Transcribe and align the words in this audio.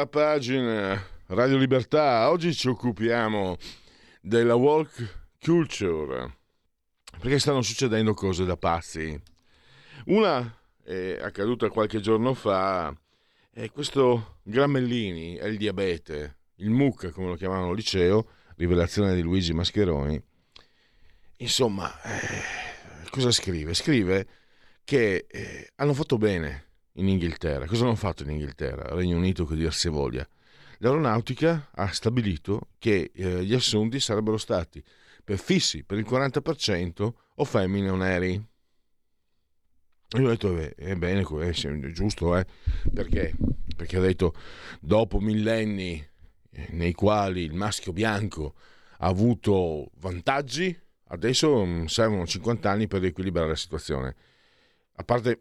La 0.00 0.06
pagina 0.06 1.06
Radio 1.26 1.58
Libertà, 1.58 2.30
oggi 2.30 2.54
ci 2.54 2.68
occupiamo 2.68 3.58
della 4.22 4.54
walk 4.54 5.26
culture, 5.38 6.38
perché 7.18 7.38
stanno 7.38 7.60
succedendo 7.60 8.14
cose 8.14 8.46
da 8.46 8.56
pazzi. 8.56 9.20
Una 10.06 10.58
è 10.82 11.18
accaduta 11.20 11.68
qualche 11.68 12.00
giorno 12.00 12.32
fa, 12.32 12.96
è 13.50 13.70
questo 13.70 14.38
Gramellini, 14.42 15.34
è 15.34 15.44
il 15.44 15.58
diabete, 15.58 16.38
il 16.56 16.70
MUC 16.70 17.10
come 17.10 17.26
lo 17.26 17.34
chiamavano 17.34 17.68
al 17.68 17.76
liceo, 17.76 18.26
rivelazione 18.56 19.14
di 19.14 19.20
Luigi 19.20 19.52
Mascheroni. 19.52 20.18
Insomma, 21.36 21.92
eh, 22.00 23.10
cosa 23.10 23.30
scrive? 23.30 23.74
Scrive 23.74 24.26
che 24.82 25.26
eh, 25.28 25.70
hanno 25.74 25.92
fatto 25.92 26.16
bene 26.16 26.68
in 26.94 27.08
Inghilterra. 27.08 27.66
Cosa 27.66 27.84
hanno 27.84 27.94
fatto 27.94 28.22
in 28.22 28.30
Inghilterra? 28.30 28.94
Regno 28.94 29.16
Unito, 29.16 29.44
che 29.44 29.54
dir 29.54 29.72
se 29.72 29.88
voglia. 29.88 30.26
L'aeronautica 30.78 31.70
ha 31.72 31.88
stabilito 31.92 32.68
che 32.78 33.10
eh, 33.14 33.44
gli 33.44 33.52
assunti 33.52 34.00
sarebbero 34.00 34.38
stati 34.38 34.82
per 35.22 35.38
fissi 35.38 35.84
per 35.84 35.98
il 35.98 36.06
40% 36.08 37.12
o 37.34 37.44
femmine 37.44 37.90
o 37.90 37.96
neri. 37.96 38.32
Io 40.18 40.26
ho 40.26 40.28
detto, 40.28 40.54
beh, 40.54 40.74
è 40.74 40.96
bene, 40.96 41.20
è 41.22 41.90
giusto, 41.92 42.36
eh? 42.36 42.44
Perché? 42.92 43.34
Perché 43.76 43.98
ha 43.98 44.00
detto, 44.00 44.34
dopo 44.80 45.20
millenni 45.20 46.04
eh, 46.50 46.66
nei 46.70 46.92
quali 46.92 47.42
il 47.42 47.54
maschio 47.54 47.92
bianco 47.92 48.54
ha 48.98 49.06
avuto 49.06 49.90
vantaggi, 49.98 50.76
adesso 51.08 51.64
mm, 51.64 51.84
servono 51.84 52.26
50 52.26 52.70
anni 52.70 52.88
per 52.88 53.00
riequilibrare 53.02 53.48
la 53.48 53.56
situazione. 53.56 54.16
A 54.94 55.04
parte 55.04 55.38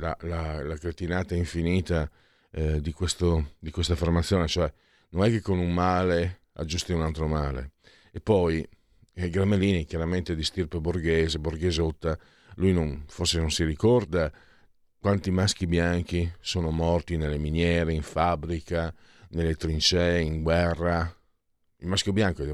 la, 0.00 0.16
la, 0.22 0.62
la 0.62 0.76
cretinata 0.76 1.34
infinita 1.34 2.10
eh, 2.50 2.80
di, 2.80 2.92
questo, 2.92 3.52
di, 3.58 3.70
questa 3.70 3.92
affermazione, 3.92 4.48
cioè 4.48 4.72
non 5.10 5.24
è 5.24 5.30
che 5.30 5.40
con 5.40 5.58
un 5.58 5.72
male 5.72 6.40
aggiusti 6.54 6.92
un 6.92 7.02
altro 7.02 7.28
male. 7.28 7.72
E 8.10 8.20
poi 8.20 8.66
eh, 9.12 9.30
Gramellini, 9.30 9.84
chiaramente 9.84 10.34
di 10.34 10.42
stirpe 10.42 10.80
borghese, 10.80 11.38
borghesotta, 11.38 12.18
lui 12.56 12.72
non, 12.72 13.04
forse 13.06 13.38
non 13.38 13.50
si 13.50 13.64
ricorda 13.64 14.32
quanti 14.98 15.30
maschi 15.30 15.66
bianchi 15.66 16.30
sono 16.40 16.70
morti 16.70 17.16
nelle 17.16 17.38
miniere, 17.38 17.92
in 17.92 18.02
fabbrica, 18.02 18.92
nelle 19.30 19.54
trincee, 19.54 20.20
in 20.20 20.42
guerra. 20.42 21.14
Il 21.78 21.86
maschio 21.86 22.12
bianco, 22.12 22.44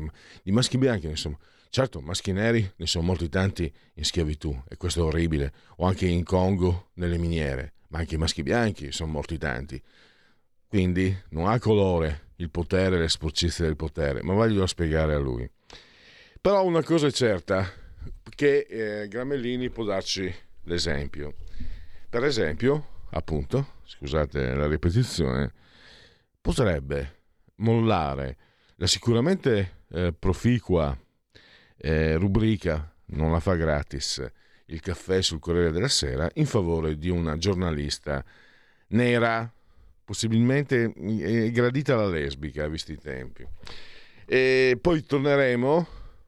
di 0.42 0.52
maschi 0.52 0.78
bianchi, 0.78 1.08
insomma, 1.08 1.36
Certo, 1.68 2.00
maschi 2.00 2.32
neri 2.32 2.72
ne 2.76 2.86
sono 2.86 3.06
morti 3.06 3.28
tanti 3.28 3.72
in 3.94 4.04
schiavitù 4.04 4.62
e 4.68 4.76
questo 4.76 5.00
è 5.00 5.04
orribile, 5.04 5.52
o 5.76 5.86
anche 5.86 6.06
in 6.06 6.24
Congo 6.24 6.90
nelle 6.94 7.18
miniere, 7.18 7.74
ma 7.88 7.98
anche 7.98 8.14
i 8.14 8.18
maschi 8.18 8.42
bianchi 8.42 8.92
sono 8.92 9.12
morti 9.12 9.38
tanti. 9.38 9.80
Quindi 10.68 11.16
non 11.30 11.48
ha 11.48 11.58
colore 11.58 12.32
il 12.36 12.50
potere 12.50 12.98
le 12.98 13.08
sporcizie 13.08 13.64
del 13.64 13.76
potere, 13.76 14.22
ma 14.22 14.34
voglio 14.34 14.66
spiegare 14.66 15.14
a 15.14 15.18
lui. 15.18 15.48
Però 16.40 16.64
una 16.64 16.82
cosa 16.82 17.06
è 17.06 17.12
certa, 17.12 17.68
che 18.34 18.66
eh, 18.68 19.08
Gramellini 19.08 19.70
può 19.70 19.84
darci 19.84 20.32
l'esempio. 20.62 21.34
Per 22.08 22.24
esempio, 22.24 23.04
appunto, 23.10 23.74
scusate 23.84 24.54
la 24.54 24.66
ripetizione, 24.66 25.52
potrebbe 26.40 27.22
mollare 27.56 28.36
la 28.76 28.86
sicuramente 28.86 29.84
eh, 29.90 30.12
proficua 30.12 30.96
eh, 31.78 32.16
rubrica 32.16 32.92
non 33.06 33.32
la 33.32 33.40
fa 33.40 33.54
gratis 33.54 34.24
il 34.66 34.80
caffè 34.80 35.22
sul 35.22 35.38
Corriere 35.38 35.70
della 35.70 35.88
Sera 35.88 36.28
in 36.34 36.46
favore 36.46 36.96
di 36.96 37.08
una 37.08 37.36
giornalista 37.36 38.24
nera, 38.88 39.50
possibilmente 40.04 40.92
eh, 40.94 41.50
gradita 41.50 41.94
alla 41.94 42.08
lesbica, 42.08 42.66
visti 42.68 42.92
i 42.92 42.98
tempi. 42.98 43.46
E 44.24 44.78
poi 44.80 45.04
torneremo 45.04 45.86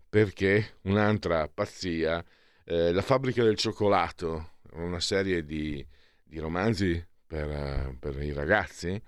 perché 0.08 0.76
un'altra 0.82 1.48
pazzia, 1.48 2.24
eh, 2.64 2.92
La 2.92 3.02
fabbrica 3.02 3.42
del 3.42 3.56
cioccolato, 3.56 4.52
una 4.74 5.00
serie 5.00 5.44
di, 5.44 5.84
di 6.22 6.38
romanzi 6.38 7.04
per, 7.26 7.96
per, 7.98 8.22
i 8.22 8.32
ragazzi, 8.32 9.00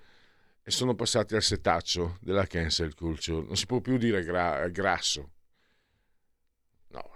e 0.63 0.69
sono 0.71 0.93
passati 0.93 1.35
al 1.35 1.41
setaccio 1.41 2.17
della 2.19 2.45
cancel 2.45 2.93
culture. 2.95 3.45
Non 3.45 3.55
si 3.55 3.65
può 3.65 3.79
più 3.79 3.97
dire 3.97 4.23
gra- 4.23 4.67
grasso, 4.67 5.29
No, 6.91 7.11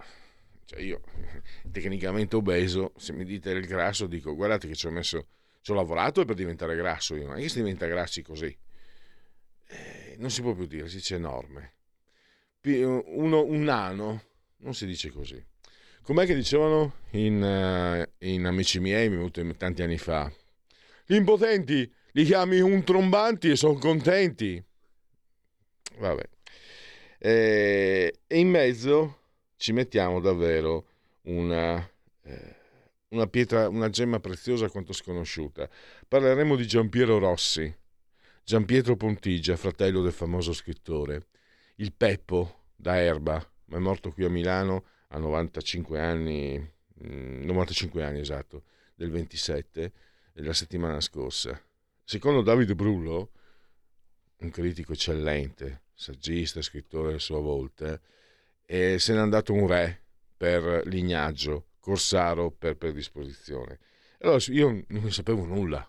cioè 0.64 0.80
io 0.80 1.00
tecnicamente 1.70 2.36
obeso, 2.36 2.92
se 2.96 3.12
mi 3.12 3.24
dite 3.24 3.50
il 3.50 3.66
grasso 3.66 4.06
dico 4.06 4.34
guardate 4.34 4.68
che 4.68 4.74
ci 4.74 4.86
ho 4.86 4.90
messo, 4.90 5.26
ci 5.60 5.70
ho 5.70 5.74
lavorato 5.74 6.24
per 6.24 6.34
diventare 6.34 6.76
grasso 6.76 7.14
io, 7.14 7.32
è 7.32 7.40
che 7.40 7.48
si 7.48 7.58
diventa 7.58 7.86
grassi 7.86 8.22
così. 8.22 8.56
Eh, 9.68 10.16
non 10.18 10.30
si 10.30 10.42
può 10.42 10.54
più 10.54 10.66
dire, 10.66 10.88
si 10.88 10.96
dice 10.96 11.16
enorme. 11.16 11.74
Uno, 12.66 13.44
un 13.44 13.62
nano, 13.62 14.22
non 14.58 14.74
si 14.74 14.86
dice 14.86 15.10
così. 15.10 15.42
Com'è 16.02 16.26
che 16.26 16.34
dicevano 16.34 16.94
in, 17.10 17.40
uh, 17.40 18.24
in 18.26 18.44
Amici 18.44 18.80
miei, 18.80 19.08
mi 19.08 19.16
venuto 19.16 19.44
tanti 19.56 19.82
anni 19.82 19.98
fa? 19.98 20.32
Gli 21.04 21.14
impotenti 21.14 21.92
li 22.12 22.24
chiami 22.24 22.60
un 22.60 22.82
trombanti 22.82 23.50
e 23.50 23.56
sono 23.56 23.74
contenti. 23.74 24.62
Vabbè. 25.98 26.28
Eh, 27.18 28.18
e 28.26 28.38
in 28.38 28.48
mezzo 28.48 29.18
ci 29.56 29.72
mettiamo 29.72 30.20
davvero 30.20 30.86
una, 31.22 31.78
eh, 32.22 32.56
una 33.08 33.26
pietra, 33.26 33.68
una 33.68 33.88
gemma 33.88 34.20
preziosa 34.20 34.68
quanto 34.68 34.92
sconosciuta. 34.92 35.68
Parleremo 36.06 36.56
di 36.56 36.66
Giampiero 36.66 37.18
Rossi, 37.18 37.74
Giampietro 38.44 38.96
Pontigia, 38.96 39.56
fratello 39.56 40.02
del 40.02 40.12
famoso 40.12 40.52
scrittore, 40.52 41.26
il 41.76 41.92
Peppo 41.92 42.64
da 42.76 43.00
Erba, 43.00 43.44
ma 43.66 43.76
è 43.76 43.80
morto 43.80 44.12
qui 44.12 44.24
a 44.24 44.28
Milano 44.28 44.84
a 45.08 45.18
95 45.18 46.00
anni, 46.00 46.72
95 46.94 48.00
mm, 48.00 48.04
anni 48.04 48.20
esatto, 48.20 48.64
del 48.94 49.10
27, 49.10 49.92
della 50.32 50.52
settimana 50.52 51.00
scorsa. 51.00 51.60
Secondo 52.04 52.42
Davide 52.42 52.74
Brullo, 52.74 53.30
un 54.38 54.50
critico 54.50 54.92
eccellente, 54.92 55.82
saggista, 55.94 56.62
scrittore 56.62 57.14
a 57.14 57.18
sua 57.18 57.40
volta, 57.40 57.98
e 58.66 58.98
se 58.98 59.14
n'è 59.14 59.20
andato 59.20 59.52
un 59.52 59.66
re 59.66 60.02
per 60.36 60.82
lignaggio, 60.86 61.68
Corsaro 61.80 62.50
per 62.50 62.76
predisposizione. 62.76 63.78
Allora 64.20 64.38
io 64.48 64.84
non 64.88 65.02
ne 65.04 65.10
sapevo 65.10 65.44
nulla, 65.44 65.88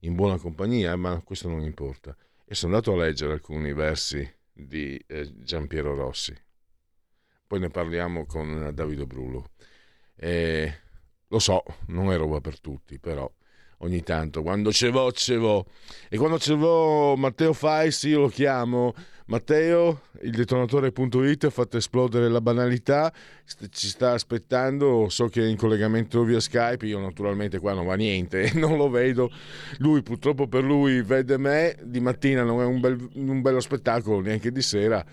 in 0.00 0.14
buona 0.14 0.38
compagnia, 0.38 0.94
ma 0.96 1.20
questo 1.22 1.48
non 1.48 1.62
importa. 1.62 2.14
E 2.44 2.54
sono 2.54 2.74
andato 2.74 2.92
a 2.92 3.04
leggere 3.04 3.32
alcuni 3.32 3.72
versi 3.72 4.30
di 4.52 5.02
eh, 5.06 5.32
Giampiero 5.42 5.94
Rossi. 5.94 6.34
Poi 7.46 7.58
ne 7.58 7.70
parliamo 7.70 8.26
con 8.26 8.70
Davide 8.72 9.06
Brullo. 9.06 9.52
E, 10.14 10.80
lo 11.28 11.38
so, 11.38 11.62
non 11.86 12.12
è 12.12 12.16
roba 12.16 12.40
per 12.40 12.60
tutti, 12.60 12.98
però 12.98 13.30
ogni 13.78 14.02
tanto, 14.02 14.42
quando 14.42 14.72
ce 14.72 14.90
vo, 14.90 15.10
ce 15.12 15.36
vo. 15.36 15.66
E 16.08 16.16
quando 16.18 16.38
ce 16.38 16.54
vo 16.54 17.16
Matteo 17.16 17.52
Fais, 17.52 18.02
io 18.04 18.20
lo 18.20 18.28
chiamo 18.28 18.94
Matteo, 19.28 20.02
il 20.22 20.30
detonatore.it 20.30 21.50
fatto 21.50 21.76
esplodere 21.76 22.28
la 22.28 22.40
banalità, 22.40 23.12
ci 23.70 23.88
sta 23.88 24.12
aspettando, 24.12 25.08
so 25.08 25.26
che 25.26 25.42
è 25.42 25.46
in 25.46 25.56
collegamento 25.56 26.22
via 26.22 26.38
Skype, 26.38 26.86
io 26.86 27.00
naturalmente 27.00 27.58
qua 27.58 27.72
non 27.72 27.86
va 27.86 27.96
niente, 27.96 28.52
non 28.54 28.76
lo 28.76 28.88
vedo, 28.88 29.32
lui 29.78 30.02
purtroppo 30.02 30.46
per 30.46 30.62
lui 30.62 31.02
vede 31.02 31.38
me, 31.38 31.74
di 31.82 31.98
mattina 31.98 32.44
non 32.44 32.60
è 32.60 32.64
un, 32.66 32.78
bel, 32.78 33.08
un 33.14 33.40
bello 33.40 33.58
spettacolo, 33.58 34.20
neanche 34.20 34.52
di 34.52 34.62
sera, 34.62 35.04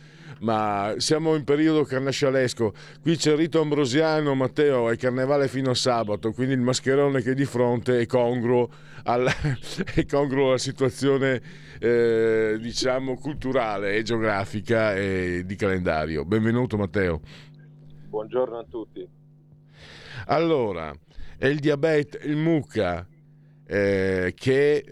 ma 0.42 0.94
siamo 0.98 1.34
in 1.34 1.44
periodo 1.44 1.84
carnascialesco. 1.84 2.74
Qui 3.02 3.16
c'è 3.16 3.32
il 3.32 3.38
rito 3.38 3.62
ambrosiano, 3.62 4.36
Matteo, 4.36 4.92
è 4.92 4.98
carnevale 4.98 5.48
fino 5.48 5.72
a 5.72 5.76
sabato, 5.76 6.34
quindi 6.34 6.54
il 6.54 6.62
mascherone 6.62 7.24
che 7.24 7.32
è 7.32 7.34
di 7.34 7.46
fronte 7.46 8.00
è 8.00 8.06
congruo 8.06 8.70
alla, 9.04 9.34
è 9.94 10.06
congruo 10.06 10.50
alla 10.50 10.58
situazione, 10.58 11.42
eh, 11.80 12.58
diciamo, 12.60 13.16
culturale 13.16 13.96
e 13.96 14.04
geografica 14.04 14.96
e 14.96 15.44
di 15.46 15.56
calendario. 15.56 16.26
Benvenuto, 16.26 16.78
Matteo. 16.78 17.22
Buongiorno 18.08 18.58
a 18.58 18.66
tutti. 18.70 19.08
Allora, 20.28 20.94
è 21.38 21.48
il 21.48 21.60
diabete, 21.60 22.20
il 22.24 22.38
mucca, 22.38 23.06
eh, 23.66 24.34
che 24.36 24.86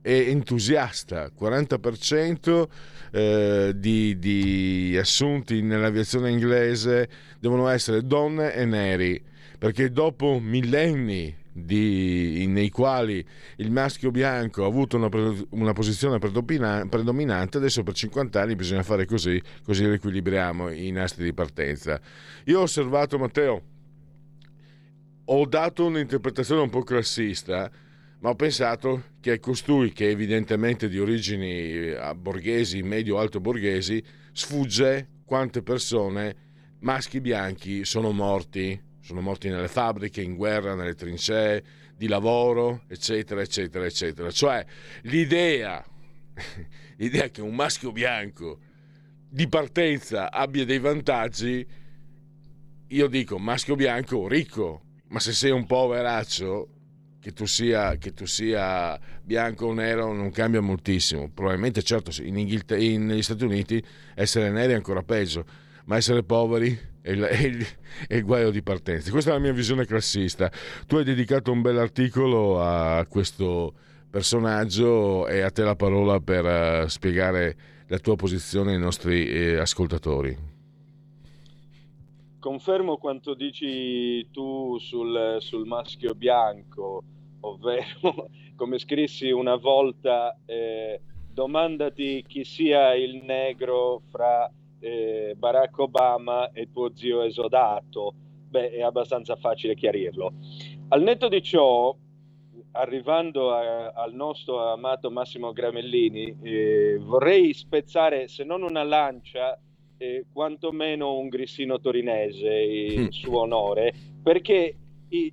è 0.00 0.10
entusiasta, 0.10 1.30
40% 1.38 2.68
eh, 3.10 3.72
di, 3.76 4.18
di, 4.18 4.96
assunti 4.98 5.62
nell'aviazione 5.62 6.30
inglese 6.30 7.08
devono 7.38 7.68
essere 7.68 8.02
donne 8.04 8.54
e 8.54 8.64
neri, 8.64 9.22
perché 9.58 9.90
dopo 9.90 10.40
millenni 10.40 11.34
di, 11.56 12.46
nei 12.48 12.68
quali 12.68 13.24
il 13.58 13.70
maschio 13.70 14.10
bianco 14.10 14.64
ha 14.64 14.66
avuto 14.66 14.96
una, 14.96 15.08
una 15.50 15.72
posizione 15.72 16.18
predominante, 16.18 17.58
adesso 17.58 17.84
per 17.84 17.94
50 17.94 18.40
anni 18.40 18.56
bisogna 18.56 18.82
fare 18.82 19.06
così, 19.06 19.40
così 19.62 19.86
riequilibriamo 19.86 20.70
i 20.70 20.90
nastri 20.90 21.22
di 21.22 21.32
partenza. 21.32 22.00
Io 22.46 22.58
ho 22.58 22.62
osservato, 22.62 23.18
Matteo, 23.18 23.62
ho 25.26 25.46
dato 25.46 25.86
un'interpretazione 25.86 26.60
un 26.60 26.70
po' 26.70 26.82
classista, 26.82 27.70
ma 28.18 28.30
ho 28.30 28.34
pensato 28.34 29.04
che 29.20 29.38
costui, 29.38 29.92
che 29.92 30.10
evidentemente 30.10 30.88
di 30.88 30.98
origini 30.98 31.70
eh, 31.70 32.14
borghesi, 32.16 32.82
medio-alto 32.82 33.38
borghesi, 33.38 34.02
sfugge 34.32 35.08
quante 35.24 35.62
persone, 35.62 36.34
maschi 36.80 37.20
bianchi, 37.20 37.84
sono 37.84 38.10
morti. 38.10 38.92
Sono 39.04 39.20
morti 39.20 39.50
nelle 39.50 39.68
fabbriche, 39.68 40.22
in 40.22 40.34
guerra, 40.34 40.74
nelle 40.74 40.94
trincee, 40.94 41.62
di 41.94 42.08
lavoro, 42.08 42.84
eccetera, 42.88 43.42
eccetera, 43.42 43.84
eccetera. 43.84 44.30
Cioè 44.30 44.64
l'idea, 45.02 45.84
l'idea 46.96 47.28
che 47.28 47.42
un 47.42 47.54
maschio 47.54 47.92
bianco 47.92 48.58
di 49.28 49.46
partenza 49.46 50.32
abbia 50.32 50.64
dei 50.64 50.78
vantaggi, 50.78 51.66
io 52.86 53.06
dico 53.08 53.38
maschio 53.38 53.74
bianco 53.76 54.26
ricco, 54.26 54.84
ma 55.08 55.20
se 55.20 55.34
sei 55.34 55.50
un 55.50 55.66
poveraccio 55.66 56.68
che 57.20 57.34
tu, 57.34 57.44
sia, 57.44 57.98
che 57.98 58.14
tu 58.14 58.24
sia 58.24 58.98
bianco 59.22 59.66
o 59.66 59.74
nero 59.74 60.14
non 60.14 60.30
cambia 60.30 60.62
moltissimo. 60.62 61.30
Probabilmente, 61.30 61.82
certo, 61.82 62.10
in 62.22 62.38
Inghilterra, 62.38 62.82
in, 62.82 63.04
negli 63.04 63.22
Stati 63.22 63.44
Uniti 63.44 63.84
essere 64.14 64.48
neri 64.50 64.72
è 64.72 64.76
ancora 64.76 65.02
peggio, 65.02 65.44
ma 65.84 65.96
essere 65.96 66.22
poveri 66.22 66.92
è 67.04 67.10
il, 67.10 67.20
è, 67.20 67.42
il, 67.42 67.66
è 68.08 68.14
il, 68.14 68.24
guaio 68.24 68.50
di 68.50 68.62
partenza. 68.62 69.10
Questa 69.10 69.28
è 69.28 69.34
la 69.34 69.38
mia 69.38 69.52
visione 69.52 69.84
classista. 69.84 70.50
Tu 70.86 70.96
hai 70.96 71.04
dedicato 71.04 71.52
un 71.52 71.60
bel 71.60 71.76
articolo 71.76 72.62
a 72.62 73.04
questo 73.06 73.74
personaggio 74.08 75.28
e 75.28 75.42
a 75.42 75.50
te 75.50 75.64
la 75.64 75.76
parola 75.76 76.18
per 76.20 76.44
uh, 76.84 76.88
spiegare 76.88 77.56
la 77.88 77.98
tua 77.98 78.16
posizione 78.16 78.72
ai 78.72 78.78
nostri 78.78 79.26
eh, 79.28 79.56
ascoltatori 79.56 80.52
confermo 82.38 82.98
quanto 82.98 83.32
dici 83.32 84.28
tu 84.30 84.76
sul, 84.78 85.38
sul, 85.38 85.66
maschio 85.66 86.14
bianco, 86.14 87.02
ovvero 87.40 88.28
come 88.54 88.78
scrissi 88.78 89.30
una 89.30 89.56
volta, 89.56 90.38
eh, 90.44 91.00
domandati 91.32 92.22
chi 92.28 92.44
sia 92.44 92.94
il 92.94 93.24
negro 93.24 94.02
fra 94.10 94.52
eh, 94.84 95.34
Barack 95.36 95.78
Obama 95.78 96.50
e 96.52 96.70
tuo 96.70 96.94
zio 96.94 97.22
esodato. 97.22 98.14
Beh, 98.50 98.70
è 98.70 98.82
abbastanza 98.82 99.34
facile 99.36 99.74
chiarirlo. 99.74 100.32
Al 100.88 101.02
netto 101.02 101.28
di 101.28 101.42
ciò, 101.42 101.96
arrivando 102.72 103.52
a, 103.52 103.92
al 103.92 104.12
nostro 104.12 104.70
amato 104.70 105.10
Massimo 105.10 105.52
Gramellini, 105.52 106.36
eh, 106.42 106.98
vorrei 107.00 107.54
spezzare, 107.54 108.28
se 108.28 108.44
non 108.44 108.62
una 108.62 108.82
lancia, 108.82 109.58
eh, 109.96 110.26
quantomeno 110.30 111.16
un 111.16 111.28
grissino 111.28 111.80
torinese 111.80 112.52
in 112.52 113.10
suo 113.10 113.40
onore, 113.40 113.92
perché 114.22 114.76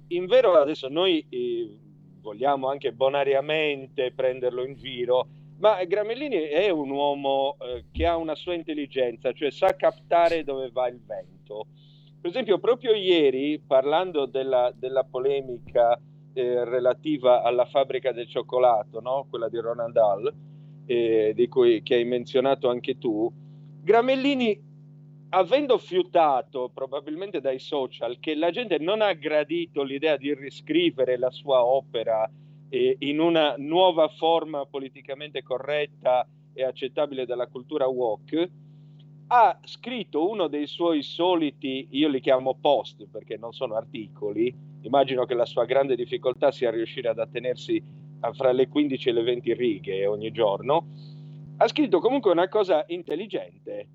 in 0.07 0.25
vero 0.27 0.54
adesso 0.54 0.88
noi 0.88 1.25
eh, 1.30 1.77
vogliamo 2.21 2.69
anche 2.69 2.94
bonariamente 2.94 4.13
prenderlo 4.15 4.63
in 4.63 4.75
giro, 4.75 5.27
ma 5.61 5.83
Gramellini 5.83 6.37
è 6.37 6.69
un 6.69 6.89
uomo 6.89 7.55
eh, 7.59 7.85
che 7.91 8.07
ha 8.07 8.17
una 8.17 8.33
sua 8.33 8.55
intelligenza, 8.55 9.31
cioè 9.31 9.51
sa 9.51 9.75
captare 9.75 10.43
dove 10.43 10.71
va 10.71 10.87
il 10.87 10.99
vento. 11.05 11.67
Per 12.19 12.29
esempio, 12.29 12.57
proprio 12.57 12.93
ieri, 12.93 13.61
parlando 13.65 14.25
della, 14.25 14.73
della 14.75 15.03
polemica 15.03 15.99
eh, 16.33 16.65
relativa 16.65 17.43
alla 17.43 17.65
fabbrica 17.65 18.11
del 18.11 18.27
cioccolato, 18.27 19.01
no? 19.01 19.27
quella 19.29 19.49
di 19.49 19.57
Ronald 19.59 19.93
Dahl, 19.93 20.33
eh, 20.87 21.33
di 21.35 21.47
cui 21.47 21.83
che 21.83 21.95
hai 21.95 22.05
menzionato 22.05 22.67
anche 22.67 22.97
tu, 22.97 23.31
Gramellini, 23.83 24.59
avendo 25.29 25.77
fiutato 25.77 26.71
probabilmente 26.73 27.39
dai 27.39 27.59
social 27.59 28.17
che 28.19 28.33
la 28.35 28.49
gente 28.49 28.79
non 28.79 29.01
ha 29.01 29.13
gradito 29.13 29.83
l'idea 29.83 30.17
di 30.17 30.33
riscrivere 30.33 31.17
la 31.17 31.29
sua 31.29 31.63
opera 31.63 32.29
eh, 32.71 32.95
in 33.00 33.19
una 33.19 33.56
nuova 33.57 34.07
forma 34.07 34.65
politicamente 34.65 35.44
corretta 35.44 36.25
e 36.53 36.63
accettabile 36.63 37.25
dalla 37.25 37.47
cultura 37.47 37.88
woke, 37.88 38.50
ha 39.27 39.59
scritto 39.63 40.29
uno 40.29 40.47
dei 40.47 40.68
suoi 40.68 41.03
soliti, 41.03 41.88
io 41.91 42.07
li 42.07 42.19
chiamo 42.19 42.57
post 42.59 43.07
perché 43.09 43.38
non 43.38 43.51
sono 43.51 43.75
articoli, 43.75 44.53
immagino 44.81 45.25
che 45.25 45.33
la 45.33 45.45
sua 45.45 45.65
grande 45.65 45.95
difficoltà 45.95 46.51
sia 46.51 46.71
riuscire 46.71 47.09
ad 47.09 47.19
attenersi 47.19 47.81
fra 48.33 48.51
le 48.51 48.68
15 48.68 49.09
e 49.09 49.12
le 49.12 49.23
20 49.23 49.53
righe 49.53 50.06
ogni 50.06 50.31
giorno, 50.31 50.85
ha 51.57 51.68
scritto 51.68 52.00
comunque 52.00 52.31
una 52.31 52.47
cosa 52.47 52.83
intelligente. 52.88 53.88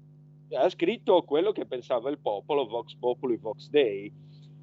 Ha 0.52 0.68
scritto 0.68 1.22
quello 1.22 1.50
che 1.52 1.66
pensava 1.66 2.10
il 2.10 2.18
popolo, 2.18 2.66
Vox 2.66 2.94
Populi, 2.94 3.36
Vox 3.36 3.68
Dei. 3.68 4.12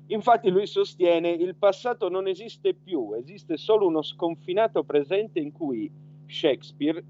Infatti 0.08 0.50
lui 0.50 0.68
sostiene 0.68 1.30
il 1.30 1.56
passato 1.56 2.10
non 2.10 2.28
esiste 2.28 2.74
più, 2.74 3.14
esiste 3.14 3.58
solo 3.58 3.88
uno 3.88 4.02
sconfinato 4.02 4.84
presente 4.84 5.40
in 5.40 5.52
cui 5.52 5.90
Shakespeare 6.28 7.04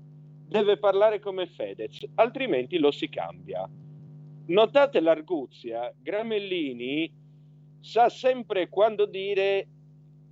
deve 0.47 0.77
parlare 0.77 1.19
come 1.19 1.47
Fedez, 1.47 2.05
altrimenti 2.15 2.77
lo 2.77 2.91
si 2.91 3.09
cambia. 3.09 3.67
Notate 4.45 4.99
l'arguzia, 4.99 5.91
Gramellini 6.01 7.11
sa 7.79 8.09
sempre 8.09 8.69
quando 8.69 9.05
dire 9.05 9.67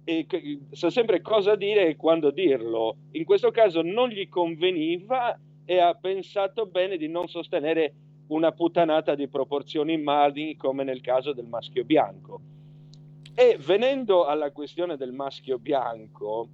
e 0.03 0.25
sa 0.71 0.89
sempre 0.89 1.21
cosa 1.21 1.55
dire 1.55 1.87
e 1.87 1.95
quando 1.95 2.29
dirlo. 2.29 2.97
In 3.11 3.23
questo 3.25 3.51
caso 3.51 3.81
non 3.81 4.09
gli 4.09 4.27
conveniva 4.30 5.37
e 5.65 5.80
ha 5.80 5.94
pensato 5.95 6.65
bene 6.65 6.97
di 6.97 7.07
non 7.07 7.27
sostenere 7.27 7.94
una 8.27 8.51
puttanata 8.51 9.15
di 9.15 9.27
proporzioni 9.27 9.94
immani 9.94 10.56
come 10.56 10.83
nel 10.83 11.01
caso 11.01 11.33
del 11.33 11.47
maschio 11.47 11.83
bianco. 11.83 12.50
E 13.33 13.57
venendo 13.59 14.26
alla 14.26 14.52
questione 14.52 14.97
del 14.97 15.14
maschio 15.14 15.57
bianco, 15.57 16.50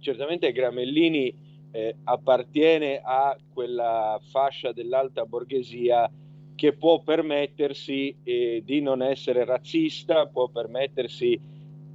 certamente 0.00 0.52
Gramellini 0.52 1.34
eh, 1.70 1.96
appartiene 2.04 3.00
a 3.02 3.36
quella 3.52 4.20
fascia 4.30 4.72
dell'alta 4.72 5.24
borghesia 5.24 6.10
che 6.54 6.72
può 6.74 7.00
permettersi 7.00 8.14
eh, 8.22 8.62
di 8.64 8.80
non 8.80 9.02
essere 9.02 9.44
razzista, 9.44 10.26
può 10.26 10.48
permettersi 10.48 11.40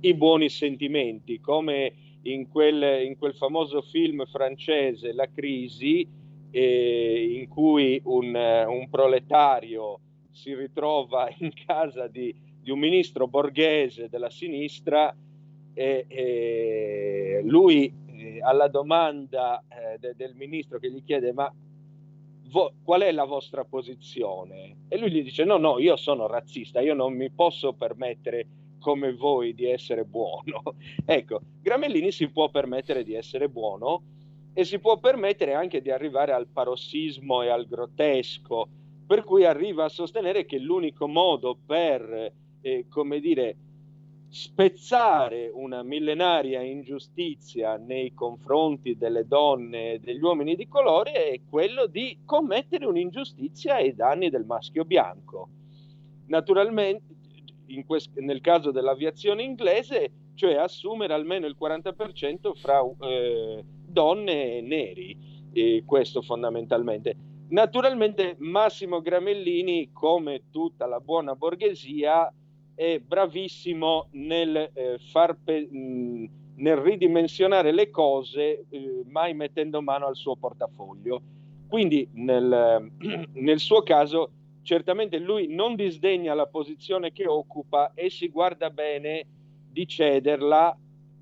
i 0.02 0.14
buoni 0.14 0.50
sentimenti, 0.50 1.40
come 1.40 1.94
in 2.24 2.50
quel, 2.50 3.06
in 3.06 3.18
quel 3.18 3.36
famoso 3.36 3.82
film 3.82 4.26
francese 4.26 5.14
La 5.14 5.30
crisi, 5.34 6.08
eh, 6.52 7.38
in 7.40 7.48
cui 7.48 8.02
un, 8.06 8.36
un, 8.36 8.90
proletario 8.90 10.00
si 10.32 10.54
ritrova 10.56 11.30
in 11.38 11.52
casa 11.66 12.08
di, 12.08 12.36
di 12.62 12.72
un 12.72 12.80
ministro 12.80 13.28
borghese 13.28 14.10
della 14.10 14.30
sinistra 14.30 15.16
e, 15.74 16.06
e 16.08 17.42
lui 17.44 17.94
eh, 18.08 18.40
alla 18.42 18.68
domanda 18.68 19.64
eh, 19.68 19.98
de, 19.98 20.14
del 20.16 20.36
ministro 20.36 20.80
che 20.80 20.92
gli 20.92 21.04
chiede 21.04 21.32
ma 21.32 21.52
vo, 22.50 22.74
qual 22.84 23.02
è 23.02 23.12
la 23.12 23.26
vostra 23.26 23.64
posizione? 23.64 24.86
E 24.88 24.98
lui 24.98 25.12
gli 25.12 25.24
dice 25.24 25.44
no, 25.44 25.58
no, 25.58 25.80
io 25.80 25.96
sono 25.96 26.28
razzista, 26.28 26.82
io 26.82 26.94
non 26.94 27.14
mi 27.14 27.30
posso 27.30 27.74
permettere 27.74 28.48
come 28.80 29.14
voi 29.14 29.54
di 29.54 29.66
essere 29.66 30.04
buono. 30.06 30.64
ecco, 31.06 31.42
Gramellini 31.62 32.12
si 32.12 32.30
può 32.30 32.50
permettere 32.50 33.04
di 33.04 33.14
essere 33.14 33.50
buono 33.50 34.02
e 34.54 34.64
si 34.64 34.80
può 34.80 34.98
permettere 34.98 35.54
anche 35.54 35.82
di 35.82 35.92
arrivare 35.92 36.34
al 36.34 36.48
parossismo 36.48 37.42
e 37.44 37.50
al 37.50 37.68
grottesco, 37.68 38.68
per 39.06 39.24
cui 39.24 39.46
arriva 39.46 39.86
a 39.86 39.90
sostenere 39.90 40.46
che 40.46 40.58
l'unico 40.58 41.08
modo 41.08 41.58
per, 41.66 42.32
eh, 42.62 42.86
come 42.90 43.20
dire, 43.20 43.56
spezzare 44.30 45.50
una 45.52 45.82
millenaria 45.82 46.62
ingiustizia 46.62 47.78
nei 47.78 48.14
confronti 48.14 48.96
delle 48.96 49.26
donne 49.26 49.94
e 49.94 50.00
degli 50.00 50.22
uomini 50.22 50.56
di 50.56 50.68
colore 50.68 51.12
è 51.30 51.42
quello 51.50 51.88
di 51.88 52.20
commettere 52.26 52.86
un'ingiustizia 52.86 53.76
ai 53.76 53.96
danni 53.96 54.30
del 54.30 54.46
maschio 54.46 54.86
bianco. 54.86 55.50
Naturalmente, 56.28 57.04
quest- 57.86 58.18
nel 58.20 58.42
caso 58.42 58.72
dell'aviazione 58.72 59.42
inglese, 59.42 60.12
cioè 60.36 60.56
assumere 60.56 61.14
almeno 61.14 61.48
il 61.48 61.56
40% 61.60 62.54
fra 62.54 62.82
eh, 63.02 63.64
donne 63.66 64.58
e 64.58 64.62
neri, 64.62 65.18
e 65.52 65.84
questo 65.86 66.22
fondamentalmente. 66.22 67.16
Naturalmente 67.50 68.36
Massimo 68.38 69.02
Gramellini, 69.02 69.90
come 69.92 70.44
tutta 70.52 70.86
la 70.86 71.00
buona 71.00 71.36
borghesia, 71.36 72.32
è 72.80 72.98
bravissimo 72.98 74.08
nel, 74.12 74.56
eh, 74.56 74.98
far 75.12 75.38
pe- 75.44 75.68
mh, 75.70 76.30
nel 76.56 76.78
ridimensionare 76.78 77.74
le 77.74 77.90
cose, 77.90 78.68
eh, 78.70 79.04
mai 79.06 79.34
mettendo 79.34 79.82
mano 79.82 80.06
al 80.06 80.16
suo 80.16 80.38
portafoglio. 80.38 81.22
Quindi 81.68 82.08
nel, 82.14 82.90
nel 83.34 83.60
suo 83.60 83.84
caso 83.84 84.32
certamente 84.62 85.20
lui 85.20 85.54
non 85.54 85.76
disdegna 85.76 86.34
la 86.34 86.48
posizione 86.48 87.12
che 87.12 87.28
occupa 87.28 87.92
e 87.94 88.10
si 88.10 88.30
guarda 88.30 88.70
bene 88.70 89.28
di 89.70 89.86
cederla, 89.86 90.74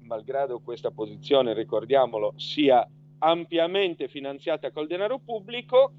malgrado 0.02 0.60
questa 0.60 0.92
posizione, 0.92 1.56
ricordiamolo, 1.56 2.34
sia 2.36 2.88
ampiamente 3.18 4.08
finanziata 4.08 4.70
col 4.70 4.86
denaro 4.86 5.18
pubblico, 5.18 5.92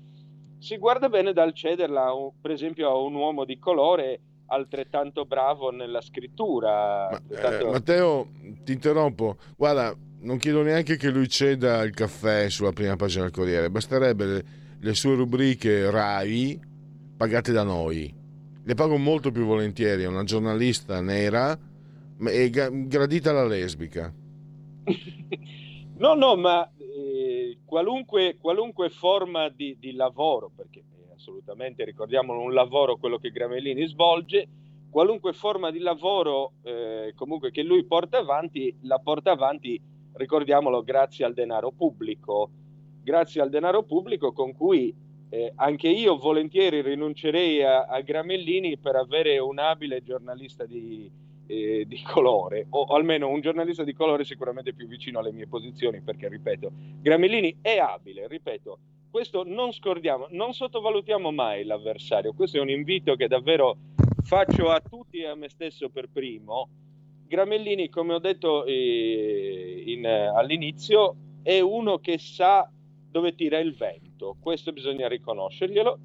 si 0.59 0.77
guarda 0.77 1.09
bene 1.09 1.33
dal 1.33 1.53
cederla, 1.53 2.13
per 2.41 2.53
esempio, 2.53 2.89
a 2.89 2.97
un 2.97 3.17
uomo 3.17 3.45
di 3.45 3.59
colore 3.59 4.21
altrettanto 4.49 5.25
bravo 5.25 5.71
nella 5.71 6.01
scrittura. 6.01 7.09
Ma, 7.11 7.59
eh, 7.59 7.65
Matteo, 7.65 8.29
ti 8.65 8.73
interrompo. 8.73 9.37
Guarda, 9.57 9.95
non 10.21 10.39
chiedo 10.39 10.63
neanche 10.63 10.97
che 10.97 11.11
lui 11.11 11.29
ceda 11.29 11.83
il 11.83 11.95
caffè 11.95 12.49
sulla 12.49 12.73
prima 12.73 12.97
pagina 12.97 13.25
del 13.25 13.33
Corriere, 13.33 13.71
basterebbe 13.71 14.25
le, 14.25 14.45
le 14.79 14.95
sue 14.95 15.15
rubriche 15.15 15.91
RAI 15.91 16.61
pagate 17.17 17.53
da 17.53 17.63
noi. 17.63 18.15
Le 18.63 18.75
pago 18.75 18.97
molto 18.97 19.31
più 19.31 19.45
volentieri 19.45 20.05
a 20.05 20.09
una 20.09 20.25
giornalista 20.25 21.01
nera 21.01 21.59
e 22.27 22.51
gradita 22.51 23.33
la 23.33 23.47
lesbica. 23.47 24.13
no, 25.99 26.15
no, 26.15 26.37
ma 26.37 26.71
eh, 26.77 27.59
qualunque, 27.65 28.37
qualunque, 28.41 28.91
forma 28.91 29.49
di, 29.49 29.77
di 29.79 29.93
lavoro, 29.93 30.51
perché 30.55 30.83
assolutamente 31.29 31.85
ricordiamolo 31.85 32.41
un 32.41 32.55
lavoro 32.55 32.97
quello 32.97 33.19
che 33.19 33.31
Gramellini 33.31 33.87
svolge, 33.87 34.49
qualunque 34.89 35.35
forma 35.35 35.71
di 35.71 35.79
lavoro 35.79 36.53
eh, 36.63 37.13
comunque 37.15 37.51
che 37.51 37.63
lui 37.63 37.85
porta 37.85 38.19
avanti, 38.19 38.75
la 38.83 38.99
porta 38.99 39.33
avanti, 39.33 39.81
ricordiamolo, 40.15 40.83
grazie 40.83 41.27
al 41.27 41.35
denaro 41.35 41.71
pubblico, 41.71 42.51
grazie 43.03 43.43
al 43.43 43.51
denaro 43.51 43.83
pubblico 43.83 44.33
con 44.33 44.55
cui 44.55 44.95
eh, 45.29 45.53
anche 45.57 45.89
io 45.89 46.17
volentieri 46.17 46.81
rinuncerei 46.81 47.63
a, 47.63 47.85
a, 47.85 48.01
Gramellini 48.01 48.79
per 48.79 48.97
avere 48.97 49.39
un 49.39 49.59
abile 49.59 50.03
giornalista 50.03 50.65
di, 50.65 51.11
eh, 51.47 51.85
di, 51.87 52.03
colore, 52.03 52.67
o 52.71 52.85
almeno 52.85 53.29
un 53.29 53.43
giornalista 53.43 53.85
di 53.85 53.93
colore 53.93 54.25
sicuramente 54.25 54.73
più 54.73 54.87
vicino 54.87 55.19
alle 55.19 55.33
mie 55.33 55.47
posizioni, 55.47 56.01
perché 56.01 56.29
ripeto, 56.29 56.73
Gramellini 57.03 57.59
è 57.61 57.77
abile, 57.77 58.27
ripeto, 58.27 58.79
questo 59.19 59.43
non 59.45 59.73
scordiamo, 59.73 60.29
non 60.31 60.55
sottovalutiamo 60.55 61.33
mai 61.33 61.65
l'avversario, 61.65 62.35
questo 62.35 62.59
è 62.59 62.61
un 62.61 62.71
invito 62.71 63.17
che 63.17 63.27
davvero 63.27 63.77
faccio 64.23 64.71
a 64.71 64.81
tutti 64.81 65.19
e 65.19 65.27
a 65.27 65.35
me 65.35 65.49
stesso 65.49 65.89
per 65.89 66.09
primo. 66.09 66.69
Gramellini, 67.27 67.89
come 67.89 68.15
ho 68.15 68.21
detto 68.21 68.65
eh, 68.65 69.83
in, 69.87 70.07
all'inizio, 70.07 71.17
è 71.43 71.59
uno 71.59 71.99
che 71.99 72.17
sa 72.19 72.71
dove 73.11 73.35
tira 73.35 73.59
il 73.59 73.75
vento, 73.75 74.37
questo 74.41 74.71
bisogna 74.71 75.09
riconoscerglielo 75.09 75.99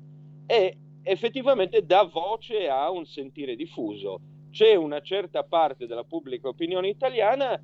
e 0.48 0.77
effettivamente 1.03 1.86
dà 1.86 2.10
voce 2.12 2.67
a 2.67 2.89
un 2.89 3.05
sentire 3.05 3.55
diffuso. 3.55 4.22
C'è 4.50 4.74
una 4.74 5.01
certa 5.01 5.43
parte 5.43 5.86
della 5.86 6.03
pubblica 6.03 6.48
opinione 6.48 6.88
italiana 6.88 7.62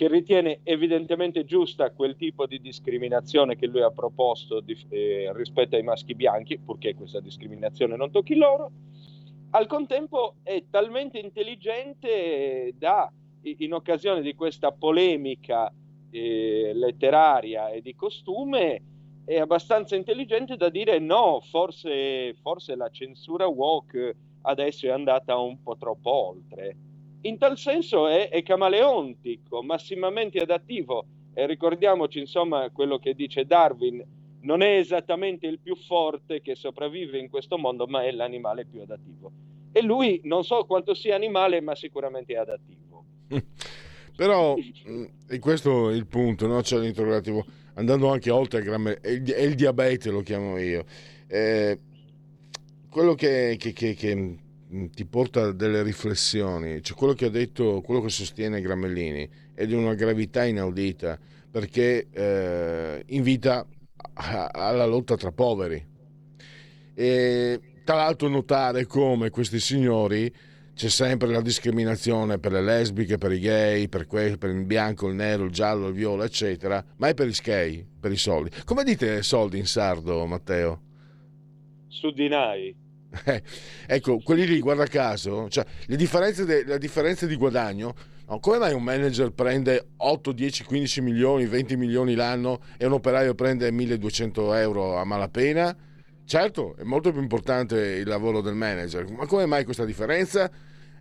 che 0.00 0.08
ritiene 0.08 0.60
evidentemente 0.62 1.44
giusta 1.44 1.90
quel 1.90 2.16
tipo 2.16 2.46
di 2.46 2.58
discriminazione 2.58 3.54
che 3.54 3.66
lui 3.66 3.82
ha 3.82 3.90
proposto 3.90 4.60
di, 4.60 4.74
eh, 4.88 5.30
rispetto 5.34 5.76
ai 5.76 5.82
maschi 5.82 6.14
bianchi, 6.14 6.58
purché 6.58 6.94
questa 6.94 7.20
discriminazione 7.20 7.96
non 7.96 8.10
tocchi 8.10 8.34
loro, 8.34 8.70
al 9.50 9.66
contempo 9.66 10.36
è 10.42 10.64
talmente 10.70 11.18
intelligente 11.18 12.72
da, 12.78 13.12
in 13.42 13.74
occasione 13.74 14.22
di 14.22 14.34
questa 14.34 14.72
polemica 14.72 15.70
eh, 16.10 16.70
letteraria 16.72 17.68
e 17.68 17.82
di 17.82 17.94
costume 17.94 18.82
è 19.26 19.38
abbastanza 19.38 19.96
intelligente 19.96 20.56
da 20.56 20.70
dire 20.70 20.98
no, 20.98 21.42
forse, 21.42 22.32
forse 22.40 22.74
la 22.74 22.88
censura 22.88 23.46
woke 23.46 24.16
adesso 24.44 24.86
è 24.86 24.90
andata 24.92 25.36
un 25.36 25.62
po' 25.62 25.76
troppo 25.76 26.10
oltre. 26.10 26.88
In 27.22 27.38
tal 27.38 27.58
senso 27.58 28.06
è, 28.06 28.28
è 28.30 28.42
camaleontico, 28.42 29.62
massimamente 29.62 30.38
adattivo 30.38 31.04
e 31.34 31.46
ricordiamoci 31.46 32.18
insomma 32.18 32.70
quello 32.70 32.98
che 32.98 33.14
dice 33.14 33.44
Darwin, 33.44 34.02
non 34.42 34.62
è 34.62 34.76
esattamente 34.76 35.46
il 35.46 35.58
più 35.58 35.76
forte 35.76 36.40
che 36.40 36.54
sopravvive 36.54 37.18
in 37.18 37.28
questo 37.28 37.58
mondo, 37.58 37.86
ma 37.86 38.04
è 38.04 38.10
l'animale 38.10 38.64
più 38.64 38.80
adattivo. 38.80 39.30
E 39.72 39.82
lui 39.82 40.20
non 40.24 40.44
so 40.44 40.64
quanto 40.64 40.94
sia 40.94 41.14
animale, 41.14 41.60
ma 41.60 41.74
sicuramente 41.74 42.32
è 42.32 42.36
adattivo. 42.36 43.04
Però, 44.16 44.56
mm, 44.56 45.04
e 45.28 45.38
questo 45.38 45.90
è 45.90 45.94
il 45.94 46.06
punto, 46.06 46.46
no? 46.46 46.60
c'è 46.60 46.78
l'interrogativo, 46.78 47.44
andando 47.74 48.10
anche 48.10 48.30
oltre 48.30 48.58
il, 48.58 48.64
gramme, 48.64 48.94
è 49.00 49.22
è 49.22 49.42
il 49.42 49.54
diabete, 49.54 50.10
lo 50.10 50.22
chiamo 50.22 50.58
io. 50.58 50.84
Eh, 51.26 51.78
quello 52.90 53.14
che, 53.14 53.56
che, 53.58 53.72
che, 53.72 53.94
che, 53.94 54.36
ti 54.92 55.04
porta 55.04 55.52
delle 55.52 55.82
riflessioni, 55.82 56.82
cioè 56.82 56.96
quello 56.96 57.12
che 57.12 57.26
ha 57.26 57.30
detto, 57.30 57.80
quello 57.80 58.00
che 58.00 58.08
sostiene 58.08 58.60
Gramellini 58.60 59.28
è 59.54 59.66
di 59.66 59.74
una 59.74 59.94
gravità 59.94 60.44
inaudita, 60.44 61.18
perché 61.50 62.08
eh, 62.10 63.02
invita 63.08 63.66
alla 64.14 64.86
lotta 64.86 65.16
tra 65.16 65.32
poveri. 65.32 65.84
E 66.94 67.60
tra 67.84 67.96
l'altro 67.96 68.28
notare 68.28 68.86
come 68.86 69.30
questi 69.30 69.58
signori 69.58 70.32
c'è 70.74 70.88
sempre 70.88 71.28
la 71.28 71.40
discriminazione 71.40 72.38
per 72.38 72.52
le 72.52 72.62
lesbiche, 72.62 73.18
per 73.18 73.32
i 73.32 73.40
gay, 73.40 73.88
per, 73.88 74.06
que- 74.06 74.38
per 74.38 74.50
il 74.50 74.64
bianco, 74.64 75.08
il 75.08 75.14
nero, 75.14 75.44
il 75.44 75.50
giallo, 75.50 75.88
il 75.88 75.94
viola, 75.94 76.24
eccetera, 76.24 76.82
ma 76.96 77.08
è 77.08 77.14
per 77.14 77.28
i 77.28 77.34
skei, 77.34 77.86
per 77.98 78.12
i 78.12 78.16
soldi. 78.16 78.50
Come 78.64 78.84
dite 78.84 79.22
soldi 79.22 79.58
in 79.58 79.66
sardo, 79.66 80.24
Matteo? 80.24 80.82
Su 81.88 82.10
dinai. 82.12 82.79
Eh, 83.24 83.42
ecco, 83.86 84.18
quelli 84.18 84.46
lì, 84.46 84.60
guarda 84.60 84.86
caso, 84.86 85.48
cioè, 85.48 85.64
le, 85.86 85.96
differenze 85.96 86.44
de- 86.44 86.64
le 86.64 86.78
differenze 86.78 87.26
di 87.26 87.34
guadagno 87.34 87.94
No, 88.30 88.38
come 88.38 88.58
mai 88.58 88.72
un 88.72 88.84
manager 88.84 89.32
prende 89.32 89.88
8, 89.96 90.30
10, 90.30 90.62
15 90.62 91.00
milioni, 91.00 91.46
20 91.46 91.76
milioni 91.76 92.14
l'anno 92.14 92.60
e 92.76 92.86
un 92.86 92.92
operaio 92.92 93.34
prende 93.34 93.72
1200 93.72 94.54
euro 94.54 94.96
a 94.96 95.04
malapena? 95.04 95.76
Certo, 96.24 96.76
è 96.76 96.84
molto 96.84 97.10
più 97.10 97.20
importante 97.20 97.76
il 97.76 98.06
lavoro 98.06 98.40
del 98.40 98.54
manager, 98.54 99.10
ma 99.10 99.26
come 99.26 99.46
mai 99.46 99.64
questa 99.64 99.84
differenza? 99.84 100.48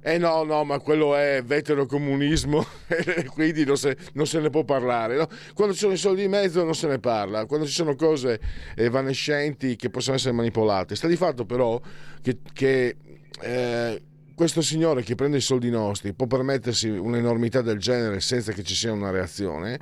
Eh 0.02 0.18
no, 0.18 0.44
no, 0.44 0.64
ma 0.64 0.80
quello 0.80 1.16
è 1.16 1.42
veterocomunismo 1.44 2.66
e 2.88 3.26
quindi 3.26 3.66
non 3.66 3.76
se, 3.76 3.98
non 4.14 4.26
se, 4.26 4.40
ne 4.40 4.50
può 4.50 4.64
parlare. 4.64 5.18
No? 5.18 5.28
Quando 5.54 5.74
ci 5.74 5.82
sono 5.82 5.94
i 5.94 5.98
soldi 5.98 6.24
in 6.24 6.30
mezzo 6.30 6.64
non 6.64 6.74
se 6.74 6.88
ne 6.88 7.00
parla, 7.00 7.46
quando 7.46 7.66
ci 7.66 7.74
sono 7.74 7.96
cose 7.96 8.40
evanescenti 8.76 9.76
che 9.76 9.90
possono 9.90 10.16
essere 10.16 10.34
manipolate. 10.34 10.96
Sta 10.96 11.08
di 11.08 11.18
fatto 11.18 11.46
però 11.46 11.80
che, 12.22 12.38
che 12.54 12.96
eh, 13.42 14.02
questo 14.34 14.62
signore 14.62 15.04
che 15.04 15.16
prende 15.16 15.38
i 15.38 15.42
soldi 15.42 15.70
nostri 15.70 16.14
può 16.14 16.28
permettersi 16.28 16.88
un'enormità 16.88 17.62
del 17.62 17.78
genere 17.78 18.22
senza 18.22 18.54
che 18.54 18.64
ci 18.64 18.76
sia 18.76 18.94
una 18.94 19.12
reazione 19.12 19.78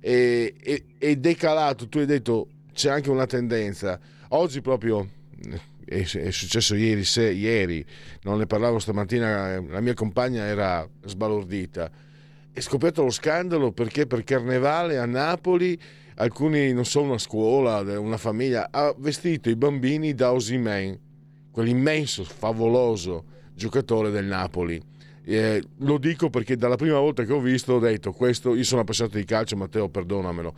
e, 0.00 0.54
e, 0.60 0.84
ed 0.98 1.24
è 1.24 1.34
calato, 1.34 1.88
tu 1.88 1.98
hai 1.98 2.06
detto 2.06 2.48
c'è 2.74 2.90
anche 2.90 3.08
una 3.08 3.24
tendenza. 3.24 3.98
Oggi 4.28 4.60
proprio 4.60 5.08
è, 5.92 6.30
successo 6.30 6.74
ieri, 6.74 7.04
se, 7.04 7.30
ieri, 7.30 7.84
non 8.22 8.38
ne 8.38 8.46
parlavo 8.46 8.78
stamattina, 8.78 9.60
la 9.60 9.80
mia 9.80 9.94
compagna 9.94 10.44
era 10.44 10.88
sbalordita. 11.04 11.90
È 12.52 12.60
scoperto 12.60 13.02
lo 13.02 13.10
scandalo 13.10 13.72
perché 13.72 14.06
per 14.06 14.24
Carnevale 14.24 14.98
a 14.98 15.06
Napoli 15.06 15.78
alcuni, 16.16 16.72
non 16.72 16.84
so, 16.84 17.02
una 17.02 17.18
scuola, 17.18 17.80
una 17.98 18.18
famiglia, 18.18 18.68
ha 18.70 18.94
vestito 18.96 19.48
i 19.48 19.56
bambini 19.56 20.14
da 20.14 20.32
Osimen, 20.32 20.98
quell'immenso, 21.50 22.24
favoloso 22.24 23.24
giocatore 23.54 24.10
del 24.10 24.24
Napoli. 24.26 24.80
Eh, 25.24 25.62
lo 25.78 25.98
dico 25.98 26.30
perché 26.30 26.56
dalla 26.56 26.74
prima 26.74 26.98
volta 26.98 27.22
che 27.24 27.32
ho 27.32 27.38
visto 27.38 27.74
ho 27.74 27.78
detto 27.78 28.10
questo, 28.10 28.56
io 28.56 28.64
sono 28.64 28.80
appassionato 28.80 29.18
di 29.18 29.24
calcio 29.24 29.54
Matteo 29.54 29.88
perdonamelo, 29.88 30.54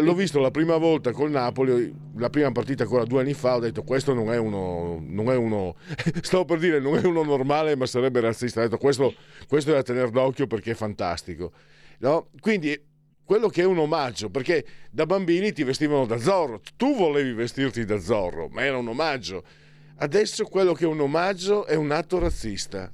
l'ho 0.00 0.14
visto 0.14 0.38
la 0.38 0.52
prima 0.52 0.76
volta 0.76 1.10
col 1.10 1.32
Napoli, 1.32 1.92
la 2.14 2.30
prima 2.30 2.52
partita 2.52 2.84
ancora 2.84 3.02
due 3.02 3.22
anni 3.22 3.34
fa, 3.34 3.56
ho 3.56 3.58
detto 3.58 3.82
questo 3.82 4.14
non 4.14 4.30
è 4.30 4.36
uno, 4.36 5.02
non 5.04 5.32
è 5.32 5.36
uno 5.36 5.74
stavo 6.22 6.44
per 6.44 6.60
dire 6.60 6.78
non 6.78 6.96
è 6.96 7.04
uno 7.04 7.24
normale 7.24 7.74
ma 7.74 7.84
sarebbe 7.86 8.20
razzista, 8.20 8.60
ho 8.60 8.62
detto 8.62 8.78
questo, 8.78 9.14
questo 9.48 9.70
è 9.70 9.74
da 9.74 9.82
tenere 9.82 10.10
d'occhio 10.10 10.46
perché 10.46 10.70
è 10.70 10.74
fantastico. 10.74 11.50
No? 11.98 12.28
Quindi 12.38 12.80
quello 13.24 13.48
che 13.48 13.62
è 13.62 13.64
un 13.64 13.78
omaggio, 13.78 14.30
perché 14.30 14.64
da 14.92 15.06
bambini 15.06 15.52
ti 15.52 15.64
vestivano 15.64 16.06
da 16.06 16.18
Zorro, 16.18 16.60
tu 16.76 16.94
volevi 16.94 17.32
vestirti 17.32 17.84
da 17.84 17.98
Zorro, 17.98 18.48
ma 18.48 18.64
era 18.64 18.76
un 18.76 18.86
omaggio. 18.86 19.42
Adesso 19.96 20.44
quello 20.44 20.72
che 20.72 20.84
è 20.84 20.88
un 20.88 21.00
omaggio 21.00 21.66
è 21.66 21.74
un 21.74 21.90
atto 21.90 22.18
razzista 22.18 22.92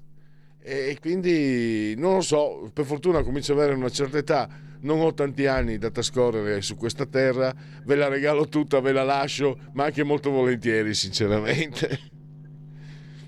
e 0.68 0.98
quindi 1.00 1.94
non 1.96 2.14
lo 2.14 2.20
so, 2.20 2.70
per 2.74 2.84
fortuna 2.84 3.22
comincio 3.22 3.52
ad 3.52 3.58
avere 3.60 3.74
una 3.74 3.88
certa 3.88 4.18
età, 4.18 4.48
non 4.80 5.00
ho 5.00 5.14
tanti 5.14 5.46
anni 5.46 5.78
da 5.78 5.90
trascorrere 5.90 6.60
su 6.60 6.76
questa 6.76 7.06
terra, 7.06 7.52
ve 7.84 7.94
la 7.96 8.08
regalo 8.08 8.48
tutta, 8.48 8.80
ve 8.80 8.92
la 8.92 9.02
lascio, 9.02 9.58
ma 9.72 9.84
anche 9.84 10.04
molto 10.04 10.30
volentieri 10.30 10.92
sinceramente. 10.92 12.16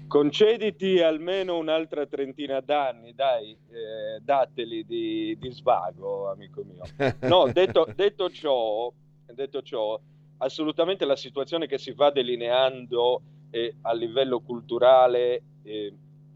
Concediti 0.06 1.00
almeno 1.00 1.56
un'altra 1.56 2.04
trentina 2.06 2.60
d'anni, 2.60 3.14
dai, 3.14 3.52
eh, 3.52 4.20
dateli 4.20 4.84
di, 4.84 5.36
di, 5.38 5.52
svago, 5.52 6.30
amico 6.30 6.64
mio. 6.64 7.14
No, 7.20 7.46
detto, 7.54 7.86
detto, 7.94 8.28
ciò, 8.28 8.92
detto 9.32 9.62
ciò, 9.62 9.98
assolutamente 10.38 11.04
la 11.04 11.16
situazione 11.16 11.66
che 11.68 11.78
si 11.78 11.92
va 11.92 12.10
delineando 12.10 13.22
eh, 13.50 13.76
a 13.82 13.92
livello 13.94 14.40
culturale 14.40 15.42
eh, 15.62 15.94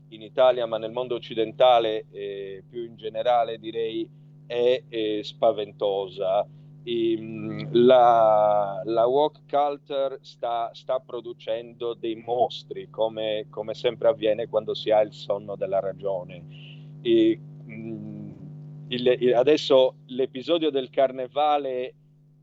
in 0.08 0.23
Italia, 0.23 0.66
ma 0.66 0.78
nel 0.78 0.92
mondo 0.92 1.14
occidentale 1.14 2.06
eh, 2.11 2.62
più 2.68 2.84
in 2.84 2.96
generale 2.96 3.58
direi 3.58 4.08
è, 4.46 4.82
è 4.88 5.20
spaventosa. 5.23 6.46
I, 6.87 7.66
la, 7.73 8.82
la 8.84 9.06
walk 9.06 9.40
culture 9.49 10.18
sta, 10.20 10.70
sta, 10.75 11.00
producendo 11.00 11.94
dei 11.94 12.16
mostri, 12.16 12.90
come, 12.90 13.46
come, 13.49 13.73
sempre 13.73 14.08
avviene 14.08 14.49
quando 14.49 14.75
si 14.75 14.90
ha 14.90 15.00
il 15.00 15.12
sonno 15.12 15.56
della 15.56 15.80
ragione. 15.80 16.44
E, 17.00 17.40
il, 18.88 19.32
adesso 19.34 19.96
l'episodio 20.06 20.70
del 20.70 20.90
carnevale 20.90 21.94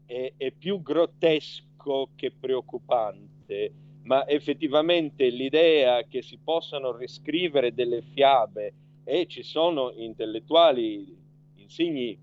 è, 0.05 0.33
è 0.35 0.51
più 0.51 0.81
grottesco 0.81 2.09
che 2.15 2.31
preoccupante 2.31 3.73
ma 4.03 4.27
effettivamente 4.27 5.29
l'idea 5.29 6.03
che 6.03 6.21
si 6.21 6.37
possano 6.43 6.95
riscrivere 6.95 7.73
delle 7.73 8.01
fiabe 8.01 8.73
e 9.03 9.27
ci 9.27 9.43
sono 9.43 9.91
intellettuali 9.95 11.15
insigni, 11.55 12.17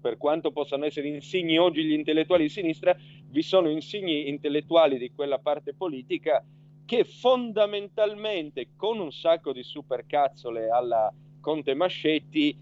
per 0.00 0.16
quanto 0.16 0.50
possano 0.50 0.86
essere 0.86 1.08
insigni 1.08 1.58
oggi 1.58 1.84
gli 1.84 1.92
intellettuali 1.92 2.44
di 2.44 2.48
sinistra, 2.48 2.96
vi 3.28 3.42
sono 3.42 3.68
insigni 3.68 4.28
intellettuali 4.28 4.98
di 4.98 5.12
quella 5.14 5.38
parte 5.38 5.74
politica 5.74 6.44
che 6.84 7.04
fondamentalmente 7.04 8.70
con 8.76 8.98
un 8.98 9.12
sacco 9.12 9.52
di 9.52 9.62
supercazzole 9.62 10.68
alla 10.68 11.12
Conte 11.40 11.74
Mascetti 11.74 12.56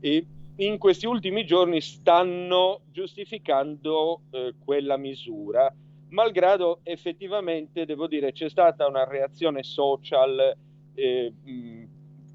eh, 0.00 0.26
in 0.56 0.78
questi 0.78 1.06
ultimi 1.06 1.46
giorni 1.46 1.80
stanno 1.80 2.80
giustificando 2.90 4.22
eh, 4.30 4.54
quella 4.64 4.96
misura 4.96 5.72
malgrado 6.10 6.80
effettivamente, 6.82 7.84
devo 7.84 8.06
dire, 8.06 8.32
c'è 8.32 8.48
stata 8.48 8.86
una 8.86 9.04
reazione 9.04 9.62
social 9.62 10.56
eh, 10.94 11.32
mh, 11.42 11.84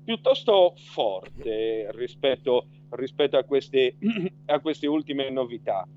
piuttosto 0.04 0.74
forte 0.78 1.88
rispetto, 1.92 2.68
rispetto 2.92 3.38
a, 3.38 3.44
queste, 3.44 3.96
a, 4.48 4.60
queste, 4.60 4.88
ultime 4.88 5.30
novità. 5.30 5.88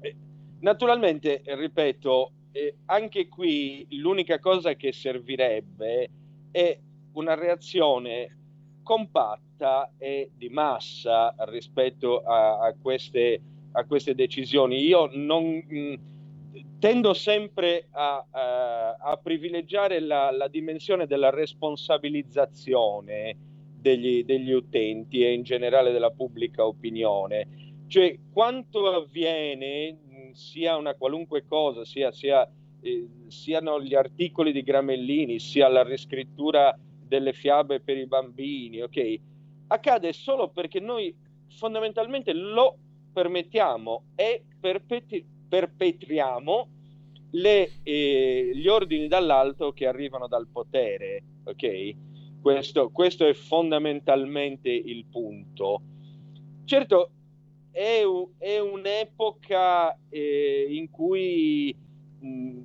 Eh, 0.00 0.16
naturalmente, 0.60 1.42
ripeto, 1.44 2.32
eh, 2.52 2.76
anche 2.86 3.28
qui 3.28 3.86
l'unica 3.90 4.38
cosa 4.38 4.74
che 4.74 4.92
servirebbe 4.92 6.10
è 6.50 6.78
una 7.12 7.34
reazione 7.34 8.36
compatta 8.82 9.92
e 9.98 10.30
di 10.34 10.48
massa 10.48 11.34
rispetto 11.48 12.22
a, 12.22 12.58
a, 12.60 12.74
queste, 12.80 13.40
a 13.72 13.84
queste, 13.84 14.14
decisioni. 14.14 14.80
Io 14.80 15.08
non... 15.12 15.44
Mh, 15.44 16.08
tendo 16.78 17.14
sempre 17.14 17.86
a, 17.90 18.24
a, 18.30 18.96
a 18.98 19.16
privilegiare 19.16 20.00
la, 20.00 20.30
la, 20.30 20.48
dimensione 20.48 21.06
della 21.06 21.30
responsabilizzazione 21.30 23.36
degli, 23.76 24.24
degli, 24.24 24.50
utenti 24.50 25.24
e 25.24 25.32
in 25.32 25.42
generale 25.42 25.92
della 25.92 26.10
pubblica 26.10 26.66
opinione. 26.66 27.78
Cioè, 27.86 28.18
quanto 28.32 28.88
avviene, 28.88 29.98
sia 30.32 30.76
una 30.76 30.94
qualunque 30.94 31.46
cosa, 31.46 31.84
sia, 31.84 32.12
sia, 32.12 32.48
eh, 32.80 33.08
siano 33.28 33.80
gli 33.80 33.94
articoli 33.94 34.52
di 34.52 34.62
Gramellini, 34.62 35.38
sia 35.38 35.68
la 35.68 35.82
riscrittura 35.82 36.76
delle 37.06 37.32
fiabe 37.32 37.80
per 37.80 37.96
i 37.96 38.06
bambini, 38.06 38.82
ok? 38.82 39.20
Accade 39.68 40.12
solo 40.12 40.50
perché 40.50 40.80
noi 40.80 41.14
fondamentalmente 41.48 42.32
lo 42.32 42.76
permettiamo 43.12 44.04
e 44.14 44.44
perpetuiamo 44.60 45.38
perpetriamo 45.50 46.68
le, 47.32 47.70
eh, 47.82 48.52
gli 48.54 48.68
ordini 48.68 49.08
dall'alto 49.08 49.72
che 49.72 49.86
arrivano 49.86 50.28
dal 50.28 50.46
potere, 50.46 51.22
ok? 51.44 51.94
Questo, 52.40 52.90
questo 52.90 53.26
è 53.26 53.34
fondamentalmente 53.34 54.70
il 54.70 55.04
punto. 55.06 55.82
Certo, 56.64 57.10
è, 57.70 58.02
è 58.38 58.58
un'epoca 58.58 59.98
eh, 60.08 60.66
in 60.70 60.88
cui 60.90 61.76
mh, 62.20 62.60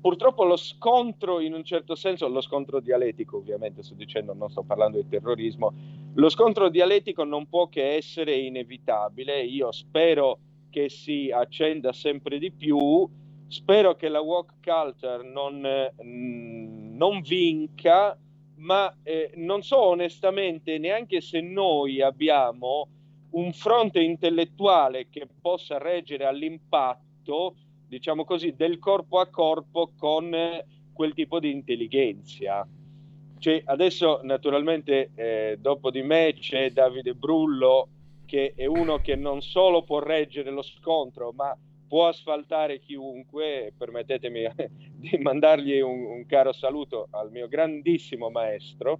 purtroppo 0.00 0.44
lo 0.44 0.56
scontro, 0.56 1.40
in 1.40 1.52
un 1.52 1.64
certo 1.64 1.96
senso, 1.96 2.28
lo 2.28 2.40
scontro 2.40 2.80
dialettico, 2.80 3.38
ovviamente 3.38 3.82
sto 3.82 3.94
dicendo, 3.94 4.34
non 4.34 4.48
sto 4.50 4.62
parlando 4.62 5.00
di 5.00 5.08
terrorismo, 5.08 5.72
lo 6.14 6.28
scontro 6.28 6.68
dialettico 6.68 7.24
non 7.24 7.48
può 7.48 7.68
che 7.68 7.96
essere 7.96 8.36
inevitabile. 8.36 9.42
Io 9.42 9.70
spero 9.72 10.38
che 10.70 10.88
si 10.88 11.30
accenda 11.30 11.92
sempre 11.92 12.38
di 12.38 12.50
più. 12.50 13.08
Spero 13.48 13.94
che 13.94 14.08
la 14.08 14.20
walk 14.20 14.54
culture 14.62 15.22
non, 15.28 15.60
mm, 16.02 16.96
non 16.96 17.20
vinca, 17.20 18.18
ma 18.56 18.94
eh, 19.02 19.32
non 19.36 19.62
so 19.62 19.80
onestamente 19.80 20.78
neanche 20.78 21.20
se 21.20 21.40
noi 21.40 22.00
abbiamo 22.00 22.88
un 23.30 23.52
fronte 23.52 24.00
intellettuale 24.00 25.08
che 25.10 25.28
possa 25.40 25.78
reggere 25.78 26.24
all'impatto, 26.24 27.54
diciamo 27.86 28.24
così, 28.24 28.54
del 28.56 28.78
corpo 28.78 29.20
a 29.20 29.28
corpo 29.28 29.92
con 29.96 30.34
quel 30.92 31.14
tipo 31.14 31.38
di 31.38 31.50
intelligenza. 31.50 32.66
Cioè, 33.38 33.62
adesso 33.66 34.20
naturalmente 34.22 35.10
eh, 35.14 35.58
dopo 35.60 35.90
di 35.90 36.02
me 36.02 36.34
c'è 36.38 36.70
Davide 36.70 37.14
Brullo 37.14 37.88
che 38.26 38.52
è 38.54 38.66
uno 38.66 38.98
che 38.98 39.16
non 39.16 39.40
solo 39.40 39.82
può 39.82 40.00
reggere 40.00 40.50
lo 40.50 40.62
scontro, 40.62 41.32
ma 41.32 41.56
può 41.88 42.08
asfaltare 42.08 42.80
chiunque. 42.80 43.72
Permettetemi 43.76 44.46
di 44.94 45.16
mandargli 45.18 45.80
un, 45.80 46.04
un 46.04 46.26
caro 46.26 46.52
saluto 46.52 47.08
al 47.12 47.30
mio 47.30 47.48
grandissimo 47.48 48.28
maestro. 48.28 48.98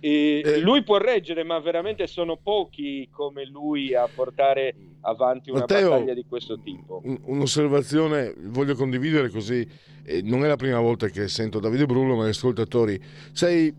Eh, 0.00 0.58
lui 0.60 0.82
può 0.82 0.98
reggere, 0.98 1.44
ma 1.44 1.58
veramente 1.60 2.06
sono 2.06 2.36
pochi 2.36 3.08
come 3.10 3.46
lui 3.46 3.94
a 3.94 4.06
portare 4.12 4.74
avanti 5.00 5.50
una 5.50 5.60
Matteo, 5.60 5.90
battaglia 5.90 6.14
di 6.14 6.24
questo 6.28 6.60
tipo. 6.60 7.02
Un'osservazione 7.24 8.34
voglio 8.36 8.74
condividere 8.74 9.30
così, 9.30 9.66
eh, 10.04 10.20
non 10.22 10.44
è 10.44 10.48
la 10.48 10.56
prima 10.56 10.78
volta 10.80 11.08
che 11.08 11.26
sento 11.28 11.58
Davide 11.58 11.86
Brullo, 11.86 12.16
ma 12.16 12.26
gli 12.26 12.30
ascoltatori, 12.30 13.00
sai, 13.32 13.74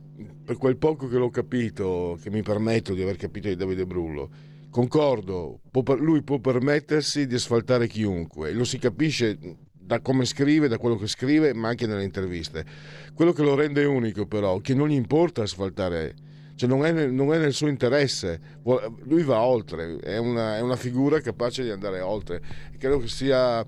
per 0.46 0.58
quel 0.58 0.78
poco 0.78 1.08
che 1.08 1.18
l'ho 1.18 1.30
capito, 1.30 2.18
che 2.22 2.30
mi 2.30 2.44
permetto 2.44 2.94
di 2.94 3.02
aver 3.02 3.18
capito 3.18 3.48
di 3.48 3.56
Davide 3.56 3.86
Brullo, 3.86 4.30
concordo, 4.70 5.62
lui 5.98 6.22
può 6.22 6.40
permettersi 6.40 7.26
di 7.26 7.36
asfaltare 7.36 7.88
chiunque, 7.88 8.52
lo 8.54 8.64
si 8.64 8.78
capisce 8.78 9.38
da 9.72 10.00
come 10.02 10.26
scrive, 10.26 10.68
da 10.68 10.78
quello 10.78 10.98
che 10.98 11.08
scrive, 11.08 11.54
ma 11.54 11.70
anche 11.70 11.88
nelle 11.88 12.04
interviste. 12.04 12.64
Quello 13.14 13.32
che 13.32 13.42
lo 13.42 13.56
rende 13.56 13.86
unico 13.86 14.28
però, 14.28 14.60
che 14.60 14.74
non 14.74 14.88
gli 14.88 14.94
importa 14.94 15.42
asfaltare, 15.42 16.14
cioè 16.56 16.70
non 16.70 16.86
è 16.86 16.92
nel, 16.92 17.12
non 17.12 17.34
è 17.34 17.38
nel 17.38 17.54
suo 17.54 17.68
interesse, 17.68 18.40
lui 19.04 19.24
va 19.24 19.40
oltre, 19.40 19.98
è 19.98 20.18
una, 20.18 20.58
è 20.58 20.62
una, 20.62 20.76
figura 20.76 21.20
capace 21.22 21.64
di 21.64 21.70
andare 21.70 22.02
oltre. 22.02 22.42
Credo 22.78 23.00
che 23.00 23.08
sia... 23.08 23.66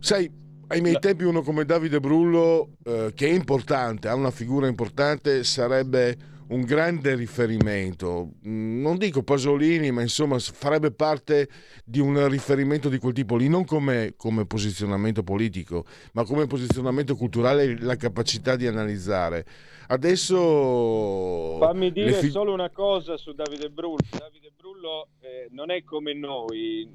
Sai, 0.00 0.30
ai 0.72 0.80
miei 0.80 0.98
tempi 1.00 1.24
uno 1.24 1.42
come 1.42 1.64
Davide 1.64 1.98
Brullo, 1.98 2.76
eh, 2.84 3.12
che 3.14 3.26
è 3.26 3.32
importante, 3.32 4.08
ha 4.08 4.14
una 4.14 4.30
figura 4.30 4.68
importante, 4.68 5.42
sarebbe 5.42 6.16
un 6.50 6.62
grande 6.62 7.14
riferimento. 7.14 8.30
Mm, 8.46 8.80
non 8.80 8.96
dico 8.96 9.22
Pasolini, 9.22 9.90
ma 9.90 10.02
insomma 10.02 10.38
farebbe 10.38 10.90
parte 10.90 11.48
di 11.84 12.00
un 12.00 12.28
riferimento 12.28 12.88
di 12.88 12.98
quel 12.98 13.12
tipo 13.12 13.36
lì, 13.36 13.48
non 13.48 13.64
come, 13.64 14.14
come 14.16 14.46
posizionamento 14.46 15.22
politico, 15.22 15.84
ma 16.12 16.24
come 16.24 16.46
posizionamento 16.46 17.14
culturale, 17.16 17.78
la 17.80 17.96
capacità 17.96 18.56
di 18.56 18.66
analizzare. 18.66 19.44
Adesso... 19.88 21.56
Fammi 21.58 21.90
dire 21.90 22.12
fi- 22.12 22.30
solo 22.30 22.52
una 22.52 22.70
cosa 22.70 23.16
su 23.16 23.32
Davide 23.32 23.70
Brullo. 23.70 23.98
Davide 24.10 24.52
Brullo 24.56 25.08
eh, 25.20 25.48
non 25.50 25.70
è 25.70 25.82
come 25.82 26.14
noi, 26.14 26.88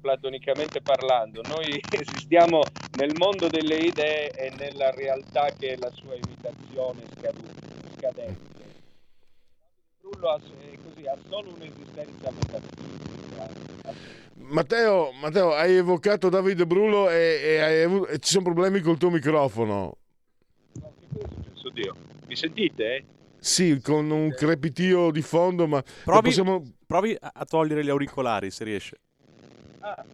platonicamente 0.00 0.80
parlando. 0.80 1.42
Noi 1.48 1.80
esistiamo 1.90 2.62
nel 2.98 3.12
mondo 3.16 3.48
delle 3.48 3.78
idee 3.78 4.30
e 4.30 4.52
nella 4.56 4.90
realtà 4.90 5.50
che 5.58 5.72
è 5.72 5.76
la 5.76 5.90
sua 5.92 6.14
imitazione 6.14 7.02
scadente. 7.96 8.55
Trullo 10.08 10.30
ha, 10.30 10.40
così, 10.40 11.06
ha 11.08 11.16
solo 11.28 11.52
un'esistenza 11.54 12.30
metafisica. 12.30 13.94
Matteo, 14.34 15.10
Matteo, 15.12 15.52
hai 15.52 15.74
evocato 15.74 16.28
Davide 16.28 16.64
Brullo 16.64 17.10
e, 17.10 17.40
e, 17.42 17.82
avuto, 17.82 18.06
e, 18.06 18.18
ci 18.20 18.30
sono 18.30 18.44
problemi 18.44 18.80
col 18.80 18.98
tuo 18.98 19.10
microfono. 19.10 19.98
No, 20.74 20.92
che 21.00 21.06
cosa 21.12 21.26
è 21.26 21.34
successo, 21.34 21.70
Dio? 21.70 21.96
Mi 22.26 22.36
sentite? 22.36 23.04
Sì, 23.38 23.80
con 23.80 24.08
un 24.10 24.32
crepitio 24.32 25.10
di 25.10 25.22
fondo, 25.22 25.66
ma 25.66 25.82
provi, 26.04 26.28
possiamo... 26.28 26.62
provi 26.86 27.16
a 27.18 27.44
togliere 27.44 27.84
gli 27.84 27.90
auricolari 27.90 28.50
se 28.52 28.62
riesce. 28.64 29.00
Ah, 29.80 30.04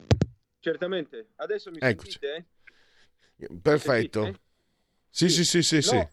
certamente. 0.61 1.28
Adesso 1.37 1.70
mi 1.70 1.78
Eccoci. 1.81 2.18
sentite? 2.18 2.46
Perfetto. 3.61 4.22
Sentite? 4.22 4.40
Sì, 5.11 5.28
sì, 5.28 5.44
sì, 5.44 5.62
sì, 5.62 5.83
sì. 5.83 5.96
No. 5.96 6.11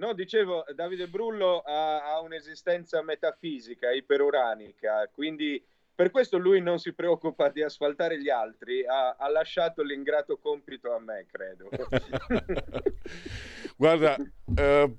No, 0.00 0.14
dicevo, 0.14 0.64
Davide 0.74 1.08
Brullo 1.08 1.60
ha, 1.60 2.14
ha, 2.14 2.20
un'esistenza 2.22 3.02
metafisica, 3.02 3.92
iperuranica, 3.92 5.06
quindi 5.12 5.62
per 5.94 6.10
questo 6.10 6.38
lui 6.38 6.62
non 6.62 6.78
si 6.78 6.94
preoccupa 6.94 7.50
di 7.50 7.62
asfaltare 7.62 8.18
gli 8.18 8.30
altri, 8.30 8.82
ha, 8.86 9.16
ha 9.18 9.28
lasciato 9.28 9.82
l'ingrato 9.82 10.38
compito 10.38 10.94
a 10.94 11.00
me, 11.00 11.26
credo. 11.30 11.68
Guarda, 13.76 14.16
eh, 14.56 14.90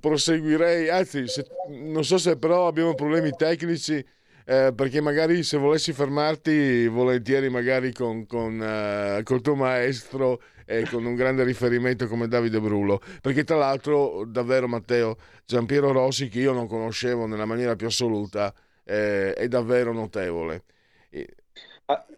proseguirei, 0.00 0.88
anzi, 0.88 1.28
se, 1.28 1.46
non 1.68 2.02
so 2.02 2.16
se 2.16 2.38
però 2.38 2.66
abbiamo 2.66 2.94
problemi 2.94 3.32
tecnici 3.32 4.02
eh, 4.46 4.72
perché 4.74 5.02
magari 5.02 5.42
se 5.42 5.58
volessi 5.58 5.92
fermarti 5.92 6.86
volentieri 6.86 7.50
magari 7.50 7.92
con, 7.92 8.26
con 8.26 8.58
uh, 8.58 9.22
col 9.22 9.42
tuo 9.42 9.56
maestro 9.56 10.40
e 10.66 10.86
con 10.90 11.06
un 11.06 11.14
grande 11.14 11.44
riferimento 11.44 12.06
come 12.06 12.28
Davide 12.28 12.60
Brullo, 12.60 13.00
perché 13.22 13.44
tra 13.44 13.56
l'altro 13.56 14.24
davvero 14.26 14.68
Matteo 14.68 15.16
Giampiero 15.46 15.92
Rossi 15.92 16.28
che 16.28 16.40
io 16.40 16.52
non 16.52 16.66
conoscevo 16.66 17.26
nella 17.26 17.46
maniera 17.46 17.76
più 17.76 17.86
assoluta 17.86 18.52
eh, 18.84 19.32
è 19.32 19.48
davvero 19.48 19.92
notevole. 19.92 20.64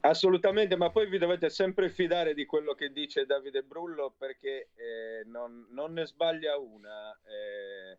Assolutamente, 0.00 0.76
ma 0.76 0.90
poi 0.90 1.08
vi 1.08 1.18
dovete 1.18 1.50
sempre 1.50 1.90
fidare 1.90 2.32
di 2.32 2.46
quello 2.46 2.72
che 2.72 2.90
dice 2.90 3.26
Davide 3.26 3.62
Brullo 3.62 4.14
perché 4.16 4.70
eh, 4.74 5.24
non, 5.26 5.66
non, 5.70 5.92
ne 5.92 6.06
sbaglia 6.06 6.56
una. 6.56 7.12
Eh, 7.24 7.98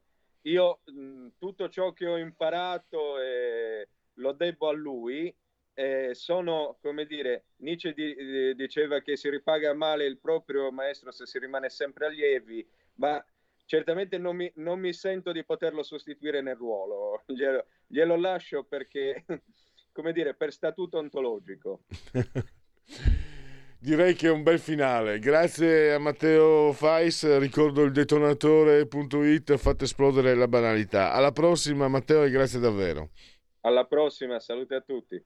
io 0.49 0.79
mh, 0.85 1.27
tutto 1.37 1.69
ciò 1.69 1.93
che 1.93 2.07
ho 2.07 2.17
imparato 2.17 3.19
eh, 3.19 3.87
lo 4.15 4.31
debbo 4.31 4.69
a 4.69 4.73
lui. 4.73 5.33
Eh, 5.79 6.13
sono, 6.13 6.77
come 6.81 7.05
dire, 7.05 7.45
Nietzsche 7.59 7.93
di, 7.93 8.13
di, 8.13 8.53
diceva 8.55 8.99
che 8.99 9.15
si 9.15 9.29
ripaga 9.29 9.73
male 9.73 10.03
il 10.03 10.17
proprio 10.17 10.73
maestro 10.73 11.09
se 11.09 11.25
si 11.25 11.39
rimane 11.39 11.69
sempre 11.69 12.07
allievi, 12.07 12.67
ma 12.95 13.25
certamente 13.63 14.17
non 14.17 14.35
mi, 14.35 14.51
non 14.55 14.77
mi 14.77 14.91
sento 14.91 15.31
di 15.31 15.45
poterlo 15.45 15.81
sostituire 15.81 16.41
nel 16.41 16.57
ruolo. 16.57 17.23
Glielo, 17.27 17.65
glielo 17.87 18.17
lascio 18.17 18.65
perché, 18.65 19.23
come 19.93 20.11
dire, 20.11 20.33
per 20.33 20.51
statuto 20.51 20.97
ontologico. 20.97 21.83
Direi 23.79 24.15
che 24.15 24.27
è 24.27 24.31
un 24.31 24.43
bel 24.43 24.59
finale. 24.59 25.17
Grazie 25.19 25.93
a 25.93 25.97
Matteo 25.97 26.73
Fais. 26.73 27.37
Ricordo 27.37 27.83
il 27.83 27.93
detonatore.it. 27.93 29.55
Fate 29.55 29.85
esplodere 29.85 30.35
la 30.35 30.49
banalità. 30.49 31.13
Alla 31.13 31.31
prossima, 31.31 31.87
Matteo, 31.87 32.23
e 32.23 32.29
grazie 32.31 32.59
davvero. 32.59 33.11
Alla 33.61 33.85
prossima, 33.85 34.41
salute 34.41 34.75
a 34.75 34.81
tutti. 34.81 35.25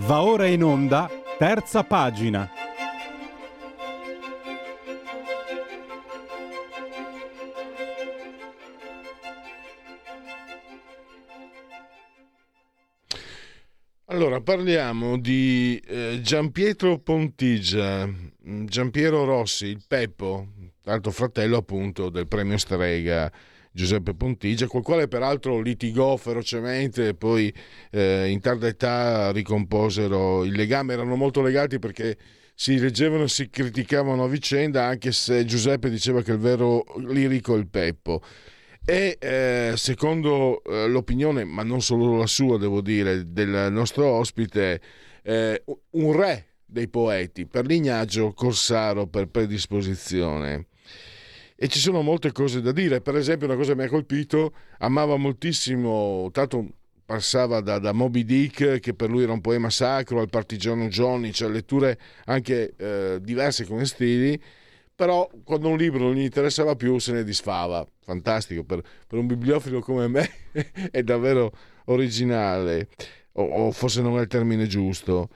Va 0.00 0.22
ora 0.22 0.46
in 0.46 0.62
onda, 0.62 1.10
terza 1.38 1.82
pagina. 1.82 2.48
Allora, 14.06 14.40
parliamo 14.40 15.18
di 15.18 15.82
eh, 15.84 16.20
Giampietro 16.22 16.98
Pontigia, 17.00 18.06
mm, 18.06 18.66
Giampiero 18.66 19.24
Rossi, 19.24 19.66
il 19.66 19.82
Peppo, 19.86 20.46
l'altro 20.84 21.10
fratello 21.10 21.58
appunto 21.58 22.08
del 22.08 22.28
premio 22.28 22.56
Strega 22.56 23.30
Giuseppe 23.78 24.12
Pontigia, 24.12 24.66
col 24.66 24.82
quale 24.82 25.06
peraltro 25.06 25.60
litigò 25.60 26.16
ferocemente 26.16 27.08
e 27.08 27.14
poi 27.14 27.54
eh, 27.92 28.28
in 28.28 28.40
tarda 28.40 28.66
età 28.66 29.30
ricomposero 29.30 30.42
il 30.42 30.52
legame, 30.52 30.94
erano 30.94 31.14
molto 31.14 31.42
legati 31.42 31.78
perché 31.78 32.16
si 32.56 32.76
leggevano 32.76 33.22
e 33.22 33.28
si 33.28 33.48
criticavano 33.48 34.24
a 34.24 34.28
vicenda, 34.28 34.84
anche 34.84 35.12
se 35.12 35.44
Giuseppe 35.44 35.90
diceva 35.90 36.22
che 36.22 36.32
il 36.32 36.38
vero 36.38 36.82
lirico 37.06 37.54
è 37.54 37.58
il 37.58 37.68
Peppo. 37.68 38.20
E 38.84 39.16
eh, 39.20 39.74
secondo 39.76 40.60
eh, 40.64 40.88
l'opinione, 40.88 41.44
ma 41.44 41.62
non 41.62 41.80
solo 41.80 42.16
la 42.16 42.26
sua, 42.26 42.58
devo 42.58 42.80
dire, 42.80 43.30
del 43.30 43.68
nostro 43.70 44.06
ospite, 44.06 44.80
eh, 45.22 45.62
un 45.90 46.16
re 46.16 46.46
dei 46.64 46.88
poeti, 46.88 47.46
per 47.46 47.64
lignaggio 47.64 48.32
Corsaro 48.32 49.06
per 49.06 49.28
predisposizione 49.28 50.66
e 51.60 51.66
ci 51.66 51.80
sono 51.80 52.02
molte 52.02 52.30
cose 52.30 52.60
da 52.60 52.70
dire. 52.70 53.00
Per 53.00 53.16
esempio, 53.16 53.48
una 53.48 53.56
cosa 53.56 53.72
che 53.72 53.78
mi 53.78 53.84
ha 53.84 53.88
colpito, 53.88 54.52
amava 54.78 55.16
moltissimo, 55.16 56.28
tanto 56.30 56.68
passava 57.04 57.60
da, 57.60 57.80
da, 57.80 57.90
Moby 57.90 58.22
Dick, 58.22 58.78
che 58.78 58.94
per 58.94 59.10
lui 59.10 59.24
era 59.24 59.32
un 59.32 59.40
poema 59.40 59.68
sacro, 59.68 60.20
al 60.20 60.28
Partigiano 60.28 60.86
Johnny, 60.86 61.32
cioè 61.32 61.48
letture 61.48 61.98
anche 62.26 62.74
eh, 62.76 63.18
diverse 63.20 63.64
come 63.66 63.86
stili, 63.86 64.40
però 64.94 65.28
quando 65.42 65.68
un 65.68 65.76
libro 65.76 65.98
non 65.98 66.14
gli 66.14 66.22
interessava 66.22 66.76
più 66.76 66.96
se 66.98 67.10
ne 67.10 67.24
disfava. 67.24 67.84
Fantastico, 68.02 68.62
per, 68.62 68.80
per 69.08 69.18
un 69.18 69.26
bibliofilo 69.26 69.80
come 69.80 70.06
me 70.06 70.30
è 70.92 71.02
davvero 71.02 71.50
originale, 71.86 72.88
o, 73.32 73.42
o, 73.42 73.72
forse 73.72 74.00
non 74.00 74.16
è 74.18 74.20
il 74.20 74.28
termine 74.28 74.68
giusto. 74.68 75.28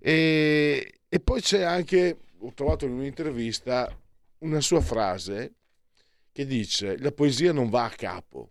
E, 0.00 0.94
e 1.08 1.20
poi 1.20 1.40
c'è 1.40 1.62
anche, 1.62 2.18
ho 2.40 2.52
trovato 2.52 2.84
in 2.84 2.92
un'intervista, 2.94 3.96
una 4.38 4.60
sua 4.60 4.80
frase 4.80 5.57
che 6.38 6.46
dice 6.46 6.96
la 7.00 7.10
poesia 7.10 7.52
non 7.52 7.68
va 7.68 7.86
a 7.86 7.88
capo. 7.88 8.50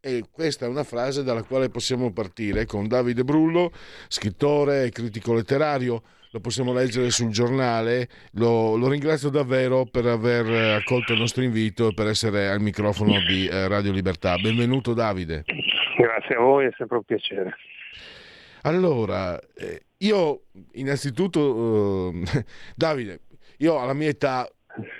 E 0.00 0.26
questa 0.30 0.64
è 0.64 0.68
una 0.68 0.84
frase 0.84 1.24
dalla 1.24 1.42
quale 1.42 1.68
possiamo 1.68 2.12
partire 2.12 2.66
con 2.66 2.86
Davide 2.86 3.24
Brullo, 3.24 3.72
scrittore 4.06 4.84
e 4.84 4.90
critico 4.90 5.34
letterario. 5.34 6.02
Lo 6.30 6.38
possiamo 6.38 6.72
leggere 6.72 7.10
sul 7.10 7.32
giornale. 7.32 8.08
Lo, 8.34 8.76
lo, 8.76 8.88
ringrazio 8.88 9.28
davvero 9.28 9.86
per 9.86 10.06
aver 10.06 10.76
accolto 10.76 11.12
il 11.12 11.18
nostro 11.18 11.42
invito 11.42 11.88
e 11.88 11.94
per 11.94 12.06
essere 12.06 12.48
al 12.48 12.60
microfono 12.60 13.18
di 13.26 13.48
eh, 13.48 13.66
Radio 13.66 13.90
Libertà. 13.90 14.36
Benvenuto 14.36 14.94
Davide. 14.94 15.42
Grazie 15.98 16.36
a 16.36 16.38
voi, 16.38 16.66
è 16.66 16.70
sempre 16.76 16.98
un 16.98 17.02
piacere. 17.02 17.56
Allora, 18.62 19.36
eh, 19.56 19.82
io 19.98 20.42
innanzitutto, 20.74 22.12
eh, 22.12 22.44
Davide, 22.76 23.22
io 23.58 23.80
alla 23.80 23.94
mia 23.94 24.10
età 24.10 24.48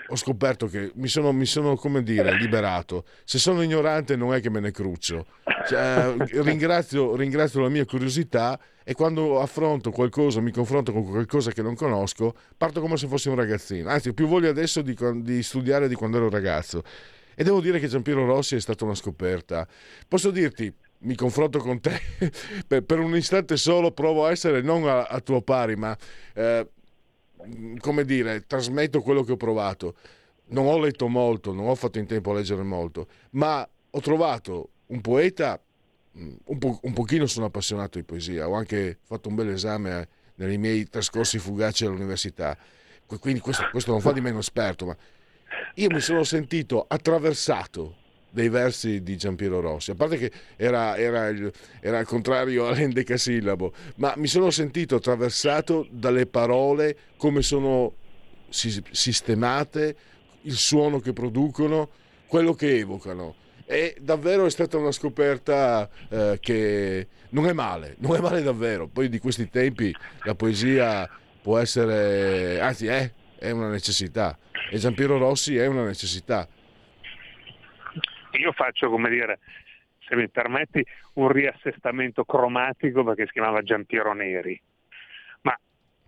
ho 0.09 0.17
scoperto 0.17 0.67
che 0.67 0.91
mi 0.97 1.09
sono, 1.09 1.33
mi 1.33 1.47
sono, 1.47 1.77
come 1.77 2.03
dire, 2.03 2.37
liberato. 2.37 3.05
Se 3.25 3.39
sono 3.39 3.63
ignorante 3.63 4.17
non 4.17 4.35
è 4.35 4.41
che 4.41 4.51
me 4.51 4.61
ne 4.61 4.71
cruccio. 4.71 5.27
Cioè, 5.67 6.15
ringrazio, 6.43 7.15
ringrazio, 7.15 7.61
la 7.61 7.69
mia 7.69 7.85
curiosità 7.85 8.59
e 8.83 8.95
quando 8.95 9.41
affronto 9.41 9.91
qualcosa, 9.91 10.41
mi 10.41 10.51
confronto 10.51 10.93
con 10.93 11.05
qualcosa 11.05 11.53
che 11.53 11.63
non 11.63 11.75
conosco, 11.75 12.35
parto 12.57 12.81
come 12.81 12.97
se 12.97 13.07
fossi 13.07 13.29
un 13.29 13.37
ragazzino. 13.37 13.89
Anzi, 13.89 14.13
più 14.13 14.27
voglia 14.27 14.49
adesso 14.49 14.83
di, 14.83 14.97
di 15.23 15.43
studiare 15.43 15.89
di 15.89 15.95
quando 15.95 16.17
ero 16.17 16.29
ragazzo. 16.29 16.83
E 17.35 17.45
devo 17.45 17.61
dire 17.61 17.79
che 17.79 17.87
Giampiero 17.87 18.27
Rossi 18.27 18.57
è 18.57 18.61
stata 18.61 18.85
una 18.85 18.95
scoperta. 18.95 19.67
Posso 20.09 20.31
dirti, 20.31 20.73
mi 21.03 21.15
confronto 21.15 21.59
con 21.59 21.81
te, 21.81 21.99
per, 22.67 22.99
un 22.99 23.17
istante 23.17 23.57
solo 23.57 23.93
provo 23.93 24.27
a 24.27 24.31
essere 24.31 24.61
non 24.61 24.87
a, 24.87 25.05
a 25.05 25.21
tuo 25.21 25.41
pari, 25.41 25.77
ma 25.77 25.97
eh, 26.35 26.67
come 27.79 28.05
dire, 28.05 28.47
trasmetto 28.47 29.01
quello 29.01 29.23
che 29.23 29.33
ho 29.33 29.37
provato. 29.37 29.95
Non 30.47 30.67
ho 30.67 30.79
letto 30.79 31.09
molto, 31.09 31.53
non 31.53 31.69
ho 31.69 31.75
fatto 31.75 31.99
in 31.99 32.07
tempo 32.07 32.33
a 32.33 32.35
leggere 32.35 32.63
molto, 32.63 33.07
ma 33.31 33.67
ho 33.91 34.01
trovato 34.01 34.71
un 34.87 35.01
poeta, 35.01 35.61
mm, 36.19 36.33
un, 36.45 36.59
po- 36.59 36.81
un 36.83 36.93
pochino 36.93 37.27
sono 37.27 37.47
appassionato 37.47 37.99
di 37.99 38.05
poesia, 38.05 38.49
ho 38.49 38.55
anche 38.55 38.99
fatto 39.03 39.29
un 39.29 39.37
bel 39.37 39.51
esame 39.51 40.09
nei 40.37 40.59
miei 40.59 40.89
trascorsi 40.89 41.39
fugaci 41.39 41.85
all'università, 41.85 42.57
quindi 43.21 43.41
questo, 43.41 43.69
questo 43.71 43.93
non 43.93 44.01
fa 44.01 44.13
di 44.13 44.21
me 44.21 44.31
un 44.31 44.39
esperto, 44.39 44.87
ma 44.87 44.97
io 45.75 45.89
mi 45.91 46.01
sono 46.01 46.25
sentito 46.25 46.85
attraversato 46.87 47.97
dei 48.31 48.49
versi 48.49 49.03
di 49.03 49.17
Giampiero 49.17 49.61
Rossi, 49.61 49.91
a 49.91 49.95
parte 49.95 50.17
che 50.17 50.31
era, 50.57 50.97
era, 50.97 51.29
il, 51.29 51.53
era 51.81 51.99
il 51.99 52.07
contrario 52.07 52.69
all'endecasillabo, 52.69 53.73
ma 53.97 54.15
mi 54.17 54.27
sono 54.27 54.51
sentito 54.51 54.97
attraversato 54.97 55.87
dalle 55.91 56.27
parole, 56.27 56.97
come 57.17 57.43
sono 57.43 57.95
sistemate, 58.49 59.97
il 60.43 60.55
suono 60.55 61.01
che 61.01 61.13
producono, 61.13 61.91
quello 62.27 62.55
che 62.55 62.79
evocano. 62.79 63.35
E 63.67 63.97
davvero 64.01 64.47
è 64.47 64.51
stata 64.51 64.77
una 64.79 64.91
scoperta 64.91 65.89
eh, 66.09 66.39
che 66.41 67.07
non 67.31 67.47
è 67.47 67.53
male, 67.53 67.95
non 67.99 68.17
è 68.17 68.21
male 68.21 68.43
davvero. 68.43 68.89
Poi 68.89 69.09
di 69.09 69.19
questi 69.19 69.49
tempi 69.49 69.95
la 70.25 70.35
poesia 70.35 71.09
può 71.41 71.59
essere, 71.59 72.61
anzi 72.61 72.87
è, 72.87 73.13
è 73.39 73.51
una 73.51 73.69
necessità. 73.69 74.37
E 74.71 74.79
Giampiero 74.79 75.19
Rossi 75.19 75.57
è 75.57 75.67
una 75.67 75.85
necessità 75.85 76.49
io 78.39 78.53
faccio, 78.53 78.89
come 78.89 79.09
dire, 79.09 79.39
se 80.11 80.17
mi 80.17 80.29
permetti, 80.29 80.85
un 81.15 81.29
riassestamento 81.29 82.25
cromatico 82.25 83.05
perché 83.05 83.27
si 83.27 83.33
chiamava 83.33 83.63
Giampiero 83.63 84.13
Neri. 84.13 84.61
Ma 85.43 85.57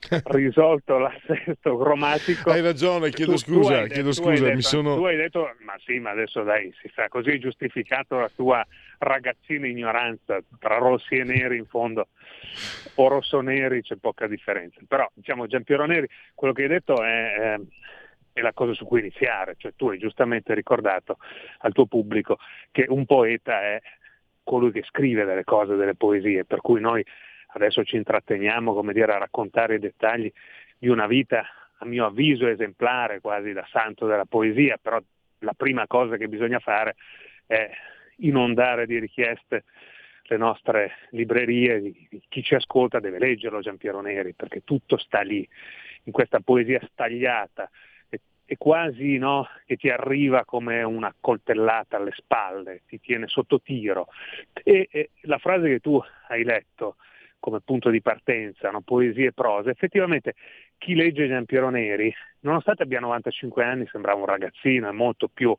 risolto 0.24 0.98
l'assesto 0.98 1.78
cromatico. 1.78 2.50
Hai 2.50 2.60
ragione, 2.60 3.10
chiedo 3.10 3.32
tu, 3.32 3.38
scusa, 3.38 3.82
tu 3.82 3.88
chiedo 3.88 4.08
detto, 4.08 4.22
scusa, 4.22 4.44
detto, 4.44 4.56
mi 4.56 4.62
sono... 4.62 4.96
Tu 4.96 5.04
hai 5.04 5.16
detto, 5.16 5.54
ma 5.60 5.74
sì, 5.84 5.98
ma 6.00 6.10
adesso 6.10 6.42
dai, 6.42 6.74
si 6.80 6.90
sa, 6.94 7.08
così 7.08 7.38
giustificato 7.38 8.18
la 8.18 8.30
tua 8.34 8.66
ragazzina 8.98 9.66
ignoranza, 9.66 10.40
tra 10.58 10.78
rossi 10.78 11.16
e 11.16 11.24
neri 11.24 11.58
in 11.58 11.66
fondo, 11.66 12.08
o 12.94 13.08
rosso-neri 13.08 13.82
c'è 13.82 13.96
poca 13.96 14.26
differenza. 14.26 14.80
Però, 14.86 15.08
diciamo, 15.14 15.46
Giampiero 15.46 15.86
Neri, 15.86 16.08
quello 16.34 16.52
che 16.52 16.62
hai 16.62 16.68
detto 16.68 17.02
è... 17.02 17.56
Eh, 17.58 17.60
è 18.32 18.40
la 18.40 18.52
cosa 18.52 18.72
su 18.74 18.84
cui 18.84 19.00
iniziare, 19.00 19.54
cioè 19.58 19.72
tu 19.76 19.88
hai 19.88 19.98
giustamente 19.98 20.54
ricordato 20.54 21.18
al 21.58 21.72
tuo 21.72 21.86
pubblico 21.86 22.38
che 22.70 22.86
un 22.88 23.04
poeta 23.06 23.60
è 23.60 23.80
colui 24.42 24.72
che 24.72 24.82
scrive 24.84 25.24
delle 25.24 25.44
cose, 25.44 25.76
delle 25.76 25.94
poesie, 25.94 26.44
per 26.44 26.60
cui 26.60 26.80
noi 26.80 27.04
adesso 27.54 27.84
ci 27.84 27.96
intratteniamo 27.96 28.72
come 28.72 28.92
dire, 28.92 29.12
a 29.12 29.18
raccontare 29.18 29.76
i 29.76 29.78
dettagli 29.78 30.30
di 30.78 30.88
una 30.88 31.06
vita 31.06 31.44
a 31.78 31.84
mio 31.84 32.06
avviso 32.06 32.46
esemplare, 32.46 33.20
quasi 33.20 33.52
da 33.52 33.66
santo 33.70 34.06
della 34.06 34.24
poesia, 34.24 34.78
però 34.80 35.00
la 35.40 35.54
prima 35.54 35.86
cosa 35.86 36.16
che 36.16 36.28
bisogna 36.28 36.60
fare 36.60 36.94
è 37.46 37.70
inondare 38.18 38.86
di 38.86 38.98
richieste 38.98 39.64
le 40.24 40.36
nostre 40.36 40.92
librerie, 41.10 41.92
chi 42.28 42.42
ci 42.42 42.54
ascolta 42.54 43.00
deve 43.00 43.18
leggerlo 43.18 43.60
Giampiero 43.60 44.00
Neri, 44.00 44.32
perché 44.34 44.62
tutto 44.64 44.96
sta 44.96 45.20
lì, 45.20 45.46
in 46.04 46.12
questa 46.12 46.40
poesia 46.40 46.80
stagliata, 46.90 47.68
è 48.52 48.56
quasi 48.58 49.16
no, 49.16 49.48
che 49.64 49.76
ti 49.76 49.88
arriva 49.88 50.44
come 50.44 50.82
una 50.82 51.14
coltellata 51.18 51.96
alle 51.96 52.12
spalle, 52.14 52.82
ti 52.86 53.00
tiene 53.00 53.26
sotto 53.26 53.62
tiro. 53.62 54.08
E, 54.62 54.88
e 54.90 55.10
la 55.22 55.38
frase 55.38 55.68
che 55.68 55.80
tu 55.80 55.98
hai 56.28 56.44
letto 56.44 56.96
come 57.38 57.60
punto 57.60 57.88
di 57.88 58.02
partenza, 58.02 58.70
no, 58.70 58.82
poesia 58.82 59.28
e 59.28 59.32
prosa, 59.32 59.70
effettivamente 59.70 60.34
chi 60.76 60.94
legge 60.94 61.26
Giampiero 61.26 61.70
Neri, 61.70 62.14
nonostante 62.40 62.82
abbia 62.82 63.00
95 63.00 63.64
anni, 63.64 63.86
sembrava 63.90 64.20
un 64.20 64.26
ragazzino, 64.26 64.88
è 64.88 64.92
molto 64.92 65.28
più 65.28 65.56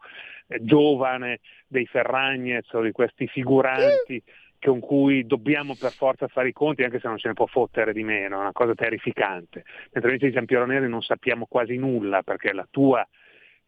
eh, 0.48 0.60
giovane 0.62 1.40
dei 1.68 1.88
Ferragnez 1.88 2.72
o 2.74 2.82
di 2.82 2.92
questi 2.92 3.28
figuranti 3.28 4.22
con 4.70 4.80
cui 4.80 5.26
dobbiamo 5.26 5.76
per 5.76 5.92
forza 5.92 6.28
fare 6.28 6.50
i 6.50 6.54
conti 6.54 6.84
anche 6.84 7.00
se 7.00 7.08
non 7.08 7.18
ce 7.18 7.28
ne 7.28 7.34
può 7.34 7.46
fottere 7.46 7.94
di 7.94 8.04
meno, 8.04 8.38
è 8.38 8.42
una 8.42 8.52
cosa 8.52 8.74
terrificante. 8.74 9.64
Mentre 9.92 10.12
invece 10.12 10.28
di 10.28 10.34
Giampiero 10.34 10.66
Neri 10.66 10.88
non 10.88 11.02
sappiamo 11.02 11.46
quasi 11.48 11.78
nulla 11.78 12.24
perché 12.24 12.52
tua, 12.70 13.06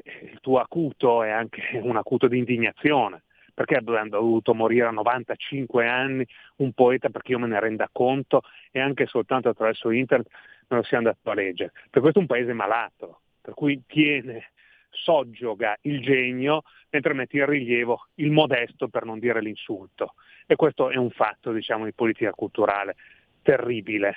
il 0.03 0.39
tuo 0.41 0.59
acuto 0.59 1.23
è 1.23 1.29
anche 1.29 1.61
un 1.83 1.97
acuto 1.97 2.27
di 2.27 2.37
indignazione. 2.37 3.23
Perché 3.53 3.75
abbiamo 3.75 4.09
dovuto 4.09 4.53
morire 4.53 4.87
a 4.87 4.91
95 4.91 5.87
anni 5.87 6.27
un 6.57 6.73
poeta 6.73 7.07
perché 7.07 7.31
io 7.31 7.39
me 7.39 7.47
ne 7.47 7.57
renda 7.57 7.87
conto 7.89 8.41
e 8.69 8.81
anche 8.81 9.05
soltanto 9.05 9.47
attraverso 9.47 9.91
internet 9.91 10.27
non 10.67 10.79
lo 10.79 10.85
siamo 10.85 11.07
andato 11.07 11.29
a 11.31 11.33
leggere. 11.35 11.71
Per 11.89 12.01
questo 12.01 12.19
è 12.19 12.21
un 12.21 12.27
paese 12.27 12.51
malato, 12.51 13.21
per 13.39 13.53
cui 13.53 13.81
tiene, 13.87 14.51
soggioga 14.95 15.77
il 15.81 16.01
genio 16.01 16.63
mentre 16.89 17.13
mette 17.13 17.37
in 17.37 17.45
rilievo 17.45 18.07
il 18.15 18.31
modesto 18.31 18.87
per 18.87 19.05
non 19.05 19.19
dire 19.19 19.41
l'insulto. 19.41 20.13
E 20.47 20.55
questo 20.55 20.89
è 20.89 20.95
un 20.95 21.11
fatto 21.11 21.51
diciamo, 21.51 21.85
di 21.85 21.93
politica 21.93 22.31
culturale 22.31 22.95
terribile. 23.41 24.15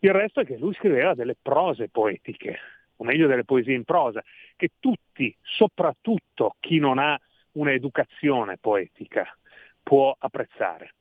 Il 0.00 0.12
resto 0.12 0.40
è 0.40 0.44
che 0.44 0.56
lui 0.56 0.74
scriveva 0.74 1.14
delle 1.14 1.36
prose 1.40 1.88
poetiche, 1.88 2.58
o 2.96 3.04
meglio 3.04 3.26
delle 3.26 3.44
poesie 3.44 3.74
in 3.74 3.84
prosa, 3.84 4.22
che 4.56 4.70
tutti, 4.78 5.34
soprattutto 5.40 6.56
chi 6.60 6.78
non 6.78 6.98
ha 6.98 7.18
un'educazione 7.52 8.58
poetica, 8.58 9.26
può 9.82 10.14
apprezzare. 10.18 10.94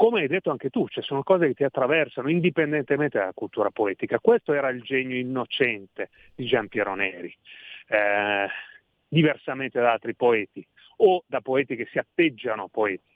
Come 0.00 0.22
hai 0.22 0.28
detto 0.28 0.50
anche 0.50 0.70
tu, 0.70 0.88
cioè 0.88 1.04
sono 1.04 1.22
cose 1.22 1.48
che 1.48 1.52
ti 1.52 1.62
attraversano 1.62 2.30
indipendentemente 2.30 3.18
dalla 3.18 3.34
cultura 3.34 3.68
poetica. 3.68 4.18
Questo 4.18 4.54
era 4.54 4.70
il 4.70 4.80
genio 4.80 5.18
innocente 5.18 6.08
di 6.34 6.46
Gian 6.46 6.68
Piero 6.68 6.94
Neri, 6.94 7.30
eh, 7.88 8.48
diversamente 9.06 9.78
da 9.78 9.92
altri 9.92 10.14
poeti 10.14 10.66
o 10.96 11.22
da 11.26 11.42
poeti 11.42 11.76
che 11.76 11.86
si 11.90 11.98
atteggiano 11.98 12.68
poeti. 12.68 13.12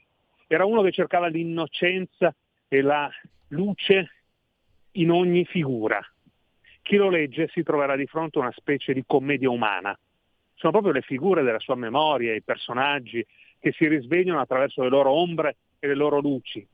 Era 0.47 0.67
uno 0.67 0.83
che 0.83 0.93
cercava 0.93 1.29
l'innocenza 1.29 2.35
e 2.69 2.83
la 2.83 3.11
luce 3.49 4.11
in 4.93 5.11
ogni 5.11 5.47
figura. 5.47 6.07
Chi 6.83 6.97
lo 6.97 7.09
legge 7.09 7.49
si 7.49 7.63
troverà 7.63 7.97
di 7.97 8.05
fronte 8.05 8.37
a 8.39 8.43
una 8.43 8.53
specie 8.55 8.93
di 8.93 9.05
commedia 9.07 9.49
umana. 9.49 9.99
Sono 10.53 10.73
proprio 10.73 10.93
le 10.93 11.01
figure 11.01 11.43
della 11.43 11.61
sua 11.61 11.77
memoria, 11.77 12.35
i 12.35 12.43
personaggi 12.43 13.25
che 13.59 13.73
si 13.73 13.89
risvegliano 13.89 14.39
attraverso 14.39 14.83
le 14.83 14.91
loro 14.91 15.13
ombre 15.13 15.57
e 15.79 15.87
le 15.87 15.95
loro 15.95 16.21
luci. 16.21 16.73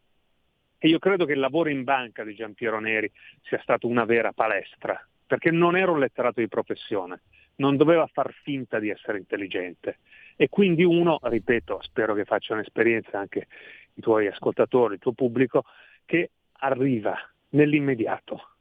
E 0.82 0.88
io 0.88 0.98
credo 0.98 1.26
che 1.26 1.34
il 1.34 1.40
lavoro 1.40 1.68
in 1.68 1.84
banca 1.84 2.24
di 2.24 2.34
Giampiero 2.34 2.80
Neri 2.80 3.12
sia 3.42 3.60
stato 3.60 3.86
una 3.86 4.06
vera 4.06 4.32
palestra, 4.32 4.98
perché 5.26 5.50
non 5.50 5.76
era 5.76 5.92
un 5.92 5.98
letterato 5.98 6.40
di 6.40 6.48
professione, 6.48 7.20
non 7.56 7.76
doveva 7.76 8.06
far 8.06 8.32
finta 8.42 8.78
di 8.78 8.88
essere 8.88 9.18
intelligente. 9.18 9.98
E 10.36 10.48
quindi 10.48 10.82
uno, 10.82 11.18
ripeto, 11.20 11.80
spero 11.82 12.14
che 12.14 12.24
faccia 12.24 12.54
un'esperienza 12.54 13.18
anche 13.18 13.46
i 13.92 14.00
tuoi 14.00 14.26
ascoltatori, 14.26 14.94
il 14.94 15.00
tuo 15.00 15.12
pubblico, 15.12 15.64
che 16.06 16.30
arriva 16.60 17.14
nell'immediato. 17.50 18.54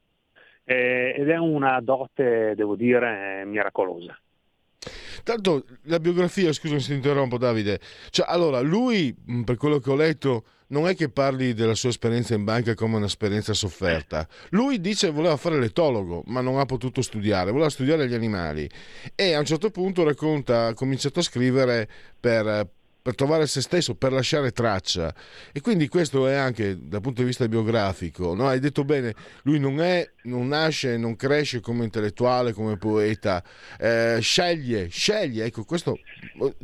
Eh, 0.65 1.15
ed 1.17 1.29
è 1.29 1.37
una 1.37 1.79
dote, 1.79 2.53
devo 2.53 2.75
dire, 2.75 3.45
miracolosa. 3.45 4.19
Tanto 5.23 5.65
la 5.83 5.99
biografia, 5.99 6.53
scusa 6.53 6.79
se 6.79 6.93
interrompo 6.93 7.37
Davide, 7.37 7.79
cioè, 8.09 8.25
allora 8.29 8.61
lui, 8.61 9.15
per 9.43 9.57
quello 9.57 9.79
che 9.79 9.89
ho 9.89 9.95
letto, 9.95 10.45
non 10.67 10.87
è 10.87 10.95
che 10.95 11.09
parli 11.09 11.53
della 11.53 11.75
sua 11.75 11.89
esperienza 11.89 12.33
in 12.35 12.43
banca 12.43 12.75
come 12.75 12.95
un'esperienza 12.95 13.53
sofferta. 13.53 14.27
Lui 14.49 14.79
dice 14.79 15.07
che 15.07 15.13
voleva 15.13 15.35
fare 15.35 15.59
l'etologo, 15.59 16.23
ma 16.27 16.41
non 16.41 16.59
ha 16.59 16.65
potuto 16.65 17.01
studiare, 17.01 17.51
voleva 17.51 17.69
studiare 17.69 18.07
gli 18.07 18.13
animali. 18.13 18.69
E 19.15 19.33
a 19.33 19.39
un 19.39 19.45
certo 19.45 19.71
punto 19.71 20.03
racconta, 20.03 20.67
ha 20.67 20.73
cominciato 20.73 21.19
a 21.19 21.23
scrivere 21.23 21.89
per, 22.19 22.69
per 23.01 23.15
trovare 23.15 23.47
se 23.47 23.61
stesso, 23.61 23.95
per 23.95 24.11
lasciare 24.11 24.51
traccia. 24.51 25.13
E 25.51 25.61
quindi 25.61 25.87
questo 25.87 26.27
è 26.27 26.35
anche 26.35 26.77
dal 26.79 27.01
punto 27.01 27.21
di 27.21 27.27
vista 27.27 27.47
biografico. 27.47 28.33
No? 28.33 28.47
Hai 28.47 28.59
detto 28.59 28.83
bene, 28.83 29.15
lui 29.43 29.59
non, 29.59 29.81
è, 29.81 30.09
non 30.23 30.47
nasce, 30.47 30.97
non 30.97 31.15
cresce 31.15 31.61
come 31.61 31.85
intellettuale, 31.85 32.53
come 32.53 32.77
poeta, 32.77 33.43
eh, 33.79 34.17
sceglie, 34.21 34.89
sceglie. 34.89 35.45
Ecco, 35.45 35.63
questo, 35.63 35.99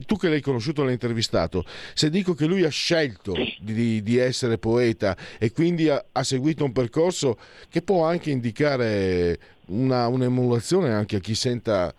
tu 0.05 0.17
che 0.17 0.29
l'hai 0.29 0.41
conosciuto, 0.41 0.83
l'hai 0.83 0.93
intervistato, 0.93 1.65
se 1.93 2.09
dico 2.09 2.33
che 2.33 2.45
lui 2.45 2.63
ha 2.63 2.69
scelto 2.69 3.33
di, 3.59 4.03
di 4.03 4.17
essere 4.17 4.57
poeta 4.57 5.15
e 5.39 5.51
quindi 5.51 5.89
ha, 5.89 6.03
ha, 6.11 6.23
seguito 6.23 6.65
un 6.65 6.73
percorso 6.73 7.37
che 7.69 7.81
può 7.81 8.05
anche 8.05 8.29
indicare 8.29 9.39
una, 9.67 10.07
un'emulazione 10.07 10.91
anche 10.91 11.17
a 11.17 11.19
chi 11.19 11.33
senta 11.33 11.93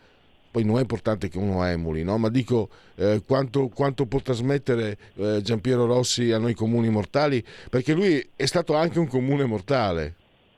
poi 0.57 0.65
non 0.65 0.79
è 0.79 0.81
importante 0.81 1.29
che 1.29 1.37
uno 1.37 1.63
emuli, 1.67 2.03
no? 2.03 2.17
ma 2.17 2.31
dico 2.31 2.71
eh, 2.95 3.21
quanto, 3.27 3.69
quanto, 3.69 4.07
può 4.07 4.21
trasmettere 4.21 4.97
eh, 5.17 5.41
Giampiero 5.43 5.85
Rossi 5.85 6.33
a 6.33 6.39
noi 6.39 6.55
comuni 6.55 6.89
mortali, 6.89 7.45
perché 7.69 7.93
lui 7.93 8.27
è 8.35 8.47
stato 8.47 8.75
anche 8.75 8.99
un 8.99 9.07
comune 9.07 9.45
mortale, 9.45 10.15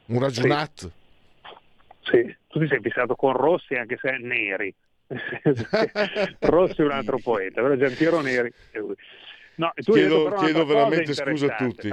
un 0.07 0.21
ragionat. 0.21 0.89
Sì. 2.03 2.13
sì. 2.13 2.37
tu 2.47 2.61
ti 2.61 2.69
sei 2.69 2.79
fissato 2.81 3.17
con 3.17 3.33
Rossi 3.33 3.75
anche 3.75 3.99
se 4.01 4.19
Neri. 4.19 4.73
Rossi 6.39 6.81
è 6.81 6.85
un 6.85 6.93
altro 6.93 7.19
poeta, 7.21 7.61
però 7.61 7.75
Giampiero 7.75 8.21
Neri 8.21 8.53
è 8.71 8.79
lui. 8.79 8.95
No, 9.57 9.73
tu 9.75 9.95
chiedo, 9.95 10.31
chiedo 10.35 10.65
veramente 10.65 11.13
scusa 11.13 11.47
a 11.47 11.57
tutti. 11.57 11.89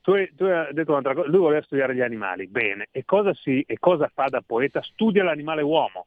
Tu, 0.00 0.12
tu, 0.34 0.44
hai 0.44 0.72
detto 0.72 0.92
un'altra 0.92 1.12
cosa, 1.12 1.28
lui 1.28 1.40
voleva 1.40 1.62
studiare 1.62 1.94
gli 1.94 2.00
animali, 2.00 2.46
bene, 2.46 2.86
e 2.90 3.04
cosa, 3.04 3.34
si, 3.34 3.62
e 3.66 3.76
cosa 3.78 4.10
fa 4.14 4.28
da 4.30 4.40
poeta? 4.40 4.80
Studia 4.80 5.22
l'animale 5.22 5.60
uomo 5.60 6.06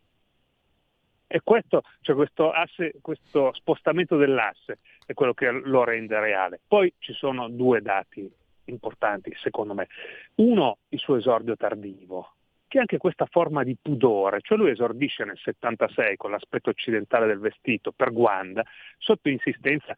e 1.33 1.41
questo, 1.43 1.81
cioè 2.01 2.15
questo, 2.15 2.51
asse, 2.51 2.93
questo 3.01 3.51
spostamento 3.53 4.17
dell'asse 4.17 4.77
è 5.03 5.15
quello 5.15 5.33
che 5.33 5.49
lo 5.49 5.83
rende 5.83 6.19
reale. 6.19 6.59
Poi 6.67 6.93
ci 6.99 7.11
sono 7.13 7.49
due 7.49 7.81
dati 7.81 8.31
importanti, 8.65 9.33
secondo 9.41 9.73
me. 9.73 9.87
Uno, 10.35 10.77
il 10.89 10.99
suo 10.99 11.15
esordio 11.15 11.57
tardivo, 11.57 12.33
che 12.67 12.77
è 12.77 12.81
anche 12.81 12.99
questa 12.99 13.25
forma 13.25 13.63
di 13.63 13.75
pudore, 13.81 14.41
cioè 14.41 14.59
lui 14.59 14.69
esordisce 14.69 15.25
nel 15.25 15.39
76 15.39 16.17
con 16.17 16.29
l'aspetto 16.29 16.69
occidentale 16.69 17.25
del 17.25 17.39
vestito 17.39 17.91
per 17.91 18.11
Guanda, 18.11 18.63
sotto 18.99 19.27
insistenza 19.27 19.97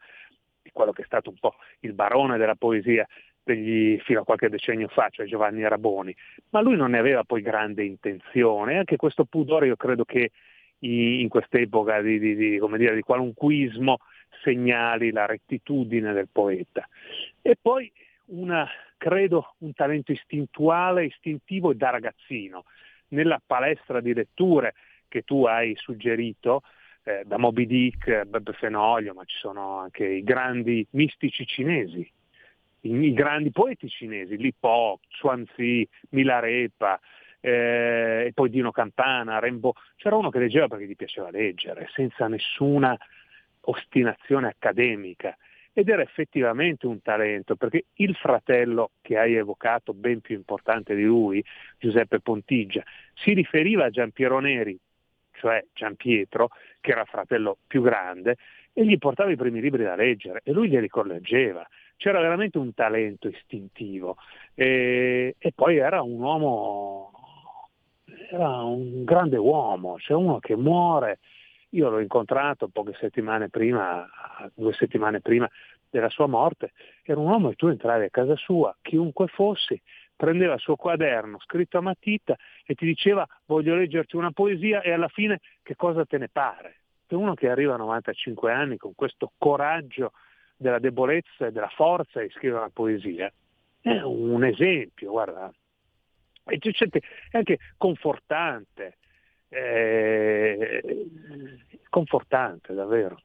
di 0.62 0.70
quello 0.72 0.92
che 0.92 1.02
è 1.02 1.04
stato 1.04 1.28
un 1.28 1.36
po' 1.38 1.56
il 1.80 1.92
barone 1.92 2.38
della 2.38 2.56
poesia 2.56 3.06
degli, 3.42 3.98
fino 3.98 4.22
a 4.22 4.24
qualche 4.24 4.48
decennio 4.48 4.88
fa, 4.88 5.10
cioè 5.10 5.26
Giovanni 5.26 5.68
Raboni, 5.68 6.16
ma 6.48 6.62
lui 6.62 6.76
non 6.76 6.92
ne 6.92 6.98
aveva 6.98 7.24
poi 7.24 7.42
grande 7.42 7.84
intenzione, 7.84 8.78
anche 8.78 8.96
questo 8.96 9.26
pudore 9.26 9.66
io 9.66 9.76
credo 9.76 10.06
che 10.06 10.30
in 10.80 11.28
quest'epoca 11.28 12.00
di, 12.00 12.18
di, 12.18 12.34
di, 12.34 12.60
dire, 12.76 12.94
di 12.94 13.02
qualunquismo 13.02 13.98
segnali 14.42 15.10
la 15.10 15.26
rettitudine 15.26 16.12
del 16.12 16.28
poeta. 16.30 16.86
E 17.40 17.56
poi 17.60 17.90
una, 18.26 18.68
credo 18.96 19.54
un 19.58 19.72
talento 19.72 20.12
istintuale, 20.12 21.06
istintivo 21.06 21.70
e 21.70 21.74
da 21.76 21.90
ragazzino. 21.90 22.64
Nella 23.08 23.40
palestra 23.44 24.00
di 24.00 24.12
letture 24.12 24.74
che 25.08 25.22
tu 25.22 25.44
hai 25.44 25.74
suggerito, 25.76 26.62
eh, 27.04 27.22
da 27.24 27.38
Moby 27.38 27.66
Dick, 27.66 28.24
Beppe 28.24 28.52
Fenoglio, 28.52 29.14
ma 29.14 29.24
ci 29.24 29.36
sono 29.38 29.78
anche 29.78 30.04
i 30.04 30.24
grandi 30.24 30.84
mistici 30.90 31.46
cinesi, 31.46 32.10
i, 32.80 32.90
i 32.90 33.12
grandi 33.12 33.52
poeti 33.52 33.88
cinesi, 33.88 34.36
Li 34.36 34.52
Po, 34.52 34.98
Xuanzi, 35.08 35.88
Milarepa, 36.10 37.00
eh, 37.46 38.32
poi 38.34 38.50
Dino 38.50 38.72
Campana, 38.72 39.38
Rainbow. 39.38 39.72
C'era 39.94 40.16
uno 40.16 40.30
che 40.30 40.40
leggeva 40.40 40.66
perché 40.66 40.86
gli 40.86 40.96
piaceva 40.96 41.30
leggere, 41.30 41.88
senza 41.92 42.26
nessuna 42.26 42.98
ostinazione 43.60 44.48
accademica. 44.48 45.36
Ed 45.72 45.88
era 45.88 46.02
effettivamente 46.02 46.86
un 46.86 47.00
talento, 47.02 47.54
perché 47.54 47.84
il 47.94 48.16
fratello 48.16 48.90
che 49.00 49.16
hai 49.16 49.34
evocato, 49.34 49.92
ben 49.92 50.20
più 50.20 50.34
importante 50.34 50.96
di 50.96 51.04
lui, 51.04 51.44
Giuseppe 51.78 52.18
Pontigia, 52.18 52.82
si 53.14 53.32
riferiva 53.32 53.84
a 53.84 53.90
Giampiero 53.90 54.40
Neri, 54.40 54.76
cioè 55.32 55.64
Giampietro, 55.72 56.48
che 56.80 56.90
era 56.90 57.04
fratello 57.04 57.58
più 57.64 57.80
grande, 57.82 58.36
e 58.72 58.84
gli 58.84 58.98
portava 58.98 59.30
i 59.30 59.36
primi 59.36 59.60
libri 59.60 59.84
da 59.84 59.94
leggere 59.94 60.40
e 60.42 60.50
lui 60.50 60.68
glieli 60.68 60.88
correggeva. 60.88 61.64
C'era 61.96 62.20
veramente 62.20 62.58
un 62.58 62.74
talento 62.74 63.28
istintivo 63.28 64.16
e, 64.54 65.36
e 65.38 65.52
poi 65.54 65.76
era 65.76 66.02
un 66.02 66.20
uomo 66.20 67.15
era 68.30 68.62
un 68.62 69.04
grande 69.04 69.36
uomo, 69.36 69.98
cioè 69.98 70.16
uno 70.16 70.38
che 70.38 70.56
muore. 70.56 71.18
Io 71.70 71.88
l'ho 71.90 72.00
incontrato 72.00 72.68
poche 72.68 72.96
settimane 72.98 73.48
prima, 73.48 74.08
due 74.54 74.72
settimane 74.72 75.20
prima 75.20 75.48
della 75.90 76.08
sua 76.08 76.26
morte, 76.26 76.72
era 77.02 77.20
un 77.20 77.28
uomo 77.28 77.50
che 77.50 77.56
tu 77.56 77.66
entravi 77.68 78.04
a 78.04 78.10
casa 78.10 78.36
sua, 78.36 78.74
chiunque 78.82 79.26
fossi, 79.28 79.80
prendeva 80.14 80.54
il 80.54 80.60
suo 80.60 80.76
quaderno 80.76 81.38
scritto 81.40 81.78
a 81.78 81.82
matita 81.82 82.36
e 82.64 82.74
ti 82.74 82.86
diceva 82.86 83.26
voglio 83.46 83.74
leggerti 83.74 84.16
una 84.16 84.30
poesia 84.30 84.80
e 84.80 84.92
alla 84.92 85.08
fine 85.08 85.40
che 85.62 85.76
cosa 85.76 86.04
te 86.04 86.18
ne 86.18 86.28
pare. 86.28 86.80
Per 87.06 87.16
uno 87.16 87.34
che 87.34 87.48
arriva 87.48 87.74
a 87.74 87.78
95 87.78 88.52
anni 88.52 88.76
con 88.78 88.94
questo 88.94 89.32
coraggio 89.38 90.12
della 90.56 90.78
debolezza 90.78 91.46
e 91.46 91.52
della 91.52 91.70
forza 91.74 92.20
di 92.20 92.30
scrivere 92.30 92.60
una 92.60 92.70
poesia, 92.72 93.30
è 93.80 94.00
un 94.00 94.44
esempio, 94.44 95.12
guarda, 95.12 95.52
è 96.46 97.36
anche 97.36 97.58
confortante, 97.76 98.98
eh, 99.48 100.82
confortante 101.88 102.72
davvero. 102.72 103.20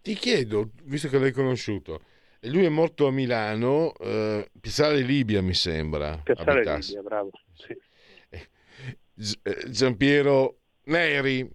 Ti 0.00 0.14
chiedo, 0.14 0.70
visto 0.84 1.08
che 1.08 1.18
l'hai 1.18 1.32
conosciuto, 1.32 2.02
lui 2.42 2.64
è 2.64 2.68
morto 2.68 3.06
a 3.06 3.10
Milano, 3.10 3.94
eh, 3.94 4.48
Piazzale 4.60 5.00
Libia 5.00 5.42
mi 5.42 5.54
sembra. 5.54 6.20
Piazzale. 6.22 6.78
Libia, 6.78 7.02
bravo. 7.02 7.30
Sì. 7.54 7.76
Eh, 8.28 9.70
Giampiero 9.70 10.58
Neri. 10.84 11.48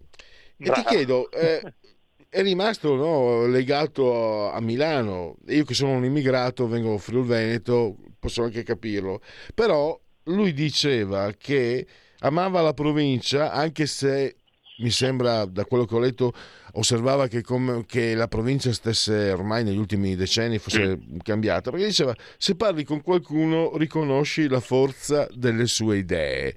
Bravo. 0.56 0.80
E 0.80 0.82
ti 0.82 0.88
chiedo, 0.88 1.30
eh, 1.30 1.60
è 2.28 2.42
rimasto 2.42 2.94
no, 2.94 3.46
legato 3.46 4.50
a 4.50 4.60
Milano. 4.60 5.36
Io 5.48 5.64
che 5.64 5.74
sono 5.74 5.92
un 5.92 6.04
immigrato, 6.04 6.66
vengo 6.66 6.98
Friul 6.98 7.26
Veneto, 7.26 7.96
posso 8.18 8.42
anche 8.42 8.62
capirlo. 8.62 9.20
Però 9.54 9.98
lui 10.24 10.52
diceva 10.52 11.32
che 11.36 11.86
amava 12.20 12.60
la 12.60 12.74
provincia 12.74 13.52
anche 13.52 13.86
se 13.86 14.36
mi 14.80 14.90
sembra, 14.90 15.44
da 15.44 15.64
quello 15.64 15.84
che 15.84 15.94
ho 15.94 15.98
letto, 15.98 16.32
osservava 16.72 17.28
che, 17.28 17.42
com- 17.42 17.84
che, 17.84 18.14
la 18.14 18.28
provincia 18.28 18.72
stesse 18.72 19.30
ormai 19.30 19.62
negli 19.62 19.76
ultimi 19.76 20.16
decenni 20.16 20.58
fosse 20.58 20.98
cambiata, 21.22 21.70
perché 21.70 21.86
diceva 21.86 22.14
se 22.38 22.54
parli 22.54 22.84
con 22.84 23.02
qualcuno 23.02 23.76
riconosci 23.76 24.48
la 24.48 24.60
forza 24.60 25.28
delle 25.32 25.66
sue 25.66 25.98
idee. 25.98 26.54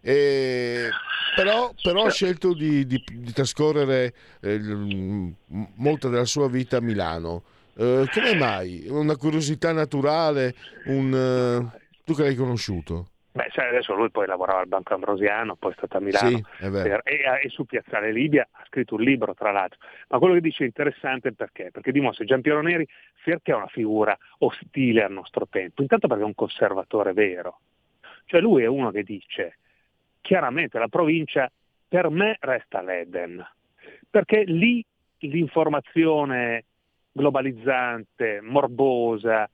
E, 0.00 0.88
però, 1.34 1.74
però, 1.82 2.04
ha 2.04 2.10
scelto 2.10 2.54
di, 2.54 2.86
di, 2.86 3.02
di 3.12 3.32
trascorrere 3.32 4.14
eh, 4.40 4.60
molta 5.74 6.08
della 6.08 6.24
sua 6.24 6.48
vita 6.48 6.76
a 6.76 6.80
Milano. 6.80 7.42
Eh, 7.76 8.04
come 8.12 8.34
mai? 8.36 8.86
Una 8.88 9.16
curiosità 9.16 9.72
naturale? 9.72 10.54
Un, 10.86 11.12
uh, 11.12 11.78
tu 12.06 12.14
che 12.14 12.22
l'hai 12.22 12.36
conosciuto? 12.36 13.08
Beh, 13.32 13.48
cioè 13.50 13.66
adesso 13.66 13.94
lui 13.94 14.10
poi 14.10 14.26
lavorava 14.26 14.60
al 14.60 14.68
Banco 14.68 14.94
Ambrosiano, 14.94 15.56
poi 15.56 15.72
è 15.72 15.74
stato 15.76 15.96
a 15.96 16.00
Milano 16.00 16.28
sì, 16.28 16.44
per, 16.70 17.00
e, 17.04 17.20
e, 17.42 17.48
su 17.48 17.66
Piazzale 17.66 18.12
Libia 18.12 18.48
ha 18.50 18.62
scritto 18.66 18.94
un 18.94 19.02
libro 19.02 19.34
tra 19.34 19.50
l'altro. 19.50 19.80
Ma 20.08 20.18
quello 20.18 20.34
che 20.34 20.40
dice 20.40 20.62
è 20.62 20.66
interessante 20.66 21.32
perché? 21.32 21.70
Perché 21.72 21.90
dimostra 21.90 22.24
che 22.24 22.30
Giampiero 22.30 22.62
Neri 22.62 22.86
perché 23.22 23.50
è 23.50 23.56
una 23.56 23.66
figura 23.66 24.16
ostile 24.38 25.02
al 25.02 25.12
nostro 25.12 25.48
tempo, 25.50 25.82
intanto 25.82 26.06
perché 26.06 26.22
è 26.22 26.26
un 26.26 26.34
conservatore 26.34 27.12
vero. 27.12 27.58
Cioè 28.24 28.40
lui 28.40 28.62
è 28.62 28.66
uno 28.66 28.92
che 28.92 29.02
dice 29.02 29.58
chiaramente 30.20 30.78
la 30.78 30.88
provincia 30.88 31.50
per 31.88 32.08
me 32.08 32.36
resta 32.40 32.82
l'Eden, 32.82 33.44
perché 34.08 34.44
lì 34.44 34.82
l'informazione 35.18 36.64
globalizzante, 37.10 38.40
morbosa, 38.40 39.50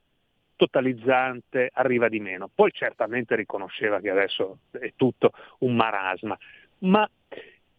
totalizzante 0.63 1.69
arriva 1.73 2.07
di 2.07 2.19
meno. 2.19 2.49
Poi 2.53 2.71
certamente 2.71 3.35
riconosceva 3.35 3.99
che 3.99 4.09
adesso 4.09 4.59
è 4.71 4.93
tutto 4.95 5.31
un 5.59 5.75
marasma, 5.75 6.37
ma 6.79 7.09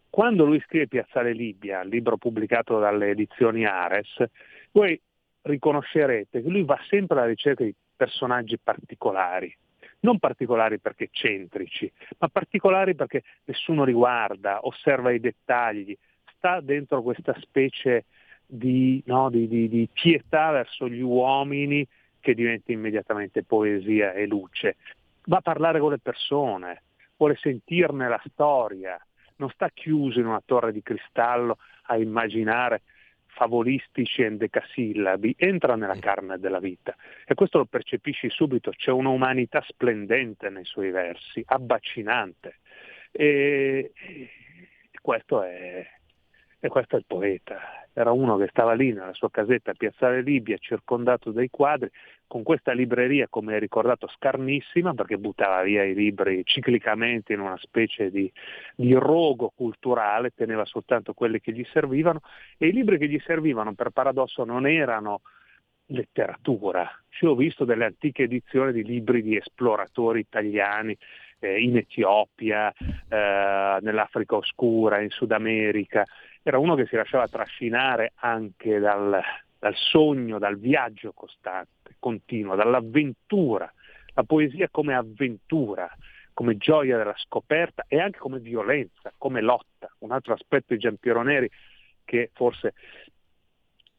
quando 0.09 0.45
lui 0.45 0.61
scrive 0.61 0.87
Piazzale 0.87 1.33
Libia, 1.33 1.83
libro 1.83 2.17
pubblicato 2.17 2.79
dalle 2.79 3.09
edizioni 3.09 3.65
Ares, 3.65 4.23
voi 4.71 4.99
riconoscerete 5.41 6.41
che 6.41 6.49
lui 6.49 6.63
va 6.63 6.79
sempre 6.87 7.17
alla 7.17 7.27
ricerca 7.27 7.63
di 7.63 7.73
personaggi 7.95 8.57
particolari, 8.57 9.55
non 10.01 10.19
particolari 10.19 10.79
perché 10.79 11.09
centrici, 11.11 11.91
ma 12.19 12.27
particolari 12.29 12.95
perché 12.95 13.23
nessuno 13.45 13.83
riguarda, 13.83 14.59
osserva 14.65 15.11
i 15.11 15.19
dettagli, 15.19 15.95
sta 16.35 16.61
dentro 16.61 17.01
questa 17.01 17.35
specie 17.39 18.05
di, 18.45 19.01
no, 19.07 19.29
di, 19.29 19.47
di, 19.47 19.67
di 19.67 19.89
pietà 19.91 20.51
verso 20.51 20.87
gli 20.87 21.01
uomini 21.01 21.85
che 22.25 22.33
diventa 22.33 22.71
immediatamente 22.71 23.43
poesia 23.43 24.13
e 24.13 24.25
luce. 24.25 24.77
Va 25.25 25.37
a 25.37 25.41
parlare 25.41 25.79
con 25.79 25.91
le 25.91 25.99
persone, 25.99 26.81
vuole 27.17 27.35
sentirne 27.35 28.09
la 28.09 28.19
storia, 28.25 28.99
non 29.35 29.51
sta 29.51 29.69
chiuso 29.69 30.19
in 30.19 30.25
una 30.25 30.41
torre 30.43 30.71
di 30.71 30.81
cristallo 30.81 31.59
a 31.83 31.97
immaginare 31.97 32.81
favolistici 33.27 34.23
endecasillabi, 34.23 35.35
entra 35.37 35.75
nella 35.75 35.99
carne 35.99 36.39
della 36.39 36.59
vita. 36.59 36.95
E 37.27 37.35
questo 37.35 37.59
lo 37.59 37.65
percepisci 37.65 38.27
subito, 38.31 38.71
c'è 38.71 38.89
un'umanità 38.89 39.63
splendente 39.67 40.49
nei 40.49 40.65
suoi 40.65 40.89
versi, 40.89 41.43
abbacinante 41.45 42.57
e 43.11 43.91
questo 44.99 45.43
è, 45.43 45.85
e 46.65 46.69
questo 46.69 46.95
è 46.95 46.99
il 46.99 47.05
poeta, 47.05 47.59
era 47.93 48.11
uno 48.11 48.37
che 48.37 48.47
stava 48.49 48.73
lì 48.73 48.91
nella 48.91 49.13
sua 49.13 49.29
casetta 49.29 49.71
a 49.71 49.75
Piazzale 49.77 50.21
Libia 50.21 50.57
circondato 50.57 51.31
dai 51.31 51.49
quadri, 51.49 51.89
con 52.27 52.41
questa 52.41 52.73
libreria, 52.73 53.27
come 53.29 53.53
hai 53.53 53.59
ricordato, 53.59 54.07
scarnissima, 54.07 54.95
perché 54.95 55.17
buttava 55.17 55.61
via 55.61 55.83
i 55.83 55.93
libri 55.93 56.43
ciclicamente 56.43 57.33
in 57.33 57.39
una 57.39 57.57
specie 57.57 58.09
di, 58.09 58.31
di 58.75 58.93
rogo 58.93 59.53
culturale, 59.55 60.31
teneva 60.35 60.65
soltanto 60.65 61.13
quelli 61.13 61.39
che 61.39 61.53
gli 61.53 61.65
servivano, 61.71 62.21
e 62.57 62.67
i 62.67 62.71
libri 62.73 62.97
che 62.97 63.07
gli 63.07 63.19
servivano, 63.23 63.73
per 63.73 63.91
paradosso, 63.91 64.43
non 64.43 64.65
erano 64.65 65.21
letteratura. 65.87 66.89
Ci 67.09 67.25
ho 67.25 67.35
visto 67.35 67.63
delle 67.63 67.85
antiche 67.85 68.23
edizioni 68.23 68.73
di 68.73 68.83
libri 68.83 69.21
di 69.21 69.37
esploratori 69.37 70.19
italiani 70.19 70.97
eh, 71.39 71.61
in 71.61 71.77
Etiopia, 71.77 72.71
eh, 72.71 73.77
nell'Africa 73.81 74.35
oscura, 74.35 74.99
in 74.99 75.09
Sud 75.09 75.31
America, 75.31 76.05
era 76.47 76.59
uno 76.59 76.75
che 76.75 76.85
si 76.85 76.95
lasciava 76.95 77.27
trascinare 77.27 78.11
anche 78.17 78.77
dal, 78.77 79.19
dal 79.57 79.73
sogno, 79.75 80.37
dal 80.37 80.59
viaggio 80.59 81.11
costante, 81.11 81.95
continuo, 81.97 82.53
dall'avventura, 82.53 83.73
la 84.13 84.23
poesia 84.23 84.69
come 84.69 84.93
avventura, 84.93 85.89
come 86.33 86.55
gioia 86.57 86.97
della 86.97 87.15
scoperta 87.17 87.85
e 87.87 87.99
anche 87.99 88.19
come 88.19 88.37
violenza, 88.37 89.11
come 89.17 89.41
lotta. 89.41 89.91
Un 89.99 90.11
altro 90.11 90.33
aspetto 90.33 90.75
di 90.75 90.79
Giampiero 90.79 91.23
Neri 91.23 91.49
che 92.03 92.29
forse 92.33 92.75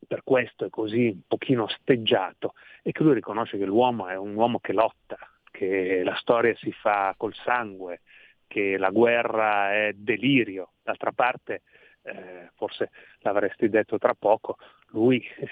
per 0.07 0.23
questo 0.23 0.67
è 0.67 0.71
così 0.71 1.09
un 1.09 1.23
pochino 1.27 1.67
steggiato 1.67 2.55
è 2.81 2.93
che 2.93 3.03
lui 3.03 3.15
riconosce 3.15 3.59
che 3.59 3.65
l'uomo 3.65 4.07
è 4.07 4.17
un 4.17 4.37
uomo 4.37 4.61
che 4.61 4.73
lotta, 4.73 5.19
che 5.51 6.03
la 6.05 6.15
storia 6.15 6.55
si 6.55 6.71
fa 6.71 7.13
col 7.17 7.35
sangue, 7.35 8.03
che 8.47 8.79
la 8.79 8.91
guerra 8.91 9.73
è 9.73 9.95
delirio. 9.97 10.75
D'altra 10.85 11.11
parte 11.11 11.63
eh, 12.07 12.51
forse 12.55 12.91
l'avresti 13.21 13.69
detto 13.69 13.99
tra 13.99 14.15
poco, 14.15 14.57
lui 14.89 15.19
eh, 15.39 15.49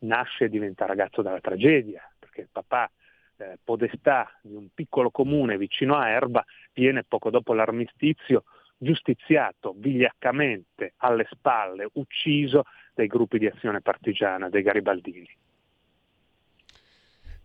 nasce 0.00 0.44
e 0.44 0.48
diventa 0.48 0.86
ragazzo 0.86 1.22
dalla 1.22 1.40
tragedia, 1.40 2.08
perché 2.18 2.42
il 2.42 2.48
papà 2.50 2.90
eh, 3.36 3.58
podestà 3.62 4.30
di 4.42 4.54
un 4.54 4.68
piccolo 4.72 5.10
comune 5.10 5.58
vicino 5.58 5.96
a 5.96 6.08
Erba 6.08 6.44
viene 6.72 7.04
poco 7.04 7.30
dopo 7.30 7.52
l'armistizio 7.52 8.44
giustiziato 8.76 9.74
vigliaccamente 9.76 10.94
alle 10.98 11.26
spalle, 11.30 11.88
ucciso 11.94 12.62
dai 12.94 13.08
gruppi 13.08 13.38
di 13.38 13.46
azione 13.46 13.80
partigiana, 13.80 14.48
dei 14.48 14.62
garibaldini. 14.62 15.28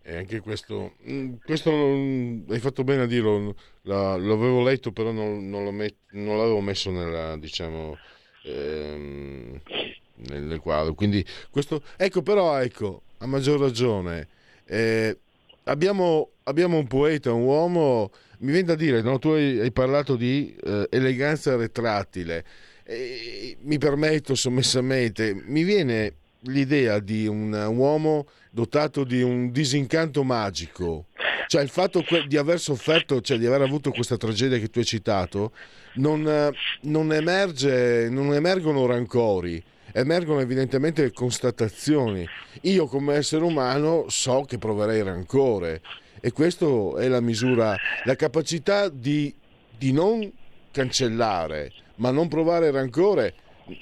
E 0.05 0.17
anche 0.17 0.41
questo, 0.41 0.95
mm, 1.09 1.35
questo 1.45 1.71
hai 1.71 2.59
fatto 2.59 2.83
bene 2.83 3.03
a 3.03 3.05
dirlo, 3.05 3.55
la, 3.83 4.17
l'avevo 4.17 4.61
letto 4.61 4.91
però 4.91 5.11
non, 5.11 5.47
non, 5.49 5.73
met, 5.73 5.95
non 6.11 6.37
l'avevo 6.37 6.59
messo 6.59 6.91
nella, 6.91 7.37
diciamo, 7.37 7.97
ehm, 8.43 9.61
nel, 10.15 10.41
nel, 10.43 10.59
quadro. 10.59 10.93
Quindi 10.93 11.25
questo, 11.49 11.81
ecco 11.97 12.21
però, 12.21 12.59
ecco, 12.61 13.01
a 13.19 13.25
maggior 13.25 13.59
ragione, 13.59 14.27
eh, 14.65 15.17
abbiamo, 15.65 16.31
abbiamo, 16.43 16.77
un 16.77 16.87
poeta, 16.87 17.31
un 17.33 17.43
uomo, 17.43 18.11
mi 18.39 18.51
viene 18.51 18.67
da 18.67 18.75
dire, 18.75 19.01
no? 19.01 19.19
tu 19.19 19.29
hai, 19.29 19.59
hai, 19.59 19.71
parlato 19.71 20.15
di 20.15 20.55
eh, 20.63 20.87
eleganza 20.89 21.55
retrattile, 21.55 22.45
e, 22.83 23.57
mi 23.61 23.77
permetto 23.77 24.35
sommessamente, 24.35 25.33
mi 25.45 25.63
viene 25.63 26.13
l'idea 26.43 26.99
di 26.99 27.27
un, 27.27 27.51
uomo 27.53 28.27
dotato 28.51 29.03
di 29.03 29.21
un 29.21 29.51
disincanto 29.51 30.23
magico. 30.23 31.07
Cioè 31.47 31.61
il 31.61 31.69
fatto 31.69 32.03
di 32.27 32.37
aver 32.37 32.59
sofferto, 32.59 33.21
cioè 33.21 33.37
di 33.37 33.45
aver 33.45 33.61
avuto 33.61 33.91
questa 33.91 34.17
tragedia 34.17 34.57
che 34.57 34.69
tu 34.69 34.79
hai 34.79 34.85
citato, 34.85 35.51
non, 35.95 36.51
non, 36.81 37.13
emerge, 37.13 38.09
non 38.09 38.33
emergono 38.33 38.85
rancori, 38.85 39.61
emergono 39.91 40.39
evidentemente 40.39 41.11
constatazioni. 41.11 42.27
Io 42.61 42.87
come 42.87 43.15
essere 43.15 43.43
umano 43.43 44.05
so 44.07 44.45
che 44.47 44.57
proverei 44.57 45.03
rancore 45.03 45.81
e 46.19 46.31
questa 46.31 46.65
è 46.97 47.07
la 47.07 47.19
misura, 47.19 47.75
la 48.05 48.15
capacità 48.15 48.89
di, 48.89 49.33
di 49.77 49.91
non 49.91 50.31
cancellare, 50.71 51.71
ma 51.95 52.11
non 52.11 52.27
provare 52.27 52.71
rancore. 52.71 53.33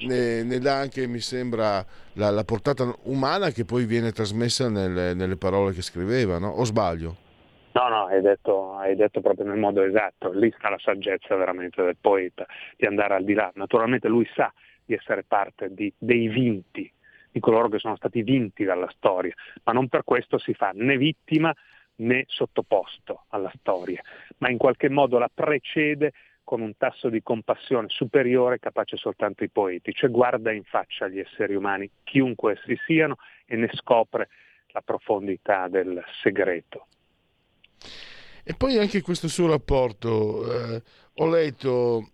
Ne, 0.01 0.43
ne, 0.43 0.59
dà 0.59 0.77
anche, 0.77 1.07
mi 1.07 1.19
sembra, 1.19 1.83
la, 2.13 2.29
la, 2.29 2.43
portata 2.43 2.93
umana 3.03 3.49
che 3.49 3.65
poi 3.65 3.85
viene 3.85 4.11
trasmessa 4.11 4.69
nelle, 4.69 5.13
nelle 5.15 5.37
parole 5.37 5.73
che 5.73 5.81
scriveva, 5.81 6.37
no? 6.37 6.49
o 6.49 6.63
sbaglio? 6.63 7.15
No, 7.73 7.87
no, 7.87 8.05
hai 8.05 8.21
detto, 8.21 8.75
hai 8.75 8.95
detto, 8.95 9.21
proprio 9.21 9.45
nel 9.45 9.57
modo 9.57 9.81
esatto, 9.81 10.31
lì 10.31 10.53
sta 10.57 10.69
la 10.69 10.77
saggezza 10.77 11.35
veramente 11.35 11.81
del 11.81 11.95
poeta, 11.99 12.45
di 12.75 12.85
andare 12.85 13.15
al 13.15 13.23
di 13.23 13.33
là. 13.33 13.49
Naturalmente 13.55 14.07
lui 14.07 14.27
sa 14.35 14.53
di 14.83 14.93
essere 14.93 15.23
parte 15.23 15.73
di, 15.73 15.91
dei 15.97 16.27
vinti, 16.27 16.91
di 17.31 17.39
coloro 17.39 17.69
che 17.69 17.79
sono 17.79 17.95
stati 17.95 18.23
vinti 18.23 18.65
dalla 18.65 18.91
storia, 18.95 19.33
ma 19.63 19.71
non 19.71 19.87
per 19.87 20.03
questo 20.03 20.37
si 20.37 20.53
fa 20.53 20.71
né 20.73 20.97
vittima 20.97 21.55
né 21.97 22.25
sottoposto 22.27 23.25
alla 23.29 23.51
storia, 23.59 24.01
ma 24.39 24.49
in 24.49 24.57
qualche 24.57 24.89
modo 24.89 25.17
la 25.17 25.29
precede 25.33 26.11
con 26.43 26.61
un 26.61 26.75
tasso 26.77 27.09
di 27.09 27.21
compassione 27.21 27.87
superiore 27.89 28.59
capace 28.59 28.97
soltanto 28.97 29.43
i 29.43 29.49
poeti, 29.49 29.93
cioè 29.93 30.09
guarda 30.09 30.51
in 30.51 30.63
faccia 30.63 31.07
gli 31.07 31.19
esseri 31.19 31.55
umani, 31.55 31.89
chiunque 32.03 32.53
essi 32.53 32.77
siano, 32.85 33.17
e 33.45 33.55
ne 33.55 33.69
scopre 33.73 34.29
la 34.67 34.81
profondità 34.81 35.67
del 35.67 36.01
segreto. 36.21 36.87
E 38.43 38.53
poi 38.55 38.77
anche 38.77 39.01
questo 39.01 39.27
suo 39.27 39.47
rapporto, 39.47 40.73
eh, 40.73 40.83
ho 41.15 41.29
letto 41.29 42.09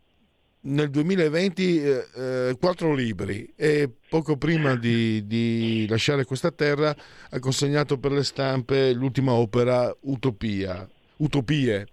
nel 0.60 0.90
2020 0.90 1.82
eh, 1.82 2.08
eh, 2.16 2.58
quattro 2.60 2.94
libri 2.94 3.54
e 3.56 3.90
poco 4.10 4.38
prima 4.38 4.76
di, 4.76 5.26
di, 5.26 5.86
lasciare 5.88 6.26
questa 6.26 6.52
terra 6.52 6.94
ha 7.30 7.40
consegnato 7.40 7.98
per 7.98 8.12
le 8.12 8.24
stampe 8.24 8.92
l'ultima 8.94 9.34
opera 9.34 9.96
Utopia, 10.02 10.88
Utopie. 11.18 11.88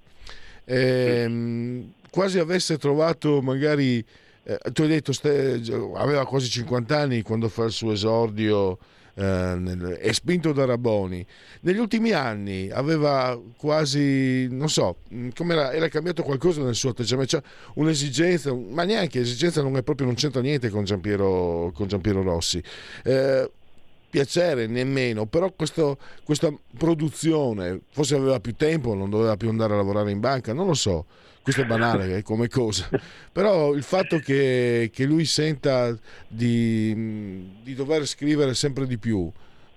Eh, 0.65 1.85
quasi 2.15 2.39
avesse 2.39 2.79
trovato 2.79 3.43
magari 3.43 3.99
eh, 4.45 4.59
tu 4.73 4.83
hai 4.83 4.89
detto 4.89 5.13
ste, 5.13 5.61
aveva 5.97 6.25
quasi 6.25 6.49
50 6.49 6.97
anni 6.97 7.23
quando 7.23 7.49
fa 7.49 7.65
il 7.65 7.73
suo 7.73 7.91
esordio 7.91 8.79
eh, 9.15 9.55
nel, 9.59 9.81
è 10.01 10.13
spinto 10.13 10.53
da 10.53 10.65
Raboni. 10.65 11.27
Negli 11.63 11.79
ultimi 11.79 12.13
anni 12.13 12.71
aveva 12.71 13.37
quasi, 13.57 14.47
non 14.49 14.69
so, 14.69 14.99
mm, 15.13 15.31
era, 15.51 15.73
era 15.73 15.89
cambiato 15.89 16.23
qualcosa 16.23 16.63
nel 16.63 16.77
suo 16.77 16.91
atteggiamento, 16.91 17.33
cioè 17.33 17.43
un'esigenza, 17.75 18.55
ma 18.55 18.85
neanche 18.85 19.19
esigenza 19.19 19.61
non 19.61 19.77
è 19.77 19.83
proprio, 19.83 20.07
non 20.07 20.15
c'entra 20.15 20.41
niente 20.41 20.69
con 20.69 20.85
Giampiero, 20.85 21.73
con 21.75 21.89
Giampiero 21.89 22.23
Rossi. 22.23 22.63
Eh, 23.03 23.51
piacere 24.15 24.69
nemmeno, 24.69 25.27
però 25.27 25.51
questo, 25.51 25.99
questa 26.23 26.49
produzione, 26.79 27.81
forse 27.91 28.15
aveva 28.15 28.39
più 28.39 28.55
tempo, 28.55 28.95
non 28.95 29.11
doveva 29.11 29.37
più 29.37 29.49
andare 29.49 29.73
a 29.73 29.77
lavorare 29.77 30.13
in 30.13 30.21
banca, 30.21 30.53
non 30.53 30.69
lo 30.69 30.75
so, 30.75 31.07
questo 31.43 31.63
è 31.63 31.67
banale 31.67 32.23
come 32.23 32.47
cosa, 32.47 32.89
però 33.33 33.75
il 33.75 33.83
fatto 33.83 34.19
che, 34.19 34.89
che 34.93 35.05
lui 35.05 35.25
senta 35.25 35.93
di, 36.29 37.51
di, 37.61 37.75
dover 37.75 38.07
scrivere 38.07 38.55
sempre 38.55 38.87
di 38.87 38.99
più 38.99 39.29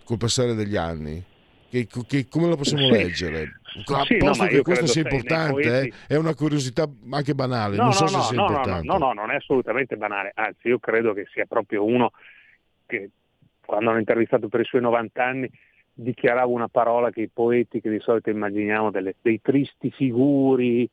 col 0.03 0.17
passare 0.17 0.53
degli 0.53 0.75
anni, 0.75 1.23
che, 1.67 1.87
che 2.05 2.27
come 2.29 2.47
lo 2.47 2.57
possiamo 2.57 2.83
sì. 2.83 2.91
leggere? 2.91 3.59
A 3.91 4.03
sì, 4.05 4.17
posto 4.17 4.43
no, 4.43 4.49
che 4.49 4.61
questo 4.61 4.85
sia 4.85 5.01
importante, 5.01 5.81
eh, 5.81 5.93
è 6.05 6.15
una 6.15 6.35
curiosità 6.35 6.87
anche 7.09 7.33
banale, 7.33 7.75
no, 7.75 7.85
non 7.85 7.93
so 7.93 8.03
no, 8.03 8.09
se 8.09 8.21
sia 8.21 8.39
importante. 8.39 8.85
No, 8.85 8.97
no, 8.99 9.13
non 9.13 9.31
è 9.31 9.35
assolutamente 9.37 9.97
banale, 9.97 10.31
anzi 10.35 10.67
io 10.67 10.77
credo 10.77 11.13
che 11.13 11.25
sia 11.33 11.45
proprio 11.45 11.83
uno 11.83 12.11
che 12.85 13.09
quando 13.67 13.89
hanno 13.89 13.99
intervistato 13.99 14.47
per 14.47 14.61
i 14.61 14.65
suoi 14.65 14.81
90 14.81 15.23
anni, 15.23 15.51
dichiarava 15.93 16.47
una 16.47 16.69
parola 16.69 17.11
che 17.11 17.21
i 17.21 17.29
poeti 17.29 17.81
che 17.81 17.89
di 17.89 17.99
solito 17.99 18.29
immaginiamo 18.29 18.91
delle, 18.91 19.15
dei 19.21 19.41
tristi 19.41 19.91
figuri 19.91 20.89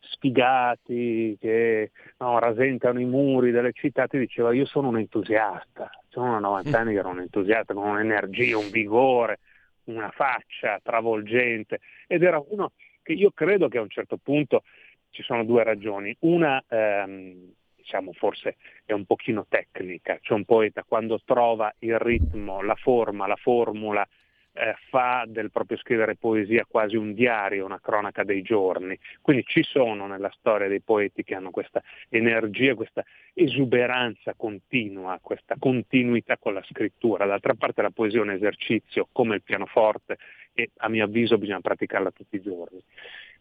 sfigati 0.00 1.36
che 1.40 1.90
no, 2.18 2.38
rasentano 2.38 3.00
i 3.00 3.04
muri 3.04 3.50
delle 3.50 3.72
città, 3.72 4.06
ti 4.06 4.18
diceva 4.18 4.52
io 4.52 4.66
sono 4.66 4.88
un 4.88 4.98
entusiasta, 4.98 5.90
sono 6.08 6.38
90 6.38 6.78
anni 6.78 6.92
che 6.92 6.98
ero 6.98 7.08
un 7.08 7.20
entusiasta 7.20 7.72
con 7.72 7.88
un'energia, 7.88 8.58
un 8.58 8.70
vigore, 8.70 9.38
una 9.84 10.10
faccia 10.10 10.78
travolgente. 10.82 11.80
Ed 12.06 12.22
era 12.22 12.42
uno 12.48 12.72
che 13.02 13.12
io 13.12 13.30
credo 13.32 13.68
che 13.68 13.78
a 13.78 13.82
un 13.82 13.88
certo 13.88 14.18
punto 14.22 14.64
ci 15.10 15.22
sono 15.22 15.44
due 15.44 15.64
ragioni, 15.64 16.14
una 16.20 16.62
ehm, 16.68 17.52
diciamo 17.88 18.12
forse 18.12 18.56
è 18.84 18.92
un 18.92 19.06
pochino 19.06 19.46
tecnica, 19.48 20.18
cioè 20.20 20.36
un 20.36 20.44
poeta 20.44 20.84
quando 20.86 21.18
trova 21.24 21.74
il 21.78 21.98
ritmo, 21.98 22.60
la 22.60 22.74
forma, 22.74 23.26
la 23.26 23.36
formula, 23.36 24.06
eh, 24.52 24.74
fa 24.90 25.24
del 25.26 25.50
proprio 25.50 25.78
scrivere 25.78 26.16
poesia 26.16 26.66
quasi 26.68 26.96
un 26.96 27.14
diario, 27.14 27.64
una 27.64 27.80
cronaca 27.80 28.24
dei 28.24 28.42
giorni. 28.42 28.98
Quindi 29.22 29.44
ci 29.46 29.62
sono 29.62 30.06
nella 30.06 30.30
storia 30.36 30.68
dei 30.68 30.82
poeti 30.82 31.24
che 31.24 31.34
hanno 31.34 31.50
questa 31.50 31.82
energia, 32.10 32.74
questa 32.74 33.02
esuberanza 33.32 34.34
continua, 34.36 35.18
questa 35.22 35.54
continuità 35.58 36.36
con 36.36 36.52
la 36.52 36.64
scrittura. 36.68 37.24
D'altra 37.24 37.54
parte 37.54 37.80
la 37.80 37.90
poesia 37.90 38.18
è 38.18 38.22
un 38.22 38.32
esercizio 38.32 39.08
come 39.12 39.36
il 39.36 39.42
pianoforte 39.42 40.18
e 40.52 40.70
a 40.78 40.88
mio 40.88 41.04
avviso 41.04 41.38
bisogna 41.38 41.60
praticarla 41.60 42.10
tutti 42.10 42.36
i 42.36 42.42
giorni. 42.42 42.82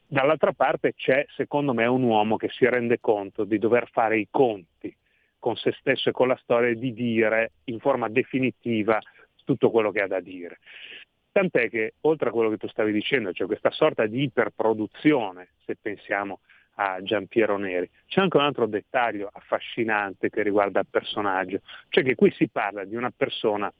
Dall'altra 0.09 0.53
parte 0.53 0.93
c'è, 0.93 1.25
secondo 1.35 1.73
me, 1.73 1.85
un 1.85 2.03
uomo 2.03 2.37
che 2.37 2.47
si 2.49 2.65
rende 2.65 2.99
conto 3.01 3.43
di 3.43 3.59
dover 3.59 3.89
fare 3.91 4.17
i 4.17 4.27
conti 4.31 4.95
con 5.37 5.57
se 5.57 5.73
stesso 5.79 6.09
e 6.09 6.11
con 6.13 6.29
la 6.29 6.39
storia 6.41 6.69
e 6.69 6.75
di 6.75 6.93
dire 6.93 7.51
in 7.65 7.79
forma 7.79 8.07
definitiva 8.07 8.99
tutto 9.43 9.69
quello 9.69 9.91
che 9.91 10.01
ha 10.01 10.07
da 10.07 10.21
dire. 10.21 10.59
Tant'è 11.31 11.69
che, 11.69 11.95
oltre 12.01 12.29
a 12.29 12.31
quello 12.31 12.49
che 12.49 12.57
tu 12.57 12.67
stavi 12.67 12.93
dicendo, 12.93 13.33
cioè 13.33 13.47
questa 13.47 13.69
sorta 13.69 14.05
di 14.07 14.23
iperproduzione, 14.23 15.49
se 15.65 15.75
pensiamo 15.79 16.39
a 16.75 17.01
Giampiero 17.01 17.57
Neri, 17.57 17.89
c'è 18.07 18.21
anche 18.21 18.37
un 18.37 18.43
altro 18.43 18.65
dettaglio 18.65 19.29
affascinante 19.31 20.29
che 20.29 20.41
riguarda 20.41 20.79
il 20.79 20.87
personaggio, 20.89 21.59
cioè 21.89 22.03
che 22.03 22.15
qui 22.15 22.31
si 22.31 22.47
parla 22.47 22.85
di 22.85 22.95
una 22.95 23.11
persona 23.15 23.71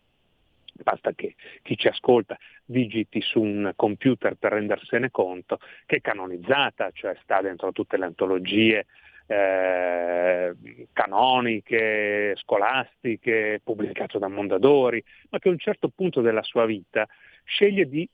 basta 0.84 1.12
che 1.14 1.36
chi 1.62 1.78
ci 1.78 1.88
ascolta 1.88 2.38
digiti 2.66 3.22
su 3.22 3.42
un 3.42 3.72
computer 3.76 4.36
per 4.36 4.54
rendersene 4.54 5.12
conto, 5.12 5.60
che 5.86 5.98
è 5.98 6.02
canonizzata, 6.02 6.90
cioè 6.92 7.16
sta 7.22 7.42
dentro 7.42 7.72
tutte 7.72 7.98
le 7.98 8.06
antologie 8.06 8.86
eh, 9.28 10.56
canoniche, 10.94 12.34
scolastiche, 12.38 13.60
pubblicato 13.64 14.18
da 14.18 14.28
Mondadori, 14.28 15.04
ma 15.30 15.40
che 15.40 15.50
a 15.50 15.52
un 15.52 15.60
certo 15.60 15.90
punto 15.94 16.22
della 16.22 16.44
sua 16.44 16.66
vita 16.66 17.08
sceglie 17.44 17.88
di 17.88 18.10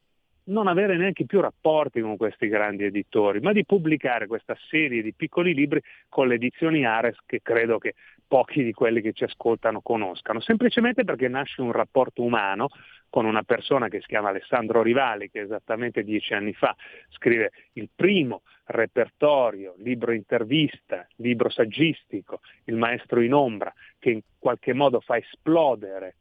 non 0.45 0.67
avere 0.67 0.97
neanche 0.97 1.25
più 1.25 1.39
rapporti 1.39 2.01
con 2.01 2.17
questi 2.17 2.47
grandi 2.47 2.83
editori, 2.83 3.39
ma 3.39 3.53
di 3.53 3.65
pubblicare 3.65 4.27
questa 4.27 4.57
serie 4.69 5.01
di 5.01 5.13
piccoli 5.13 5.53
libri 5.53 5.81
con 6.09 6.27
le 6.27 6.35
edizioni 6.35 6.85
Ares 6.85 7.17
che 7.25 7.41
credo 7.41 7.77
che 7.77 7.93
pochi 8.27 8.63
di 8.63 8.73
quelli 8.73 9.01
che 9.01 9.13
ci 9.13 9.23
ascoltano 9.23 9.81
conoscano, 9.81 10.39
semplicemente 10.39 11.03
perché 11.03 11.27
nasce 11.27 11.61
un 11.61 11.71
rapporto 11.71 12.23
umano 12.23 12.69
con 13.09 13.25
una 13.25 13.43
persona 13.43 13.89
che 13.89 13.99
si 14.01 14.07
chiama 14.07 14.29
Alessandro 14.29 14.81
Rivali, 14.81 15.29
che 15.29 15.41
esattamente 15.41 16.03
dieci 16.03 16.33
anni 16.33 16.53
fa 16.53 16.75
scrive 17.09 17.51
il 17.73 17.89
primo 17.95 18.41
repertorio, 18.65 19.75
libro 19.77 20.13
intervista, 20.13 21.07
libro 21.17 21.49
saggistico, 21.49 22.39
Il 22.65 22.75
maestro 22.75 23.21
in 23.21 23.33
ombra, 23.33 23.71
che 23.99 24.09
in 24.09 24.21
qualche 24.39 24.73
modo 24.73 24.99
fa 24.99 25.17
esplodere 25.17 26.15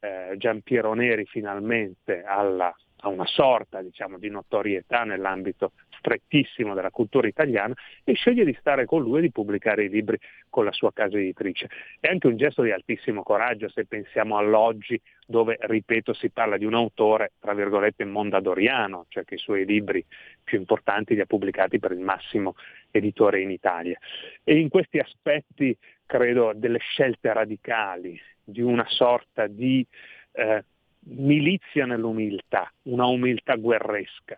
eh, 0.00 0.34
Giampiero 0.36 0.92
Neri 0.92 1.24
finalmente 1.24 2.22
alla 2.24 2.74
a 3.04 3.08
una 3.08 3.26
sorta 3.26 3.82
diciamo, 3.82 4.18
di 4.18 4.30
notorietà 4.30 5.04
nell'ambito 5.04 5.72
strettissimo 5.98 6.74
della 6.74 6.90
cultura 6.90 7.26
italiana 7.28 7.74
e 8.02 8.14
sceglie 8.14 8.44
di 8.44 8.56
stare 8.58 8.86
con 8.86 9.02
lui 9.02 9.18
e 9.18 9.22
di 9.22 9.30
pubblicare 9.30 9.84
i 9.84 9.88
libri 9.88 10.18
con 10.48 10.64
la 10.64 10.72
sua 10.72 10.92
casa 10.92 11.18
editrice. 11.18 11.68
È 12.00 12.08
anche 12.08 12.26
un 12.26 12.36
gesto 12.36 12.62
di 12.62 12.70
altissimo 12.70 13.22
coraggio 13.22 13.68
se 13.68 13.86
pensiamo 13.86 14.36
all'oggi 14.36 15.00
dove, 15.26 15.56
ripeto, 15.60 16.12
si 16.12 16.30
parla 16.30 16.56
di 16.56 16.64
un 16.64 16.74
autore, 16.74 17.32
tra 17.40 17.54
virgolette, 17.54 18.04
mondadoriano, 18.04 19.06
cioè 19.08 19.24
che 19.24 19.34
i 19.34 19.38
suoi 19.38 19.64
libri 19.64 20.04
più 20.42 20.58
importanti 20.58 21.14
li 21.14 21.20
ha 21.20 21.26
pubblicati 21.26 21.78
per 21.78 21.92
il 21.92 22.00
massimo 22.00 22.54
editore 22.90 23.40
in 23.40 23.50
Italia. 23.50 23.98
E 24.42 24.58
in 24.58 24.68
questi 24.68 24.98
aspetti 24.98 25.76
credo 26.06 26.52
delle 26.54 26.78
scelte 26.78 27.32
radicali, 27.32 28.20
di 28.44 28.60
una 28.60 28.84
sorta 28.88 29.46
di 29.46 29.86
eh, 30.32 30.64
milizia 31.04 31.86
nell'umiltà, 31.86 32.72
una 32.82 33.06
umiltà 33.06 33.56
guerresca, 33.56 34.36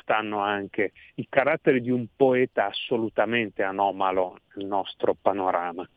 stanno 0.00 0.40
anche 0.40 0.92
i 1.16 1.26
caratteri 1.28 1.80
di 1.80 1.90
un 1.90 2.06
poeta 2.14 2.66
assolutamente 2.66 3.62
anomalo 3.62 4.38
nel 4.54 4.66
nostro 4.66 5.16
panorama. 5.20 5.88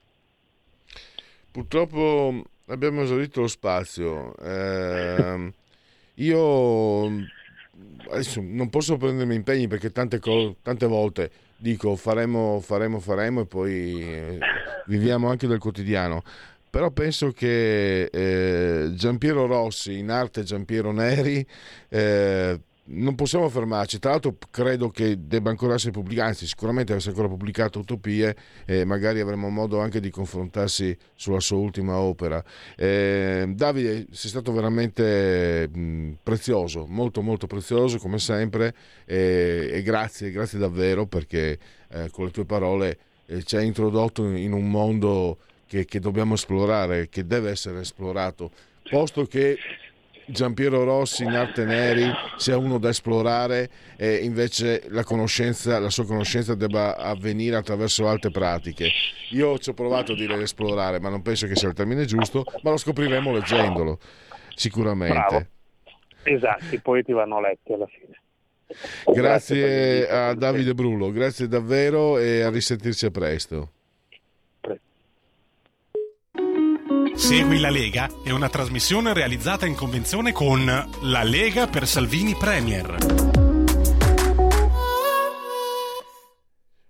Purtroppo 1.51 2.43
abbiamo 2.67 3.01
esaurito 3.01 3.41
lo 3.41 3.47
spazio. 3.47 4.35
Eh, 4.37 5.53
io 6.15 7.05
adesso 8.09 8.41
non 8.43 8.69
posso 8.69 8.97
prendermi 8.97 9.35
impegni 9.35 9.67
perché 9.67 9.91
tante, 9.91 10.19
co- 10.19 10.55
tante 10.61 10.85
volte 10.85 11.31
dico 11.57 11.95
faremo, 11.95 12.59
faremo, 12.61 12.99
faremo 12.99 13.41
e 13.41 13.45
poi 13.45 14.01
eh, 14.01 14.39
viviamo 14.85 15.29
anche 15.29 15.47
del 15.47 15.59
quotidiano 15.59 16.23
però 16.69 16.91
penso 16.91 17.31
che 17.31 18.03
eh, 18.05 18.93
Giampiero 18.93 19.45
Rossi, 19.45 19.97
in 19.97 20.09
arte 20.09 20.43
Giampiero 20.43 20.91
Neri, 20.91 21.45
eh, 21.89 22.59
non 22.91 23.15
possiamo 23.15 23.49
fermarci. 23.49 23.99
Tra 23.99 24.11
l'altro, 24.11 24.37
credo 24.49 24.89
che 24.89 25.27
debba 25.27 25.49
ancora 25.49 25.75
essere 25.75 25.91
pubblicato, 25.91 26.29
anzi, 26.29 26.47
sicuramente 26.47 26.93
essere 26.93 27.11
ancora 27.11 27.27
pubblicato 27.27 27.79
Utopie 27.79 28.35
e 28.65 28.85
magari 28.85 29.19
avremo 29.19 29.49
modo 29.49 29.79
anche 29.79 29.99
di 29.99 30.09
confrontarsi 30.09 30.95
sulla 31.15 31.39
sua 31.39 31.57
ultima 31.57 31.97
opera. 31.97 32.43
Eh, 32.75 33.51
Davide, 33.55 34.07
sei 34.11 34.29
stato 34.29 34.51
veramente 34.51 35.69
prezioso, 36.21 36.85
molto, 36.87 37.21
molto 37.21 37.47
prezioso 37.47 37.97
come 37.97 38.19
sempre. 38.19 38.73
E, 39.05 39.69
e 39.71 39.81
grazie, 39.81 40.31
grazie 40.31 40.59
davvero 40.59 41.05
perché 41.05 41.59
eh, 41.89 42.09
con 42.11 42.25
le 42.25 42.31
tue 42.31 42.45
parole 42.45 42.97
eh, 43.27 43.43
ci 43.43 43.55
hai 43.55 43.67
introdotto 43.67 44.25
in 44.25 44.51
un 44.51 44.69
mondo 44.69 45.37
che, 45.69 45.85
che 45.85 45.99
dobbiamo 45.99 46.33
esplorare, 46.33 47.09
che 47.09 47.27
deve 47.27 47.51
essere 47.51 47.81
esplorato, 47.81 48.49
posto 48.89 49.25
che 49.25 49.55
Giampiero 50.25 50.83
Rossi 50.83 51.23
in 51.23 51.29
arte 51.29 51.63
neri 51.63 52.11
sia 52.37 52.57
uno 52.57 52.79
da 52.79 52.89
esplorare 52.89 53.69
e 53.95 54.15
invece 54.15 54.83
la, 54.87 55.03
la 55.03 55.89
sua 55.89 56.05
conoscenza 56.05 56.55
debba 56.55 56.97
avvenire 56.97 57.55
attraverso 57.55 58.07
altre 58.07 58.31
pratiche. 58.31 58.89
Io 59.31 59.59
ci 59.59 59.69
ho 59.69 59.73
provato 59.73 60.13
a 60.13 60.15
dire 60.15 60.35
esplorare, 60.41 60.99
ma 60.99 61.09
non 61.09 61.21
penso 61.21 61.45
che 61.45 61.55
sia 61.55 61.67
il 61.67 61.75
termine 61.75 62.05
giusto, 62.05 62.45
ma 62.63 62.71
lo 62.71 62.77
scopriremo 62.77 63.31
leggendolo, 63.31 63.99
sicuramente. 64.55 65.13
Bravo. 65.13 65.45
Esatto, 66.23 66.75
i 66.75 66.79
poeti 66.79 67.11
vanno 67.11 67.39
letti 67.39 67.73
alla 67.73 67.87
fine. 67.87 68.19
Grazie, 69.05 69.15
grazie 69.15 70.09
a 70.09 70.33
Davide 70.33 70.73
Brullo, 70.73 71.11
grazie 71.11 71.47
davvero 71.47 72.17
e 72.17 72.41
a 72.41 72.49
risentirci 72.49 73.05
a 73.05 73.11
presto. 73.11 73.71
Segui 77.19 77.59
la 77.59 77.69
Lega 77.69 78.09
è 78.23 78.31
una 78.31 78.47
trasmissione 78.47 79.13
realizzata 79.13 79.65
in 79.65 79.75
convenzione 79.75 80.31
con 80.31 80.65
La 80.65 81.23
Lega 81.23 81.67
per 81.67 81.85
Salvini 81.85 82.33
Premier. 82.33 82.95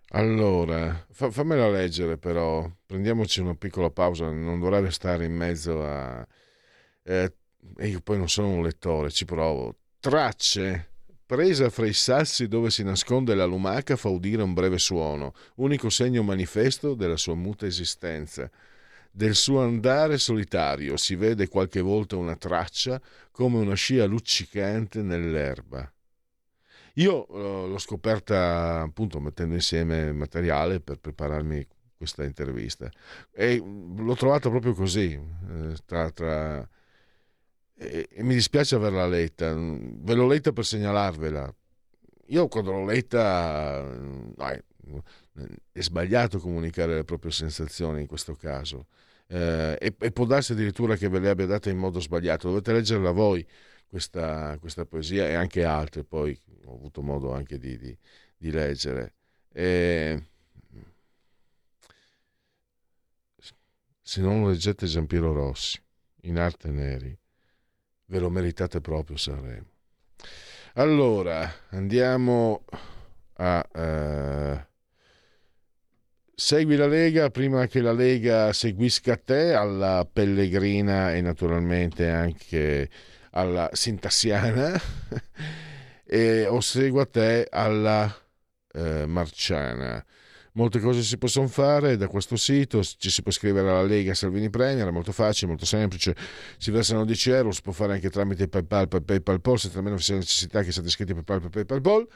Allora, 0.09 1.05
fa, 1.09 1.31
fammela 1.31 1.67
leggere 1.69 2.17
però, 2.17 2.69
prendiamoci 2.85 3.41
una 3.41 3.55
piccola 3.55 3.89
pausa, 3.89 4.29
non 4.29 4.59
dovrei 4.59 4.91
stare 4.91 5.25
in 5.25 5.33
mezzo 5.33 5.83
a... 5.83 6.25
Eh, 7.03 7.33
io 7.79 7.99
poi 8.01 8.17
non 8.19 8.29
sono 8.29 8.49
un 8.49 8.61
lettore, 8.61 9.09
ci 9.09 9.25
provo. 9.25 9.77
Tracce, 9.99 10.91
presa 11.25 11.71
fra 11.71 11.87
i 11.87 11.93
sassi 11.93 12.47
dove 12.47 12.69
si 12.69 12.83
nasconde 12.83 13.33
la 13.33 13.45
lumaca 13.45 13.95
fa 13.95 14.09
udire 14.09 14.43
un 14.43 14.53
breve 14.53 14.77
suono, 14.77 15.33
unico 15.55 15.89
segno 15.89 16.21
manifesto 16.21 16.93
della 16.93 17.17
sua 17.17 17.33
muta 17.33 17.65
esistenza. 17.65 18.49
Del 19.19 19.35
suo 19.35 19.59
andare 19.59 20.17
solitario 20.17 20.95
si 20.95 21.15
vede 21.15 21.49
qualche 21.49 21.81
volta 21.81 22.15
una 22.15 22.37
traccia 22.37 23.01
come 23.31 23.57
una 23.57 23.73
scia 23.73 24.05
luccicante 24.05 25.01
nell'erba. 25.01 25.91
Io 26.93 27.25
uh, 27.29 27.67
l'ho 27.67 27.77
scoperta 27.79 28.79
appunto 28.79 29.19
mettendo 29.19 29.55
insieme 29.55 30.13
materiale 30.13 30.79
per 30.79 30.99
prepararmi 30.99 31.67
questa 31.97 32.23
intervista 32.23 32.89
e 33.33 33.57
l'ho 33.57 34.15
trovata 34.15 34.49
proprio 34.49 34.73
così, 34.73 35.11
eh, 35.11 35.75
tra, 35.83 36.09
tra... 36.11 36.65
E, 37.75 38.07
mi 38.19 38.35
dispiace 38.35 38.75
averla 38.75 39.05
letta, 39.05 39.53
ve 39.53 40.13
l'ho 40.13 40.27
letta 40.27 40.53
per 40.53 40.63
segnalarvela. 40.63 41.53
Io 42.27 42.47
quando 42.47 42.71
l'ho 42.71 42.85
letta, 42.85 43.85
è 45.73 45.81
sbagliato 45.81 46.39
comunicare 46.39 46.95
le 46.95 47.03
proprie 47.03 47.33
sensazioni 47.33 47.99
in 47.99 48.07
questo 48.07 48.33
caso. 48.33 48.85
Eh, 49.31 49.77
e, 49.79 49.95
e, 49.99 50.11
può 50.11 50.25
darsi 50.25 50.53
addirittura 50.53 50.95
che 50.95 51.07
ve 51.07 51.19
le 51.19 51.29
abbia 51.29 51.45
date 51.45 51.69
in 51.69 51.77
modo 51.77 51.99
sbagliato, 51.99 52.47
dovete 52.47 52.73
leggerla 52.73 53.11
voi 53.11 53.45
questa, 53.87 54.57
questa 54.59 54.85
poesia 54.85 55.27
e 55.27 55.35
anche 55.35 55.63
altre, 55.63 56.03
poi 56.03 56.39
ho 56.65 56.73
avuto 56.73 57.03
modo 57.03 57.31
anche 57.31 57.59
di, 57.59 57.77
di, 57.77 57.95
di 58.35 58.51
leggere. 58.51 59.13
E... 59.51 60.23
Se 64.01 64.21
non 64.21 64.49
leggete 64.49 64.87
Giampiero 64.87 65.31
Rossi, 65.31 65.79
in 66.21 66.39
arte 66.39 66.71
neri, 66.71 67.15
ve 68.05 68.19
lo 68.19 68.31
meritate 68.31 68.81
proprio 68.81 69.17
Sanremo. 69.17 69.67
Allora, 70.73 71.67
andiamo 71.69 72.65
a... 73.33 73.69
Uh, 73.71 74.68
segui 76.39 76.77
la 76.77 76.87
Lega 76.87 77.29
prima 77.29 77.67
che 77.67 77.81
la 77.81 77.91
Lega 77.91 78.53
seguisca 78.53 79.17
te 79.17 79.53
alla 79.53 80.07
Pellegrina 80.09 81.13
e 81.13 81.19
naturalmente 81.19 82.09
anche 82.09 82.89
alla 83.31 83.69
Sintassiana 83.73 84.79
e 86.07 86.45
o 86.47 86.61
seguo 86.61 87.01
a 87.01 87.05
te 87.05 87.45
alla 87.51 88.09
eh, 88.71 89.05
Marciana. 89.05 90.03
Molte 90.53 90.79
cose 90.79 91.03
si 91.03 91.17
possono 91.17 91.47
fare 91.47 91.97
da 91.97 92.07
questo 92.07 92.37
sito, 92.37 92.81
ci 92.83 93.09
si 93.09 93.21
può 93.21 93.31
iscrivere 93.31 93.69
alla 93.69 93.83
Lega 93.83 94.13
Salvini 94.13 94.49
Premier, 94.49 94.87
è 94.87 94.91
molto 94.91 95.11
facile, 95.11 95.47
molto 95.47 95.65
semplice, 95.65 96.15
si 96.57 96.71
versano 96.71 97.03
10 97.03 97.31
euro, 97.31 97.51
si 97.51 97.61
può 97.61 97.73
fare 97.73 97.93
anche 97.93 98.09
tramite 98.09 98.47
PayPal, 98.47 98.87
PayPal 98.87 99.41
Pol, 99.41 99.59
senza 99.59 99.79
nemmeno 99.79 99.97
sia 99.97 100.15
necessità 100.15 100.63
che 100.63 100.71
siate 100.71 100.87
iscritti 100.87 101.11
a 101.11 101.15
PayPal, 101.15 101.49
PayPal 101.49 101.81
Pol 101.81 102.07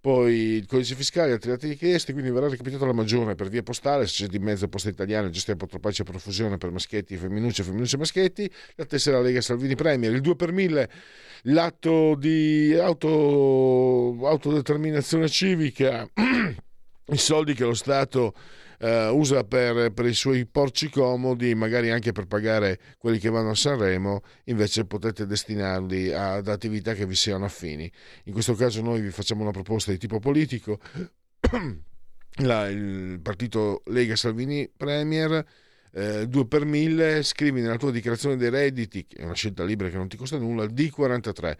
poi 0.00 0.34
il 0.34 0.66
codice 0.66 0.94
fiscale, 0.94 1.32
altri 1.32 1.50
atti 1.50 1.68
richiesti, 1.68 2.12
quindi 2.12 2.30
verrà 2.30 2.48
recapitato 2.48 2.86
la 2.86 2.94
maggiore 2.94 3.34
per 3.34 3.48
via 3.48 3.62
postale, 3.62 4.06
se 4.06 4.24
c'è 4.24 4.30
di 4.30 4.38
mezzo 4.38 4.66
posta 4.66 4.88
italiana, 4.88 5.28
gestione 5.28 5.58
apotropaccia 5.60 6.02
a 6.02 6.06
profusione 6.06 6.56
per 6.56 6.70
maschietti, 6.70 7.16
femminucce, 7.16 7.62
femminucce 7.62 7.98
maschietti, 7.98 8.50
la 8.76 8.86
tessera 8.86 9.20
Lega 9.20 9.42
Salvini 9.42 9.74
Premier, 9.74 10.10
il 10.12 10.22
2 10.22 10.36
per 10.36 10.52
1000, 10.52 10.90
l'atto 11.42 12.14
di 12.14 12.74
auto, 12.80 14.16
autodeterminazione 14.22 15.28
civica, 15.28 16.08
i 17.12 17.18
soldi 17.18 17.52
che 17.52 17.64
lo 17.64 17.74
Stato 17.74 18.34
eh, 18.80 19.08
usa 19.08 19.44
per, 19.44 19.92
per, 19.92 20.06
i 20.06 20.14
suoi 20.14 20.46
porci 20.46 20.88
comodi, 20.88 21.54
magari 21.54 21.90
anche 21.90 22.12
per 22.12 22.26
pagare 22.26 22.78
quelli 22.98 23.18
che 23.18 23.28
vanno 23.28 23.50
a 23.50 23.54
Sanremo, 23.54 24.22
invece 24.44 24.86
potete 24.86 25.26
destinarli 25.26 26.12
ad 26.12 26.48
attività 26.48 26.94
che 26.94 27.06
vi 27.06 27.14
siano 27.14 27.44
affini. 27.44 27.90
In 28.24 28.32
questo 28.32 28.54
caso 28.54 28.80
noi 28.80 29.00
vi 29.02 29.10
facciamo 29.10 29.42
una 29.42 29.50
proposta 29.50 29.90
di 29.90 29.98
tipo 29.98 30.18
politico. 30.18 30.78
La, 32.42 32.68
il 32.68 33.18
partito 33.20 33.82
Lega 33.86 34.16
Salvini 34.16 34.70
Premier 34.74 35.44
eh, 35.92 36.28
2 36.28 36.46
per 36.46 36.64
1000 36.64 37.22
scrivi 37.24 37.60
nella 37.60 37.76
tua 37.76 37.90
dichiarazione 37.90 38.36
dei 38.36 38.48
redditi 38.48 39.04
è 39.12 39.24
una 39.24 39.34
scelta 39.34 39.64
libera 39.64 39.90
che 39.90 39.96
non 39.96 40.06
ti 40.06 40.16
costa 40.16 40.38
nulla 40.38 40.64
D43 40.64 41.56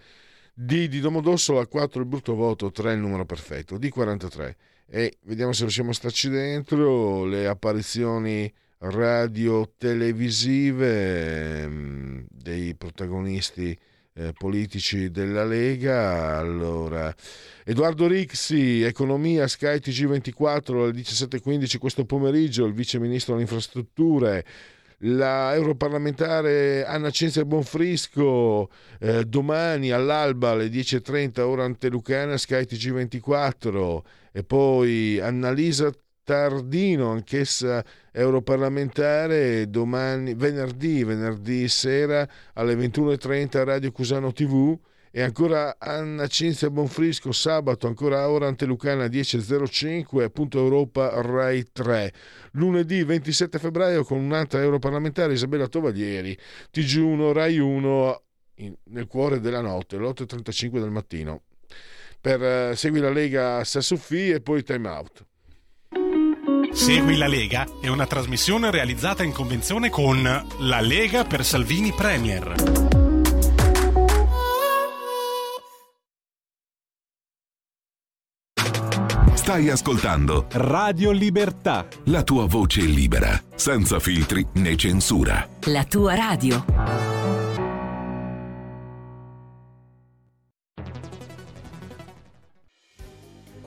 D 0.54 0.86
di 0.86 1.00
Domodossola 1.00 1.66
4 1.66 2.00
il 2.00 2.06
brutto 2.06 2.34
voto 2.36 2.70
3 2.70 2.92
il 2.92 3.00
numero 3.00 3.26
perfetto 3.26 3.76
D43 3.76 4.54
e 4.92 5.18
vediamo 5.22 5.52
se 5.52 5.62
riusciamo 5.62 5.90
a 5.90 5.94
starci 5.94 6.28
dentro. 6.28 7.24
Le 7.24 7.46
apparizioni 7.46 8.52
radio-televisive 8.78 11.62
ehm, 11.62 12.26
dei 12.28 12.74
protagonisti 12.74 13.78
eh, 14.14 14.32
politici 14.36 15.12
della 15.12 15.44
Lega. 15.44 16.38
Allora, 16.38 17.14
Edoardo 17.64 18.08
Rixi, 18.08 18.82
Economia, 18.82 19.46
Sky 19.46 19.76
TG24 19.76 20.82
alle 20.82 20.90
17.15 20.92 21.78
questo 21.78 22.04
pomeriggio, 22.04 22.64
il 22.64 22.74
vice 22.74 22.98
ministro 22.98 23.34
delle 23.34 23.46
infrastrutture. 23.46 24.44
La 25.04 25.54
europarlamentare 25.54 26.84
Anna 26.84 27.10
Cenzia 27.10 27.44
Bonfrisco 27.46 28.68
eh, 28.98 29.24
domani 29.24 29.92
all'alba 29.92 30.50
alle 30.50 30.66
10.30 30.66 31.40
ora 31.40 31.64
antelucana 31.64 32.36
Sky 32.36 32.64
TG24 32.64 34.02
e 34.32 34.44
poi 34.44 35.18
Annalisa 35.20 35.92
Tardino 36.22 37.10
anch'essa 37.10 37.84
europarlamentare 38.12 39.68
domani 39.68 40.34
venerdì 40.34 41.02
venerdì 41.02 41.66
sera 41.66 42.28
alle 42.54 42.74
21.30 42.74 43.64
Radio 43.64 43.90
Cusano 43.90 44.32
TV 44.32 44.78
e 45.10 45.22
ancora 45.22 45.74
Anna 45.78 46.28
Cinzia 46.28 46.70
Bonfrisco 46.70 47.32
sabato 47.32 47.88
ancora 47.88 48.28
ora 48.28 48.46
Antelucana 48.46 49.06
10.05 49.06 50.30
punto 50.30 50.58
Europa 50.58 51.20
Rai 51.20 51.66
3 51.72 52.12
lunedì 52.52 53.02
27 53.02 53.58
febbraio 53.58 54.04
con 54.04 54.18
un'altra 54.18 54.60
europarlamentare 54.60 55.32
Isabella 55.32 55.66
Tovaglieri 55.66 56.38
TG1 56.72 57.32
Rai 57.32 57.58
1 57.58 58.22
in, 58.56 58.74
nel 58.84 59.08
cuore 59.08 59.40
della 59.40 59.60
notte 59.60 59.96
alle 59.96 60.06
8.35 60.06 60.78
del 60.78 60.90
mattino 60.90 61.42
per 62.20 62.40
uh, 62.40 62.74
Segui 62.74 63.00
la 63.00 63.10
Lega 63.10 63.64
Sassuffi 63.64 64.30
e 64.30 64.40
poi 64.40 64.62
Time 64.62 64.88
Out 64.88 65.24
Segui 66.72 67.16
la 67.16 67.26
Lega 67.26 67.66
è 67.80 67.88
una 67.88 68.06
trasmissione 68.06 68.70
realizzata 68.70 69.22
in 69.22 69.32
convenzione 69.32 69.90
con 69.90 70.22
La 70.58 70.80
Lega 70.80 71.24
per 71.24 71.44
Salvini 71.44 71.92
Premier 71.92 72.88
Stai 79.50 79.68
ascoltando 79.68 80.46
Radio 80.52 81.10
Libertà. 81.10 81.88
La 82.04 82.22
tua 82.22 82.46
voce 82.46 82.82
libera, 82.82 83.36
senza 83.56 83.98
filtri 83.98 84.46
né 84.52 84.76
censura. 84.76 85.44
La 85.62 85.82
tua 85.82 86.14
radio. 86.14 87.19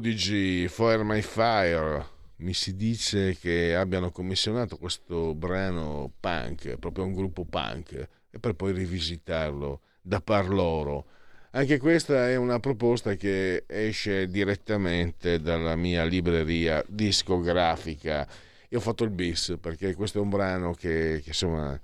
Prodigi 0.00 0.66
Fire 0.66 1.04
My 1.04 1.20
Fire 1.20 2.06
mi 2.36 2.54
si 2.54 2.74
dice 2.74 3.36
che 3.38 3.74
abbiano 3.74 4.10
commissionato 4.10 4.78
questo 4.78 5.34
brano 5.34 6.10
punk, 6.18 6.78
proprio 6.78 7.04
un 7.04 7.12
gruppo 7.12 7.44
punk, 7.44 8.08
e 8.30 8.38
per 8.38 8.54
poi 8.54 8.72
rivisitarlo 8.72 9.80
da 10.00 10.22
par 10.22 10.48
loro. 10.48 11.04
Anche 11.50 11.76
questa 11.76 12.30
è 12.30 12.36
una 12.36 12.58
proposta 12.60 13.14
che 13.14 13.64
esce 13.66 14.26
direttamente 14.28 15.38
dalla 15.38 15.76
mia 15.76 16.02
libreria 16.04 16.82
discografica. 16.88 18.26
Io 18.70 18.78
ho 18.78 18.80
fatto 18.80 19.04
il 19.04 19.10
bis 19.10 19.58
perché 19.60 19.94
questo 19.94 20.16
è 20.16 20.22
un 20.22 20.30
brano 20.30 20.72
che, 20.72 21.20
che, 21.22 21.28
insomma, 21.28 21.78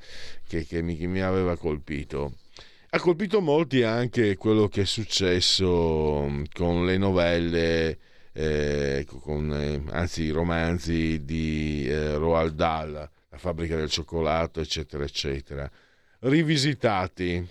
che, 0.49 0.65
che 0.65 0.81
mi, 0.81 1.07
mi 1.07 1.21
aveva 1.21 1.55
colpito. 1.59 2.33
Ha 2.97 3.01
colpito 3.01 3.43
molti 3.43 3.83
anche 3.83 4.39
quello 4.39 4.69
che 4.69 4.81
è 4.81 4.85
successo 4.87 6.33
con 6.55 6.87
le 6.87 6.97
novelle 6.97 7.99
eh, 8.33 9.07
con, 9.21 9.53
eh, 9.53 9.83
anzi 9.91 10.23
i 10.23 10.31
romanzi 10.31 11.23
di 11.23 11.87
eh, 11.87 12.15
Roald 12.15 12.55
Dahl, 12.55 12.93
La 12.93 13.37
fabbrica 13.37 13.77
del 13.77 13.91
cioccolato, 13.91 14.61
eccetera, 14.61 15.05
eccetera, 15.05 15.71
rivisitati. 16.21 17.47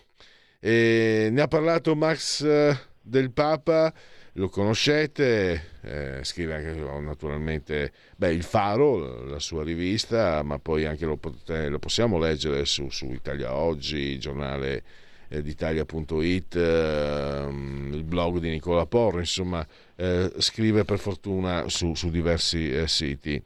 E 0.60 1.30
ne 1.32 1.42
ha 1.42 1.48
parlato 1.48 1.96
Max 1.96 2.42
eh, 2.42 2.76
del 3.00 3.30
Papa, 3.30 3.94
lo 4.34 4.50
conoscete, 4.50 5.74
eh, 5.82 6.24
scrive 6.24 6.56
anche 6.56 6.74
naturalmente 7.02 7.92
beh, 8.16 8.34
Il 8.34 8.42
Faro, 8.42 9.24
la 9.26 9.40
sua 9.40 9.64
rivista, 9.64 10.42
ma 10.42 10.58
poi 10.58 10.86
anche 10.86 11.06
lo, 11.06 11.18
potete, 11.18 11.68
lo 11.68 11.78
possiamo 11.78 12.18
leggere 12.18 12.66
su, 12.66 12.90
su 12.90 13.12
Italia 13.12 13.54
Oggi, 13.54 14.18
giornale 14.18 15.04
eh, 15.30 15.42
d'Italia.it, 15.42 16.56
eh, 16.56 17.48
il 17.92 18.04
blog 18.04 18.40
di 18.40 18.50
Nicola 18.50 18.86
Porro, 18.86 19.20
insomma 19.20 19.66
eh, 19.96 20.32
scrive 20.38 20.84
per 20.84 21.00
fortuna 21.00 21.68
su, 21.68 21.94
su 21.96 22.10
diversi 22.10 22.72
eh, 22.72 22.88
siti. 22.88 23.42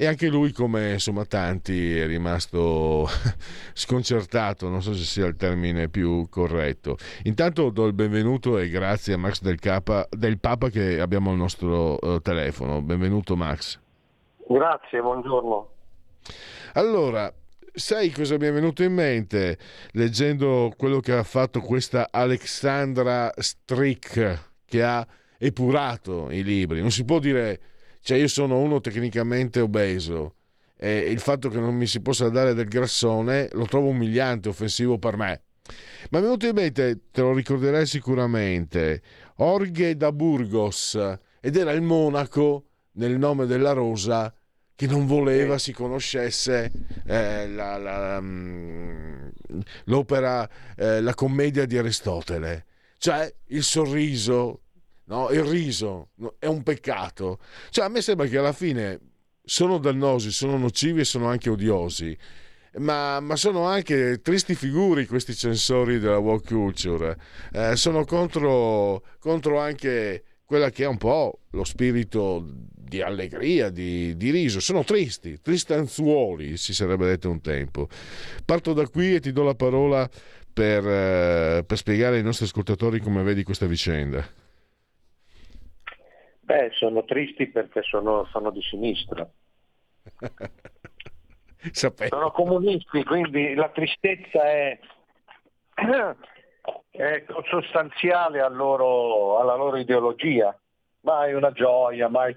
E 0.00 0.06
anche 0.06 0.28
lui, 0.28 0.52
come 0.52 0.92
insomma 0.92 1.24
tanti, 1.24 1.98
è 1.98 2.06
rimasto 2.06 3.08
sconcertato, 3.74 4.68
non 4.68 4.80
so 4.80 4.94
se 4.94 5.02
sia 5.02 5.26
il 5.26 5.34
termine 5.34 5.88
più 5.88 6.28
corretto. 6.28 6.96
Intanto 7.24 7.70
do 7.70 7.86
il 7.86 7.94
benvenuto 7.94 8.58
e 8.58 8.68
grazie 8.68 9.14
a 9.14 9.16
Max 9.16 9.40
del, 9.40 9.58
Capa, 9.58 10.06
del 10.10 10.38
Papa 10.38 10.68
che 10.68 11.00
abbiamo 11.00 11.30
al 11.30 11.36
nostro 11.36 11.98
telefono. 12.22 12.80
Benvenuto 12.80 13.34
Max. 13.34 13.80
Grazie, 14.46 15.00
buongiorno. 15.00 15.68
Allora, 16.74 17.32
sai 17.78 18.10
cosa 18.10 18.36
mi 18.36 18.46
è 18.46 18.52
venuto 18.52 18.82
in 18.82 18.92
mente 18.92 19.56
leggendo 19.92 20.72
quello 20.76 21.00
che 21.00 21.12
ha 21.12 21.22
fatto 21.22 21.60
questa 21.60 22.08
Alexandra 22.10 23.32
Strick 23.36 24.52
che 24.64 24.82
ha 24.82 25.06
epurato 25.38 26.30
i 26.30 26.42
libri? 26.42 26.80
Non 26.80 26.90
si 26.90 27.04
può 27.04 27.18
dire, 27.18 27.60
cioè 28.00 28.18
io 28.18 28.28
sono 28.28 28.58
uno 28.58 28.80
tecnicamente 28.80 29.60
obeso 29.60 30.34
e 30.76 30.98
il 30.98 31.20
fatto 31.20 31.48
che 31.48 31.58
non 31.58 31.74
mi 31.74 31.86
si 31.86 32.00
possa 32.00 32.28
dare 32.28 32.54
del 32.54 32.68
grassone 32.68 33.48
lo 33.52 33.66
trovo 33.66 33.88
umiliante, 33.88 34.48
offensivo 34.48 34.98
per 34.98 35.16
me. 35.16 35.42
Ma 36.10 36.18
è 36.18 36.22
venuto 36.22 36.46
in 36.46 36.54
mente, 36.54 37.00
te 37.10 37.20
lo 37.20 37.32
ricorderai 37.32 37.86
sicuramente, 37.86 39.02
Orghe 39.36 39.96
da 39.96 40.10
Burgos 40.12 40.98
ed 41.40 41.56
era 41.56 41.72
il 41.72 41.82
monaco 41.82 42.64
nel 42.92 43.16
nome 43.16 43.46
della 43.46 43.72
rosa 43.72 44.32
che 44.78 44.86
non 44.86 45.06
voleva 45.06 45.58
si 45.58 45.72
conoscesse 45.72 46.70
eh, 47.04 47.48
la, 47.48 47.78
la, 47.78 48.18
um, 48.18 49.28
l'opera, 49.86 50.48
eh, 50.76 51.00
la 51.00 51.14
commedia 51.14 51.66
di 51.66 51.76
Aristotele. 51.76 52.64
Cioè 52.96 53.34
il 53.46 53.64
sorriso, 53.64 54.60
no? 55.06 55.30
il 55.30 55.42
riso 55.42 56.10
no? 56.18 56.36
è 56.38 56.46
un 56.46 56.62
peccato. 56.62 57.40
Cioè, 57.70 57.86
a 57.86 57.88
me 57.88 58.00
sembra 58.00 58.28
che 58.28 58.38
alla 58.38 58.52
fine 58.52 59.00
sono 59.42 59.78
dannosi, 59.78 60.30
sono 60.30 60.56
nocivi 60.56 61.00
e 61.00 61.04
sono 61.04 61.26
anche 61.26 61.50
odiosi. 61.50 62.16
Ma, 62.74 63.18
ma, 63.18 63.34
sono 63.34 63.64
anche 63.64 64.20
tristi 64.20 64.54
figuri 64.54 65.06
questi 65.08 65.34
censori 65.34 65.98
della 65.98 66.18
walk 66.18 66.46
culture. 66.46 67.18
Eh, 67.52 67.74
sono 67.74 68.04
contro, 68.04 69.02
contro 69.18 69.58
anche 69.58 70.22
quella 70.44 70.70
che 70.70 70.84
è 70.84 70.86
un 70.86 70.98
po' 70.98 71.40
lo 71.50 71.64
spirito 71.64 72.46
di 72.88 73.02
allegria, 73.02 73.68
di, 73.68 74.16
di, 74.16 74.30
riso. 74.30 74.60
Sono 74.60 74.82
tristi, 74.82 75.40
tristanzuoli, 75.40 76.56
si 76.56 76.74
sarebbe 76.74 77.06
detto 77.06 77.30
un 77.30 77.40
tempo. 77.40 77.88
Parto 78.44 78.72
da 78.72 78.88
qui 78.88 79.14
e 79.14 79.20
ti 79.20 79.30
do 79.32 79.44
la 79.44 79.54
parola 79.54 80.08
per, 80.52 80.86
eh, 80.86 81.64
per 81.64 81.76
spiegare 81.76 82.16
ai 82.16 82.22
nostri 82.22 82.46
ascoltatori 82.46 83.00
come 83.00 83.22
vedi 83.22 83.44
questa 83.44 83.66
vicenda. 83.66 84.24
Beh, 86.40 86.70
sono 86.72 87.04
tristi 87.04 87.46
perché 87.48 87.82
sono, 87.82 88.26
sono 88.32 88.50
di 88.50 88.62
sinistra. 88.62 89.28
sono 91.70 92.30
comunisti, 92.30 93.04
quindi 93.04 93.54
la 93.54 93.68
tristezza 93.68 94.44
è, 94.44 94.78
è 96.90 97.24
sostanziale 97.50 98.40
al 98.40 98.56
loro, 98.56 99.38
alla 99.38 99.56
loro 99.56 99.76
ideologia. 99.76 100.58
Mai 101.02 101.34
una 101.34 101.52
gioia, 101.52 102.08
mai 102.08 102.34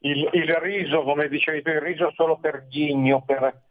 il, 0.00 0.28
il, 0.32 0.54
riso, 0.56 1.02
come 1.02 1.28
dicevi 1.28 1.62
tu, 1.62 1.70
il 1.70 1.80
riso 1.80 2.12
solo 2.14 2.38
per 2.38 2.66
ghigno, 2.68 3.22
per, 3.22 3.62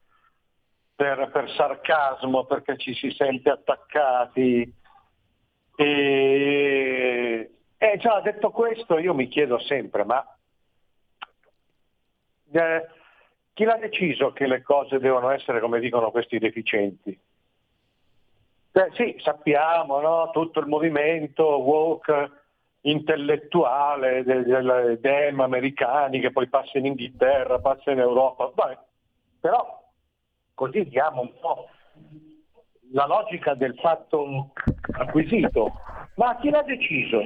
per, 0.96 1.30
per 1.32 1.50
sarcasmo, 1.52 2.46
perché 2.46 2.78
ci 2.78 2.94
si 2.94 3.12
sente 3.12 3.50
attaccati. 3.50 4.74
E, 5.76 7.52
e 7.78 7.98
già 7.98 8.20
detto 8.22 8.50
questo 8.50 8.98
io 8.98 9.14
mi 9.14 9.28
chiedo 9.28 9.60
sempre, 9.60 10.04
ma 10.04 10.26
eh, 12.52 12.88
chi 13.54 13.64
l'ha 13.64 13.78
deciso 13.78 14.34
che 14.34 14.48
le 14.48 14.62
cose 14.62 15.00
devono 15.00 15.30
essere 15.30 15.60
come 15.60 15.80
dicono 15.80 16.12
questi 16.12 16.40
deficienti? 16.40 17.18
Eh, 18.72 18.90
sì, 18.94 19.16
sappiamo, 19.20 20.00
no? 20.00 20.30
tutto 20.32 20.60
il 20.60 20.68
movimento 20.68 21.44
woke 21.44 22.32
intellettuale 22.82 24.24
del, 24.24 24.98
dem 25.02 25.40
americani 25.40 26.20
che 26.20 26.32
poi 26.32 26.48
passa 26.48 26.78
in 26.78 26.86
Inghilterra, 26.86 27.60
passa 27.60 27.92
in 27.92 28.00
Europa, 28.00 28.52
Vabbè, 28.54 28.78
però 29.40 29.84
così 30.54 30.88
diamo 30.88 31.22
un 31.22 31.32
po' 31.40 31.70
la 32.92 33.06
logica 33.06 33.54
del 33.54 33.76
fatto 33.80 34.52
acquisito. 34.92 35.74
Ma 36.16 36.38
chi 36.38 36.50
l'ha 36.50 36.64
deciso? 36.64 37.22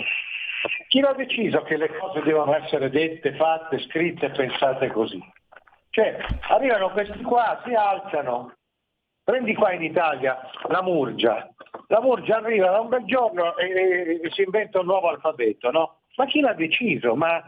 Chi 0.88 1.00
l'ha 1.00 1.14
deciso 1.14 1.62
che 1.64 1.78
le 1.78 1.88
cose 1.98 2.22
devono 2.22 2.54
essere 2.56 2.90
dette, 2.90 3.36
fatte, 3.36 3.80
scritte, 3.80 4.30
pensate 4.32 4.92
così? 4.92 5.20
Cioè, 5.90 6.18
arrivano 6.50 6.92
questi 6.92 7.22
qua, 7.22 7.62
si 7.66 7.74
alzano, 7.74 8.54
prendi 9.24 9.54
qua 9.54 9.72
in 9.74 9.84
Italia 9.84 10.40
la 10.68 10.82
Murgia, 10.82 11.50
la 11.92 12.00
Murgia 12.00 12.38
arriva 12.38 12.70
da 12.70 12.80
un 12.80 12.88
bel 12.88 13.04
giorno 13.04 13.58
e, 13.58 14.22
e, 14.24 14.32
si 14.32 14.44
inventa 14.44 14.80
un 14.80 14.86
nuovo 14.86 15.10
alfabeto, 15.10 15.72
no? 15.72 16.00
Ma 16.16 16.26
chi 16.26 16.40
l'ha 16.40 16.54
deciso? 16.54 17.16
Ma, 17.16 17.44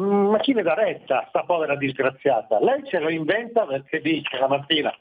mm, 0.00 0.30
ma 0.30 0.38
chi 0.40 0.52
ne 0.52 0.62
dà 0.62 0.74
retta, 0.74 1.26
sta 1.28 1.44
povera 1.44 1.76
disgraziata? 1.76 2.58
Lei 2.60 2.84
se 2.86 2.98
lo 2.98 3.08
inventa 3.08 3.64
perché 3.64 4.00
dice 4.00 4.36
la 4.36 4.48
mattina 4.48 4.92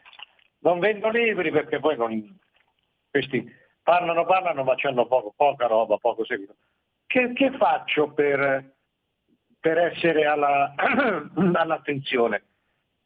non 0.59 0.77
vendo 0.77 1.09
libri 1.09 1.49
perché 1.49 1.79
poi 1.79 1.97
non... 1.97 2.37
questi 3.09 3.51
parlano, 3.81 4.25
parlano 4.25 4.63
ma 4.63 4.75
hanno 4.79 5.07
poco, 5.07 5.33
poca 5.35 5.65
roba, 5.65 5.97
poco 5.97 6.23
seguito. 6.23 6.53
Che, 7.07 7.33
che 7.33 7.51
faccio 7.57 8.13
per, 8.13 8.73
per 9.59 9.77
essere 9.79 10.25
alla, 10.25 10.75
all'attenzione? 11.53 12.43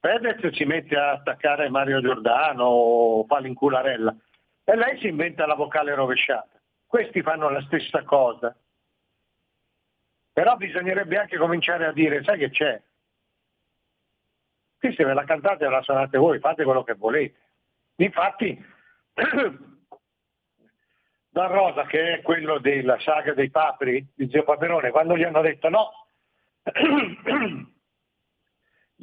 Fedez 0.01 0.53
si 0.53 0.66
mette 0.66 0.97
a 0.97 1.12
attaccare 1.12 1.70
Mario 1.70 2.01
Giordano 2.01 2.66
o 2.66 3.26
fa 3.26 3.39
l'incularella 3.39 4.14
e 4.66 4.76
lei 4.76 4.99
si 4.99 5.07
inventa 5.07 5.45
la 5.45 5.53
vocale 5.53 5.93
rovesciata. 5.93 6.59
Questi 6.86 7.22
fanno 7.22 7.49
la 7.49 7.61
stessa 7.61 8.03
cosa. 8.03 8.53
Però 10.34 10.57
bisognerebbe 10.57 11.18
anche 11.18 11.38
cominciare 11.38 11.86
a 11.86 11.93
dire, 11.93 12.24
sai 12.24 12.39
che 12.39 12.49
c'è? 12.49 12.82
Qui 14.80 14.93
se 14.93 15.05
ve 15.05 15.13
la 15.13 15.24
cantate 15.24 15.66
e 15.66 15.70
la 15.70 15.82
suonate 15.82 16.18
voi, 16.18 16.39
fate 16.39 16.63
quello 16.63 16.84
che 16.84 16.95
volete. 16.95 17.39
Infatti, 17.97 18.61
Don 21.30 21.47
Rosa, 21.47 21.86
che 21.86 22.16
è 22.16 22.22
quello 22.22 22.57
della 22.59 22.99
saga 22.99 23.34
dei 23.34 23.49
papri 23.49 24.05
di 24.13 24.28
Zio 24.30 24.43
Paperone, 24.43 24.91
quando 24.91 25.16
gli 25.16 25.24
hanno 25.24 25.41
detto 25.41 25.70
no, 25.70 25.91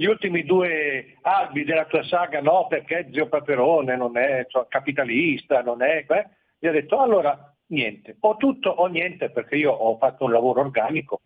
gli 0.03 0.07
ultimi 0.07 0.43
due 0.43 1.15
albi 1.21 1.63
della 1.63 1.85
tua 1.85 2.03
saga 2.03 2.41
no 2.41 2.67
perché 2.67 3.07
zio 3.13 3.29
Paperone 3.29 3.95
non 3.95 4.17
è 4.17 4.47
cioè, 4.49 4.67
capitalista, 4.67 5.63
non 5.63 5.81
è... 5.81 6.05
Eh? 6.09 6.29
Gli 6.59 6.67
ha 6.67 6.73
detto 6.73 6.99
allora 6.99 7.55
niente, 7.67 8.17
o 8.19 8.37
tutto 8.37 8.69
o 8.69 8.87
niente 8.89 9.31
perché 9.31 9.55
io 9.55 9.71
ho 9.71 9.97
fatto 9.99 10.25
un 10.25 10.33
lavoro 10.33 10.61
organico 10.61 11.21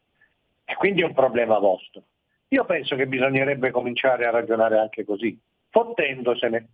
e 0.63 0.75
quindi 0.75 1.01
è 1.01 1.07
un 1.07 1.15
problema 1.15 1.59
vostro. 1.59 2.03
Io 2.49 2.67
penso 2.67 2.97
che 2.97 3.07
bisognerebbe 3.07 3.71
cominciare 3.71 4.27
a 4.27 4.31
ragionare 4.31 4.79
anche 4.79 5.07
così, 5.07 5.39
fottendosene. 5.71 6.69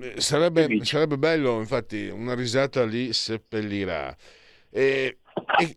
Eh, 0.00 0.20
sarebbe, 0.20 0.84
sarebbe 0.84 1.18
bello, 1.18 1.58
infatti, 1.58 2.06
una 2.06 2.36
risata 2.36 2.84
li 2.84 3.12
seppellirà. 3.12 4.16
E, 4.70 5.18
e 5.58 5.76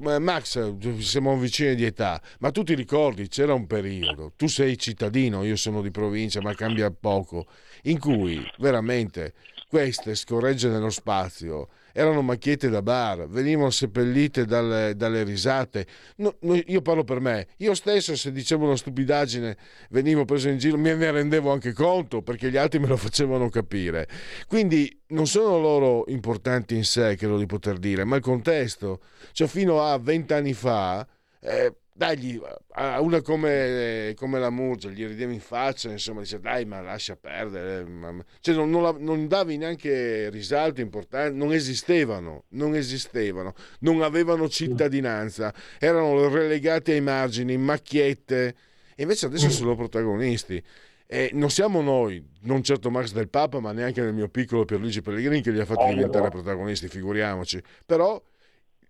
Max, 0.00 0.98
siamo 1.00 1.36
vicini 1.36 1.74
di 1.74 1.84
età, 1.84 2.22
ma 2.38 2.50
tu 2.50 2.62
ti 2.62 2.74
ricordi, 2.74 3.28
c'era 3.28 3.52
un 3.52 3.66
periodo, 3.66 4.32
tu 4.34 4.46
sei 4.46 4.78
cittadino, 4.78 5.44
io 5.44 5.56
sono 5.56 5.82
di 5.82 5.90
provincia, 5.90 6.40
ma 6.40 6.54
cambia 6.54 6.90
poco, 6.90 7.46
in 7.82 7.98
cui 7.98 8.42
veramente 8.58 9.34
queste 9.68 10.14
scorregge 10.14 10.68
nello 10.68 10.88
spazio 10.88 11.68
erano 11.92 12.22
macchiette 12.22 12.68
da 12.68 12.82
bar, 12.82 13.26
venivano 13.28 13.70
seppellite 13.70 14.44
dalle, 14.44 14.94
dalle 14.96 15.22
risate. 15.22 15.86
No, 16.16 16.34
no, 16.40 16.60
io 16.66 16.82
parlo 16.82 17.04
per 17.04 17.20
me, 17.20 17.48
io 17.58 17.74
stesso 17.74 18.16
se 18.16 18.32
dicevo 18.32 18.66
una 18.66 18.76
stupidaggine 18.76 19.56
venivo 19.90 20.24
preso 20.24 20.48
in 20.48 20.58
giro, 20.58 20.76
me 20.76 20.94
ne 20.94 21.10
rendevo 21.10 21.52
anche 21.52 21.72
conto 21.72 22.22
perché 22.22 22.50
gli 22.50 22.56
altri 22.56 22.78
me 22.78 22.86
lo 22.86 22.96
facevano 22.96 23.48
capire. 23.48 24.08
Quindi 24.46 24.98
non 25.08 25.26
sono 25.26 25.58
loro 25.58 26.04
importanti 26.08 26.76
in 26.76 26.84
sé, 26.84 27.16
credo 27.16 27.38
di 27.38 27.46
poter 27.46 27.78
dire, 27.78 28.04
ma 28.04 28.16
il 28.16 28.22
contesto. 28.22 29.00
Cioè 29.32 29.46
fino 29.46 29.82
a 29.82 29.98
vent'anni 29.98 30.52
fa... 30.52 31.06
Eh, 31.42 31.74
dagli 32.00 32.40
a 32.72 32.98
una 33.02 33.20
come, 33.20 34.14
come, 34.16 34.38
la 34.38 34.48
Murgia, 34.48 34.88
gli 34.88 35.06
ridevi 35.06 35.34
in 35.34 35.40
faccia, 35.40 35.90
insomma, 35.90 36.20
dice 36.20 36.40
dai, 36.40 36.64
ma 36.64 36.80
lascia 36.80 37.14
perdere. 37.14 38.24
Cioè, 38.40 38.54
non, 38.54 38.70
non, 38.70 38.96
non, 39.00 39.28
davi 39.28 39.58
neanche 39.58 40.30
risalto 40.30 40.80
importante, 40.80 41.36
non 41.36 41.52
esistevano, 41.52 42.44
non 42.50 42.74
esistevano, 42.74 43.52
non 43.80 44.00
avevano 44.00 44.48
cittadinanza, 44.48 45.52
erano 45.78 46.26
relegati 46.28 46.92
ai 46.92 47.02
margini, 47.02 47.58
macchiette, 47.58 48.54
e 48.94 49.02
invece 49.02 49.26
adesso 49.26 49.48
mm. 49.48 49.50
sono 49.50 49.76
protagonisti. 49.76 50.62
E 51.06 51.30
non 51.34 51.50
siamo 51.50 51.82
noi, 51.82 52.24
non 52.42 52.62
certo 52.62 52.88
Max 52.90 53.12
del 53.12 53.28
Papa, 53.28 53.60
ma 53.60 53.72
neanche 53.72 54.00
nel 54.00 54.14
mio 54.14 54.28
piccolo 54.28 54.64
Pierluigi 54.64 55.02
Pellegrini 55.02 55.42
che 55.42 55.50
li 55.50 55.60
ha 55.60 55.66
fatti 55.66 55.82
oh, 55.82 55.92
diventare 55.92 56.30
protagonisti, 56.30 56.88
figuriamoci. 56.88 57.60
Però 57.84 58.22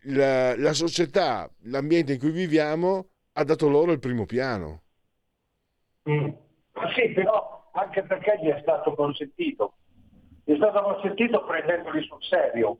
la, 0.04 0.56
la 0.56 0.72
società, 0.72 1.50
l'ambiente 1.64 2.14
in 2.14 2.18
cui 2.18 2.30
viviamo 2.30 3.08
ha 3.32 3.44
dato 3.44 3.68
loro 3.68 3.92
il 3.92 3.98
primo 3.98 4.26
piano. 4.26 4.82
Mm. 6.08 6.28
Sì, 6.94 7.12
però 7.12 7.70
anche 7.72 8.02
perché 8.02 8.38
gli 8.42 8.48
è 8.48 8.58
stato 8.62 8.94
consentito. 8.94 9.74
Gli 10.44 10.52
è 10.52 10.56
stato 10.56 10.82
consentito 10.82 11.44
prendendoli 11.44 12.02
sul 12.04 12.22
serio. 12.22 12.78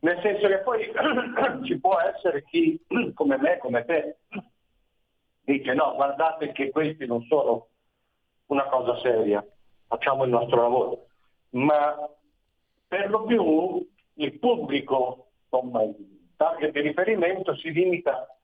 Nel 0.00 0.18
senso 0.22 0.48
che 0.48 0.58
poi 0.58 0.90
ci 1.64 1.78
può 1.78 1.98
essere 2.00 2.42
chi, 2.44 2.82
come 3.14 3.36
me, 3.36 3.58
come 3.58 3.84
te, 3.84 4.16
dice 5.44 5.74
no, 5.74 5.94
guardate 5.94 6.52
che 6.52 6.70
questi 6.70 7.06
non 7.06 7.22
sono 7.24 7.68
una 8.46 8.64
cosa 8.64 8.98
seria, 9.00 9.46
facciamo 9.86 10.24
il 10.24 10.30
nostro 10.30 10.62
lavoro. 10.62 11.06
Ma 11.50 12.08
per 12.88 13.10
lo 13.10 13.24
più 13.24 13.88
il 14.14 14.38
pubblico 14.38 15.29
insomma, 15.50 15.82
il 15.82 15.94
target 16.36 16.70
di 16.70 16.80
riferimento 16.80 17.54
si 17.56 17.72
limita 17.72 18.36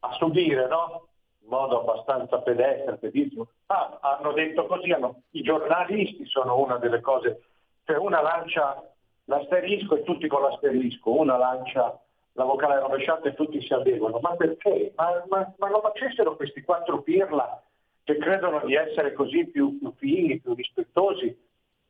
a 0.00 0.12
subire, 0.12 0.66
no? 0.68 1.08
in 1.42 1.48
modo 1.48 1.80
abbastanza 1.80 2.38
pedestre, 2.38 2.96
pedissimo. 2.96 3.48
Ah, 3.66 3.98
hanno 4.00 4.32
detto 4.32 4.66
così, 4.66 4.90
hanno... 4.90 5.22
i 5.30 5.42
giornalisti 5.42 6.24
sono 6.26 6.58
una 6.58 6.78
delle 6.78 7.00
cose, 7.00 7.42
cioè 7.84 7.96
una 7.96 8.20
lancia 8.20 8.82
l'asterisco 9.26 9.96
e 9.96 10.02
tutti 10.02 10.26
con 10.26 10.42
l'asterisco, 10.42 11.10
una 11.10 11.36
lancia 11.36 11.98
la 12.32 12.44
vocale 12.44 12.80
rovesciata 12.80 13.28
e 13.28 13.34
tutti 13.34 13.60
si 13.62 13.72
adeguano. 13.72 14.18
Ma 14.20 14.34
perché? 14.34 14.92
Ma, 14.96 15.22
ma, 15.28 15.54
ma 15.56 15.68
lo 15.68 15.80
facessero 15.80 16.34
questi 16.34 16.62
quattro 16.62 17.02
pirla 17.02 17.62
che 18.02 18.16
credono 18.18 18.60
di 18.64 18.74
essere 18.74 19.12
così 19.12 19.46
più, 19.46 19.78
più 19.78 19.92
fini, 19.96 20.40
più 20.40 20.54
rispettosi, 20.54 21.36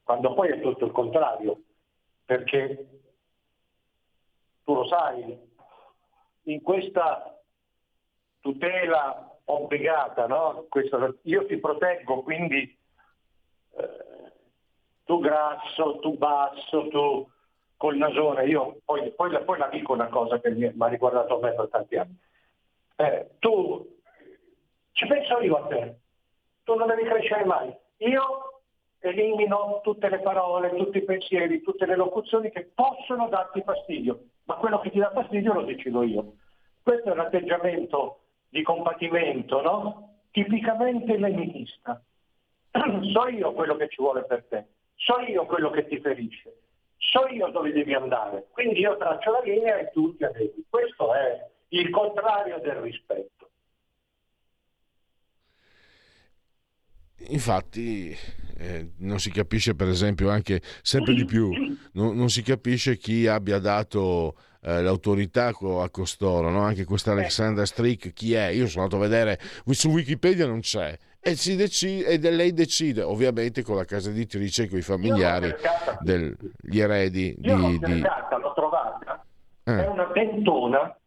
quando 0.02 0.34
poi 0.34 0.50
è 0.50 0.60
tutto 0.60 0.84
il 0.84 0.92
contrario, 0.92 1.60
perché 2.24 2.86
tu 4.64 4.74
lo 4.74 4.86
sai, 4.86 5.38
in 6.44 6.62
questa 6.62 7.38
tutela 8.40 9.38
obbligata, 9.44 10.26
no? 10.26 10.66
Questo, 10.68 11.18
io 11.22 11.46
ti 11.46 11.56
proteggo, 11.58 12.22
quindi 12.22 12.78
eh, 13.76 14.32
tu 15.04 15.20
grasso, 15.20 15.98
tu 16.00 16.16
basso, 16.16 16.88
tu 16.88 17.30
col 17.76 17.96
nasone, 17.96 18.46
io 18.46 18.80
poi, 18.84 19.10
poi, 19.12 19.44
poi 19.44 19.58
la 19.58 19.68
dico 19.68 19.92
una 19.92 20.08
cosa 20.08 20.40
che 20.40 20.50
mi, 20.50 20.64
ha 20.64 20.86
riguardato 20.86 21.36
a 21.36 21.40
me 21.40 21.54
per 21.54 21.68
tanti 21.68 21.96
anni. 21.96 22.18
Eh, 22.96 23.30
tu 23.38 23.98
ci 24.92 25.06
penso 25.06 25.40
io 25.40 25.56
a 25.56 25.66
te, 25.66 25.98
tu 26.64 26.74
non 26.74 26.86
devi 26.88 27.04
crescere 27.04 27.44
mai. 27.44 27.74
Io 27.98 28.53
elimino 29.08 29.80
tutte 29.82 30.08
le 30.08 30.20
parole, 30.20 30.74
tutti 30.74 30.98
i 30.98 31.04
pensieri, 31.04 31.62
tutte 31.62 31.86
le 31.86 31.96
locuzioni 31.96 32.50
che 32.50 32.70
possono 32.74 33.28
darti 33.28 33.62
fastidio, 33.62 34.20
ma 34.44 34.54
quello 34.56 34.80
che 34.80 34.90
ti 34.90 34.98
dà 34.98 35.10
fastidio 35.10 35.52
lo 35.52 35.62
decido 35.62 36.02
io. 36.02 36.34
Questo 36.82 37.08
è 37.08 37.12
un 37.12 37.20
atteggiamento 37.20 38.20
di 38.48 38.62
compatimento, 38.62 39.60
no? 39.62 40.18
Tipicamente 40.30 41.16
leninista. 41.16 42.02
so 43.12 43.28
io 43.28 43.52
quello 43.52 43.76
che 43.76 43.88
ci 43.88 44.02
vuole 44.02 44.24
per 44.24 44.44
te, 44.48 44.66
so 44.96 45.20
io 45.20 45.46
quello 45.46 45.70
che 45.70 45.86
ti 45.86 46.00
ferisce, 46.00 46.52
so 46.96 47.26
io 47.28 47.48
dove 47.48 47.72
devi 47.72 47.94
andare, 47.94 48.46
quindi 48.50 48.80
io 48.80 48.96
traccio 48.96 49.30
la 49.30 49.40
linea 49.40 49.78
e 49.78 49.90
tu 49.90 50.16
ti 50.16 50.24
adegui. 50.24 50.64
Questo 50.68 51.14
è 51.14 51.46
il 51.68 51.90
contrario 51.90 52.58
del 52.60 52.76
rispetto. 52.76 53.33
Infatti 57.28 58.16
eh, 58.58 58.90
non 58.98 59.18
si 59.18 59.30
capisce 59.30 59.74
per 59.74 59.88
esempio 59.88 60.30
anche 60.30 60.60
sempre 60.82 61.14
di 61.14 61.24
più, 61.24 61.50
non, 61.92 62.16
non 62.16 62.28
si 62.28 62.42
capisce 62.42 62.96
chi 62.96 63.26
abbia 63.26 63.58
dato 63.58 64.36
eh, 64.62 64.82
l'autorità 64.82 65.48
a 65.48 65.90
costoro, 65.90 66.50
no? 66.50 66.60
anche 66.60 66.84
questa 66.84 67.10
eh. 67.10 67.14
Alexandra 67.14 67.66
Strick, 67.66 68.12
chi 68.12 68.34
è? 68.34 68.48
Io 68.48 68.66
sono 68.66 68.84
andato 68.84 69.02
a 69.02 69.06
vedere, 69.06 69.38
su 69.70 69.90
Wikipedia 69.90 70.46
non 70.46 70.60
c'è. 70.60 70.96
E, 71.20 71.34
decide, 71.56 72.04
e 72.04 72.30
lei 72.30 72.52
decide, 72.52 73.02
ovviamente 73.02 73.62
con 73.62 73.76
la 73.76 73.84
casa 73.84 74.10
editrice 74.10 74.64
e 74.64 74.68
con 74.68 74.78
i 74.78 74.82
familiari, 74.82 75.54
degli 76.00 76.78
eredi. 76.78 77.34
Io 77.40 77.56
di, 77.56 77.78
l'ho 77.78 77.86
cercata, 77.86 78.36
di... 78.36 78.42
l'ho 78.42 78.52
trovata, 78.54 79.24
eh. 79.64 79.84
è 79.84 79.86
una 79.86 80.10
dentona, 80.12 80.98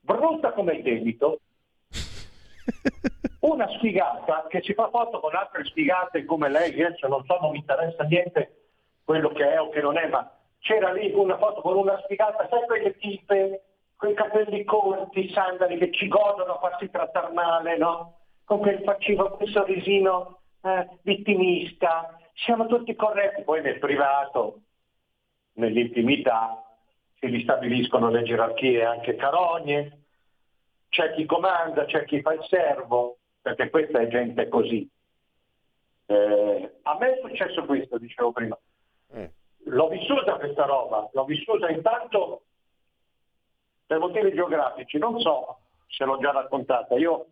brutta 0.00 0.52
come 0.52 0.74
il 0.74 0.82
debito, 0.82 1.40
una 3.40 3.68
sfigata 3.76 4.46
che 4.48 4.62
si 4.62 4.72
fa 4.74 4.88
foto 4.88 5.20
con 5.20 5.34
altre 5.34 5.64
sfigate 5.64 6.24
come 6.24 6.48
lei, 6.48 6.82
adesso 6.82 7.06
non 7.08 7.24
so, 7.24 7.38
non 7.40 7.50
mi 7.50 7.58
interessa 7.58 8.04
niente 8.04 8.70
quello 9.04 9.28
che 9.30 9.52
è 9.52 9.60
o 9.60 9.68
che 9.68 9.80
non 9.80 9.98
è, 9.98 10.08
ma 10.08 10.30
c'era 10.60 10.92
lì 10.92 11.12
una 11.12 11.36
foto 11.36 11.60
con 11.60 11.76
una 11.76 12.00
sfigata, 12.04 12.48
sai 12.48 12.64
quelle 12.66 12.96
tipe, 12.96 13.62
quei 13.96 14.14
capelli 14.14 14.64
corti, 14.64 15.30
sandali 15.30 15.76
che 15.78 15.92
ci 15.92 16.08
godono 16.08 16.54
a 16.54 16.58
farsi 16.58 16.90
trattare 16.90 17.32
male, 17.32 17.76
no? 17.76 18.18
Con 18.44 18.60
quel 18.60 18.82
faccino, 18.82 19.30
quel 19.32 19.48
sorrisino 19.50 20.40
eh, 20.62 20.88
vittimista, 21.02 22.18
siamo 22.34 22.66
tutti 22.66 22.94
corretti, 22.94 23.42
poi 23.42 23.60
nel 23.60 23.78
privato, 23.78 24.60
nell'intimità, 25.54 26.64
si 27.18 27.26
ristabiliscono 27.26 28.08
le 28.10 28.22
gerarchie 28.22 28.84
anche 28.84 29.16
carogne, 29.16 30.03
c'è 30.94 31.12
chi 31.14 31.26
comanda, 31.26 31.86
c'è 31.86 32.04
chi 32.04 32.20
fa 32.22 32.34
il 32.34 32.44
servo, 32.48 33.18
perché 33.42 33.68
questa 33.68 33.98
è 33.98 34.06
gente 34.06 34.46
così. 34.48 34.88
Eh, 36.06 36.78
a 36.82 36.96
me 36.98 37.14
è 37.14 37.20
successo 37.20 37.64
questo, 37.64 37.98
dicevo 37.98 38.30
prima. 38.30 38.56
Eh. 39.10 39.32
L'ho 39.64 39.88
vissuta 39.88 40.36
questa 40.36 40.66
roba, 40.66 41.08
l'ho 41.12 41.24
vissuta 41.24 41.68
intanto 41.68 42.42
per 43.84 43.98
motivi 43.98 44.32
geografici, 44.34 44.98
non 44.98 45.18
so 45.18 45.58
se 45.88 46.04
l'ho 46.04 46.16
già 46.18 46.30
raccontata. 46.30 46.94
Io 46.94 47.26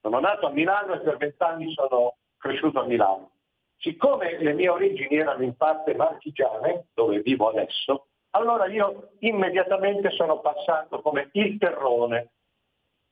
sono 0.00 0.20
nato 0.20 0.46
a 0.46 0.50
Milano 0.50 0.94
e 0.94 1.00
per 1.00 1.16
vent'anni 1.16 1.72
sono 1.72 2.18
cresciuto 2.38 2.78
a 2.78 2.84
Milano. 2.84 3.32
Siccome 3.78 4.38
le 4.38 4.52
mie 4.52 4.68
origini 4.68 5.16
erano 5.16 5.42
in 5.42 5.56
parte 5.56 5.96
marchigiane, 5.96 6.86
dove 6.94 7.20
vivo 7.20 7.48
adesso, 7.48 8.06
allora 8.30 8.66
io 8.66 9.14
immediatamente 9.20 10.10
sono 10.10 10.38
passato 10.38 11.00
come 11.00 11.30
il 11.32 11.58
terrone, 11.58 12.30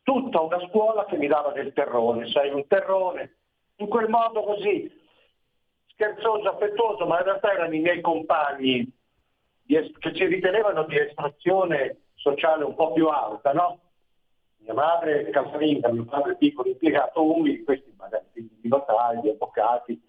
tutta 0.08 0.40
una 0.40 0.58
scuola 0.68 1.04
che 1.04 1.18
mi 1.18 1.26
dava 1.26 1.52
del 1.52 1.74
terrone, 1.74 2.30
sai, 2.30 2.48
un 2.50 2.66
terrone, 2.66 3.34
in 3.76 3.88
quel 3.88 4.08
modo 4.08 4.42
così, 4.42 4.90
scherzoso, 5.92 6.48
affettuoso, 6.48 7.04
ma 7.04 7.18
in 7.18 7.24
realtà 7.24 7.52
erano 7.52 7.74
i 7.74 7.80
miei 7.80 8.00
compagni 8.00 8.90
che 9.66 10.14
ci 10.14 10.24
ritenevano 10.24 10.84
di 10.84 10.96
estrazione 10.98 12.04
sociale 12.14 12.64
un 12.64 12.74
po' 12.74 12.94
più 12.94 13.06
alta, 13.08 13.52
no? 13.52 13.80
Mia 14.60 14.72
madre 14.72 15.28
casalinga, 15.28 15.92
mio 15.92 16.06
padre 16.06 16.36
piccolo 16.36 16.70
impiegato 16.70 17.22
umili, 17.22 17.62
questi 17.62 17.92
magari 17.98 18.24
di 18.32 18.68
battaglia, 18.68 19.30
avvocati. 19.30 20.00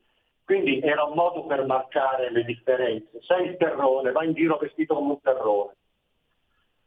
Quindi 0.45 0.79
era 0.79 1.03
un 1.03 1.13
modo 1.13 1.45
per 1.45 1.65
marcare 1.65 2.31
le 2.31 2.45
differenze. 2.45 3.21
Sei 3.23 3.47
il 3.47 3.57
terrone, 3.57 4.13
va 4.13 4.23
in 4.23 4.33
giro 4.33 4.55
vestito 4.55 4.95
come 4.95 5.11
un 5.11 5.21
terrone. 5.21 5.75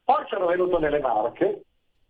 Poi 0.02 0.24
sono 0.28 0.46
venuto 0.46 0.78
nelle 0.78 0.98
Marche 0.98 1.64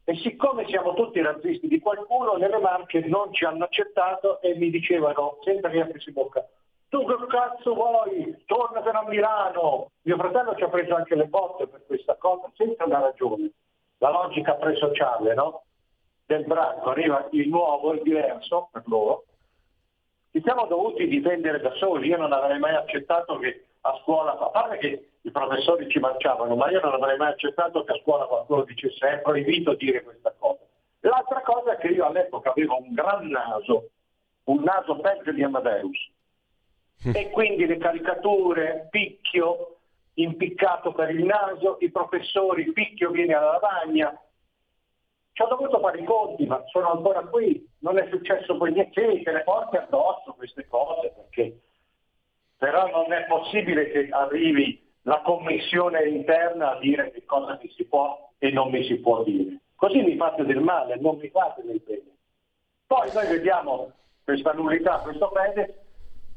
e 0.04 0.16
siccome 0.16 0.66
siamo 0.66 0.94
tutti 0.94 1.20
razzisti 1.20 1.68
di 1.68 1.78
qualcuno, 1.78 2.34
nelle 2.34 2.58
Marche 2.58 3.00
non 3.06 3.32
ci 3.32 3.44
hanno 3.44 3.64
accettato 3.64 4.40
e 4.40 4.54
mi 4.56 4.70
dicevano, 4.70 5.38
sempre 5.44 5.70
che 5.70 5.80
aprissi 5.80 6.12
bocca, 6.12 6.44
tu 6.88 7.06
che 7.06 7.26
cazzo 7.28 7.72
vuoi? 7.72 8.42
Tornatene 8.44 8.98
a 8.98 9.08
Milano. 9.08 9.92
Mio 10.02 10.16
fratello 10.18 10.54
ci 10.56 10.62
ha 10.62 10.68
preso 10.68 10.94
anche 10.94 11.14
le 11.14 11.24
botte 11.24 11.66
per 11.66 11.86
questa 11.86 12.16
cosa, 12.16 12.50
senza 12.54 12.84
una 12.84 13.00
ragione. 13.00 13.50
La 13.96 14.10
logica 14.10 14.54
presociale, 14.56 15.32
no? 15.32 15.62
Del 16.26 16.44
branco, 16.44 16.90
arriva 16.90 17.28
il 17.30 17.48
nuovo, 17.48 17.94
il 17.94 18.02
diverso 18.02 18.68
per 18.70 18.82
loro. 18.86 19.24
Ci 20.32 20.42
siamo 20.42 20.66
dovuti 20.66 21.06
difendere 21.06 21.60
da 21.60 21.72
soli, 21.76 22.08
io 22.08 22.18
non 22.18 22.32
avrei 22.32 22.58
mai 22.58 22.74
accettato 22.74 23.38
che 23.38 23.64
a 23.82 24.00
scuola, 24.02 24.38
a 24.38 24.50
parte 24.50 24.78
che 24.78 25.08
i 25.20 25.30
professori 25.30 25.88
ci 25.88 25.98
marciavano, 25.98 26.54
ma 26.56 26.70
io 26.70 26.80
non 26.80 26.94
avrei 26.94 27.16
mai 27.16 27.32
accettato 27.32 27.84
che 27.84 27.92
a 27.92 28.00
scuola 28.00 28.26
qualcuno 28.26 28.64
dicesse 28.64 29.08
è 29.08 29.20
proibito 29.20 29.74
dire 29.74 30.02
questa 30.02 30.34
cosa. 30.38 30.60
L'altra 31.00 31.40
cosa 31.42 31.72
è 31.72 31.78
che 31.78 31.88
io 31.88 32.06
all'epoca 32.06 32.50
avevo 32.50 32.78
un 32.78 32.92
gran 32.92 33.28
naso, 33.28 33.90
un 34.44 34.62
naso 34.62 34.96
peggio 35.00 35.32
di 35.32 35.42
Amadeus, 35.42 36.10
e 37.04 37.30
quindi 37.30 37.66
le 37.66 37.78
caricature, 37.78 38.86
picchio, 38.90 39.78
impiccato 40.14 40.92
per 40.92 41.10
il 41.10 41.24
naso, 41.24 41.78
i 41.80 41.90
professori, 41.90 42.70
picchio 42.72 43.10
viene 43.10 43.34
alla 43.34 43.52
lavagna. 43.52 44.16
Ci 45.32 45.42
ho 45.42 45.46
dovuto 45.46 45.80
fare 45.80 45.98
i 45.98 46.04
conti, 46.04 46.46
ma 46.46 46.62
sono 46.66 46.92
ancora 46.92 47.22
qui, 47.22 47.68
non 47.80 47.98
è 47.98 48.06
successo 48.08 48.56
poi 48.56 48.72
niente, 48.72 49.22
che 49.22 49.32
le 49.32 49.42
porte 49.42 49.78
addosso 49.78 50.34
queste 50.34 50.66
cose, 50.68 51.12
perché 51.16 51.58
però 52.62 52.88
non 52.90 53.12
è 53.12 53.24
possibile 53.24 53.90
che 53.90 54.06
arrivi 54.12 54.80
la 55.02 55.20
commissione 55.22 56.04
interna 56.04 56.76
a 56.76 56.78
dire 56.78 57.10
che 57.10 57.24
cosa 57.24 57.58
mi 57.60 57.68
si 57.70 57.84
può 57.86 58.30
e 58.38 58.52
non 58.52 58.70
mi 58.70 58.84
si 58.84 59.00
può 59.00 59.24
dire. 59.24 59.58
Così 59.74 60.00
mi 60.00 60.14
fate 60.14 60.44
del 60.44 60.60
male, 60.60 60.96
non 61.00 61.16
mi 61.16 61.28
fate 61.28 61.64
del 61.64 61.82
bene. 61.84 62.16
Poi 62.86 63.10
noi 63.12 63.26
vediamo 63.26 63.90
questa 64.22 64.52
nullità, 64.52 64.98
questo 64.98 65.32
Fede, 65.34 65.86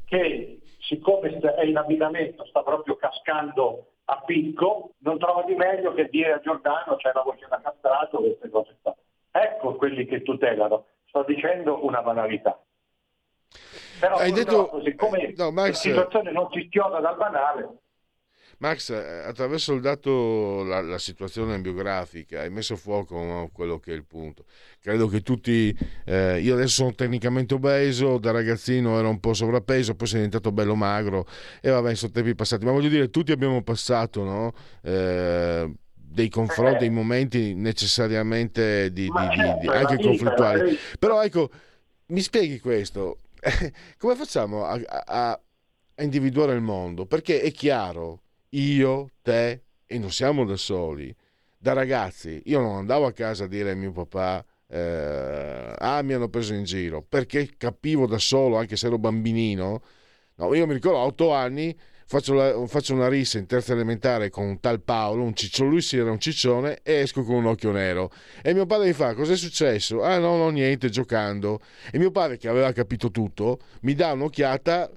che 0.04 0.58
siccome 0.80 1.28
è 1.38 1.62
in 1.62 1.76
abbinamento, 1.76 2.44
sta 2.46 2.64
proprio 2.64 2.96
cascando 2.96 3.90
a 4.06 4.20
picco, 4.26 4.94
non 5.02 5.18
trova 5.18 5.44
di 5.44 5.54
meglio 5.54 5.94
che 5.94 6.08
dire 6.08 6.32
a 6.32 6.40
Giordano 6.40 6.96
c'è 6.96 7.12
la 7.14 7.22
voce 7.22 7.46
da 7.48 7.60
castrato, 7.62 8.18
queste 8.18 8.50
cose 8.50 8.76
qua. 8.82 8.92
Ecco 9.30 9.76
quelli 9.76 10.04
che 10.06 10.22
tutelano. 10.22 10.86
Sto 11.04 11.22
dicendo 11.22 11.86
una 11.86 12.02
banalità. 12.02 12.60
Però 13.98 14.16
Hai 14.16 14.32
detto... 14.32 14.80
siccome 14.84 15.32
no, 15.36 15.50
Max... 15.50 15.68
la 15.68 15.74
situazione 15.74 16.32
non 16.32 16.48
si 16.52 16.64
schioda 16.66 17.00
dal 17.00 17.16
banale, 17.16 17.68
Max, 18.58 18.88
eh, 18.88 19.22
attraverso 19.26 19.74
il 19.74 19.82
dato, 19.82 20.62
la, 20.64 20.80
la, 20.80 20.98
situazione 20.98 21.58
biografica, 21.60 22.40
hai 22.40 22.48
messo 22.48 22.72
a 22.72 22.76
fuoco 22.76 23.22
no, 23.22 23.50
quello 23.52 23.78
che 23.78 23.92
è 23.92 23.94
il 23.94 24.06
punto. 24.06 24.44
Credo 24.80 25.08
che 25.08 25.20
tutti, 25.20 25.76
eh, 26.06 26.40
io 26.40 26.54
adesso 26.54 26.76
sono 26.76 26.94
tecnicamente 26.94 27.52
obeso, 27.52 28.18
da 28.18 28.30
ragazzino 28.30 28.98
ero 28.98 29.10
un 29.10 29.20
po' 29.20 29.34
sovrappeso, 29.34 29.94
poi 29.94 30.06
sono 30.06 30.22
diventato 30.22 30.52
bello 30.52 30.74
magro 30.74 31.26
e 31.60 31.68
vabbè, 31.68 31.94
sono 31.94 32.12
tempi 32.12 32.34
passati. 32.34 32.64
Ma 32.64 32.70
voglio 32.70 32.88
dire, 32.88 33.10
tutti 33.10 33.30
abbiamo 33.30 33.62
passato 33.62 34.24
no? 34.24 34.54
eh, 34.82 35.70
dei 35.92 36.30
confronti, 36.30 36.78
dei 36.78 36.90
momenti 36.90 37.54
necessariamente 37.54 38.90
di, 38.90 39.10
di, 39.10 39.58
di, 39.60 39.68
anche 39.68 39.98
conflittuali. 39.98 40.78
Però 40.98 41.22
ecco, 41.22 41.50
mi 42.06 42.20
spieghi 42.20 42.58
questo, 42.58 43.18
come 43.98 44.14
facciamo 44.16 44.64
a, 44.64 44.80
a, 44.86 45.30
a 45.94 46.02
individuare 46.02 46.54
il 46.54 46.60
mondo? 46.62 47.06
Perché 47.06 47.40
è 47.40 47.52
chiaro 47.52 48.22
io, 48.50 49.10
te 49.22 49.62
e 49.86 49.98
non 49.98 50.10
siamo 50.10 50.44
da 50.44 50.56
soli. 50.56 51.14
Da 51.58 51.72
ragazzi, 51.72 52.42
io 52.46 52.60
non 52.60 52.76
andavo 52.76 53.06
a 53.06 53.12
casa 53.12 53.44
a 53.44 53.48
dire 53.48 53.72
a 53.72 53.74
mio 53.74 53.92
papà 53.92 54.44
eh, 54.68 55.74
ah 55.78 56.02
mi 56.02 56.12
hanno 56.12 56.28
preso 56.28 56.52
in 56.54 56.64
giro 56.64 57.00
perché 57.02 57.56
capivo 57.56 58.06
da 58.06 58.18
solo 58.18 58.56
anche 58.56 58.76
se 58.76 58.86
ero 58.88 58.98
bambinino 58.98 59.80
no, 60.34 60.54
io 60.54 60.66
mi 60.66 60.74
ricordo 60.74 60.98
a 60.98 61.04
otto 61.04 61.32
anni 61.32 61.76
faccio, 62.06 62.34
la, 62.34 62.66
faccio, 62.66 62.94
una 62.94 63.08
rissa 63.08 63.38
in 63.38 63.46
terza 63.46 63.72
elementare 63.72 64.30
con 64.30 64.46
un 64.46 64.60
tal 64.60 64.80
Paolo 64.80 65.22
un 65.22 65.34
ciccione 65.34 65.70
lui 65.70 65.82
si 65.82 65.96
era 65.96 66.10
un 66.10 66.20
ciccione 66.20 66.78
e 66.82 66.94
esco 66.94 67.22
con 67.24 67.34
un 67.34 67.46
occhio 67.46 67.72
nero 67.72 68.10
e 68.42 68.54
mio 68.54 68.66
padre 68.66 68.86
mi 68.86 68.92
fa 68.92 69.14
cos'è 69.14 69.36
successo? 69.36 70.02
ah 70.02 70.18
no 70.18 70.36
no 70.36 70.48
niente 70.50 70.88
giocando 70.88 71.60
e 71.90 71.98
mio 71.98 72.10
padre 72.10 72.36
che 72.38 72.48
aveva 72.48 72.72
capito 72.72 73.10
tutto 73.10 73.58
mi 73.80 73.94
dà 73.94 74.12
un'occhiata 74.12 74.90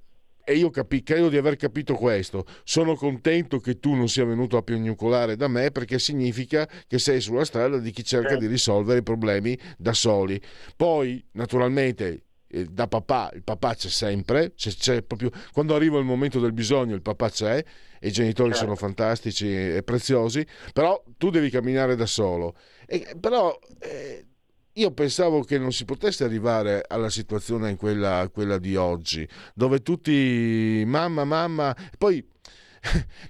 e 0.49 0.55
io 0.55 0.71
capi- 0.71 1.03
credo 1.03 1.29
di 1.29 1.37
aver 1.37 1.57
capito 1.57 1.93
questo. 1.93 2.43
Sono 2.63 2.95
contento 2.95 3.59
che 3.59 3.79
tu 3.79 3.93
non 3.93 4.09
sia 4.09 4.25
venuto 4.25 4.57
a 4.57 4.63
piagnucolare 4.63 5.35
da 5.35 5.47
me 5.47 5.69
perché 5.69 5.99
significa 5.99 6.67
che 6.87 6.97
sei 6.97 7.21
sulla 7.21 7.45
strada 7.45 7.77
di 7.77 7.91
chi 7.91 8.03
cerca 8.03 8.35
di 8.35 8.47
risolvere 8.47 8.99
i 8.99 9.03
problemi 9.03 9.55
da 9.77 9.93
soli. 9.93 10.41
Poi, 10.75 11.23
naturalmente, 11.33 12.28
da 12.49 12.87
papà, 12.87 13.31
il 13.33 13.43
papà 13.43 13.75
c'è 13.75 13.89
sempre, 13.89 14.53
c'è, 14.55 15.03
proprio, 15.03 15.29
quando 15.53 15.75
arriva 15.75 15.99
il 15.99 16.05
momento 16.05 16.39
del 16.39 16.51
bisogno 16.51 16.95
il 16.95 17.01
papà 17.01 17.29
c'è 17.29 17.63
e 17.99 18.07
i 18.07 18.11
genitori 18.11 18.53
sono 18.53 18.75
certo. 18.75 18.85
fantastici 18.85 19.47
e 19.51 19.83
preziosi, 19.83 20.45
però 20.73 21.01
tu 21.17 21.29
devi 21.29 21.49
camminare 21.49 21.95
da 21.95 22.05
solo. 22.05 22.55
E, 22.87 23.15
però 23.19 23.57
eh, 23.79 24.25
io 24.73 24.91
pensavo 24.91 25.43
che 25.43 25.57
non 25.57 25.71
si 25.71 25.85
potesse 25.85 26.23
arrivare 26.23 26.83
alla 26.87 27.09
situazione 27.09 27.69
in 27.69 27.75
quella, 27.75 28.27
quella 28.31 28.57
di 28.57 28.75
oggi, 28.75 29.27
dove 29.53 29.81
tutti 29.81 30.83
mamma, 30.85 31.25
mamma, 31.25 31.75
poi 31.97 32.25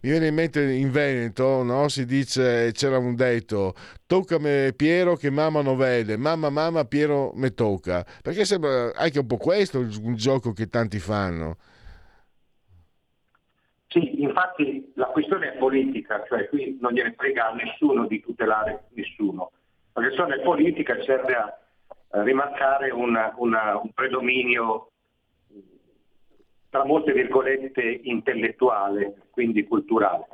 mi 0.01 0.09
viene 0.09 0.27
in 0.27 0.33
mente 0.33 0.61
in 0.61 0.91
Veneto, 0.91 1.63
no? 1.63 1.87
si 1.87 2.05
dice, 2.05 2.71
c'era 2.73 2.97
un 2.97 3.15
detto, 3.15 3.73
toccami 4.05 4.73
Piero 4.75 5.15
che 5.15 5.29
mamma 5.29 5.61
non 5.61 5.77
vede, 5.77 6.17
mamma, 6.17 6.49
mamma, 6.49 6.85
Piero 6.85 7.31
me 7.35 7.53
tocca, 7.53 8.05
perché 8.21 8.45
sembra 8.45 8.91
anche 8.95 9.19
un 9.19 9.27
po' 9.27 9.37
questo 9.37 9.79
un 9.79 10.15
gioco 10.15 10.51
che 10.51 10.67
tanti 10.67 10.99
fanno. 10.99 11.57
Sì, 13.87 14.21
infatti 14.21 14.91
la 14.95 15.07
questione 15.07 15.53
è 15.53 15.57
politica, 15.57 16.23
cioè 16.27 16.47
qui 16.47 16.77
non 16.79 16.93
gliene 16.93 17.15
frega 17.17 17.49
a 17.49 17.53
nessuno 17.55 18.05
di 18.05 18.21
tutelare 18.21 18.85
nessuno 18.93 19.51
la 19.99 20.05
questione 20.05 20.39
politica 20.39 20.95
serve 21.03 21.33
a 21.33 21.53
rimarcare 22.23 22.89
una, 22.89 23.33
una, 23.37 23.77
un 23.77 23.91
predominio 23.91 24.88
tra 26.69 26.85
molte 26.85 27.13
virgolette 27.13 27.81
intellettuale, 28.03 29.27
quindi 29.31 29.65
culturale. 29.65 30.27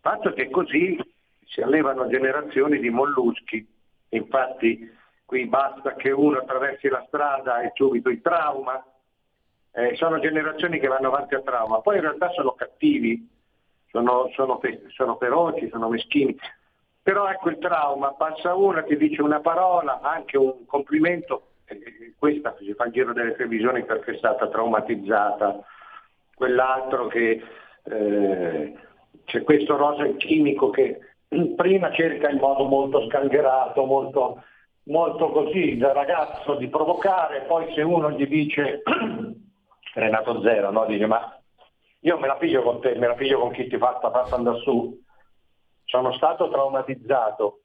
Fatto 0.00 0.32
che 0.32 0.50
così 0.50 0.98
si 1.46 1.60
allevano 1.60 2.08
generazioni 2.08 2.78
di 2.78 2.90
molluschi, 2.90 3.66
infatti 4.10 4.90
qui 5.24 5.46
basta 5.46 5.94
che 5.94 6.10
uno 6.10 6.38
attraversi 6.38 6.88
la 6.88 7.04
strada 7.06 7.60
e 7.60 7.72
subito 7.74 8.08
il 8.08 8.20
trauma, 8.20 8.84
eh, 9.72 9.94
sono 9.96 10.20
generazioni 10.20 10.78
che 10.78 10.88
vanno 10.88 11.08
avanti 11.08 11.34
a 11.34 11.42
trauma, 11.42 11.80
poi 11.80 11.96
in 11.96 12.02
realtà 12.02 12.30
sono 12.30 12.52
cattivi, 12.52 13.28
sono, 13.90 14.30
sono, 14.34 14.60
sono 14.88 15.16
feroci, 15.16 15.68
sono 15.68 15.88
meschini, 15.88 16.36
però 17.02 17.28
ecco 17.28 17.50
il 17.50 17.58
trauma, 17.58 18.12
passa 18.12 18.54
una 18.54 18.82
che 18.82 18.96
dice 18.96 19.20
una 19.20 19.40
parola, 19.40 20.00
anche 20.00 20.38
un 20.38 20.64
complimento, 20.66 21.48
questa 22.18 22.54
si 22.58 22.72
fa 22.74 22.86
il 22.86 22.92
giro 22.92 23.12
delle 23.12 23.34
televisioni 23.34 23.84
perché 23.84 24.12
è 24.12 24.16
stata 24.16 24.48
traumatizzata, 24.48 25.60
quell'altro 26.34 27.06
che 27.06 27.42
eh, 27.84 28.74
c'è 29.24 29.42
questo 29.42 29.76
rosa 29.76 30.06
chimico 30.16 30.70
che 30.70 31.00
prima 31.56 31.92
cerca 31.92 32.30
in 32.30 32.38
modo 32.38 32.64
molto 32.64 33.06
scangherato, 33.08 33.84
molto, 33.84 34.42
molto 34.84 35.30
così 35.30 35.76
da 35.76 35.92
ragazzo 35.92 36.54
di 36.56 36.68
provocare, 36.68 37.42
poi 37.42 37.72
se 37.74 37.82
uno 37.82 38.10
gli 38.12 38.26
dice 38.26 38.82
Renato 39.94 40.40
Zero, 40.42 40.70
no? 40.70 40.86
dice 40.86 41.06
ma 41.06 41.38
io 42.00 42.18
me 42.18 42.26
la 42.26 42.36
piglio 42.36 42.62
con 42.62 42.80
te, 42.80 42.94
me 42.96 43.06
la 43.06 43.14
piglio 43.14 43.40
con 43.40 43.50
chi 43.52 43.66
ti 43.66 43.78
fa, 43.78 43.96
sta 43.96 44.36
andare 44.36 44.58
su, 44.58 45.02
sono 45.84 46.12
stato 46.12 46.50
traumatizzato, 46.50 47.60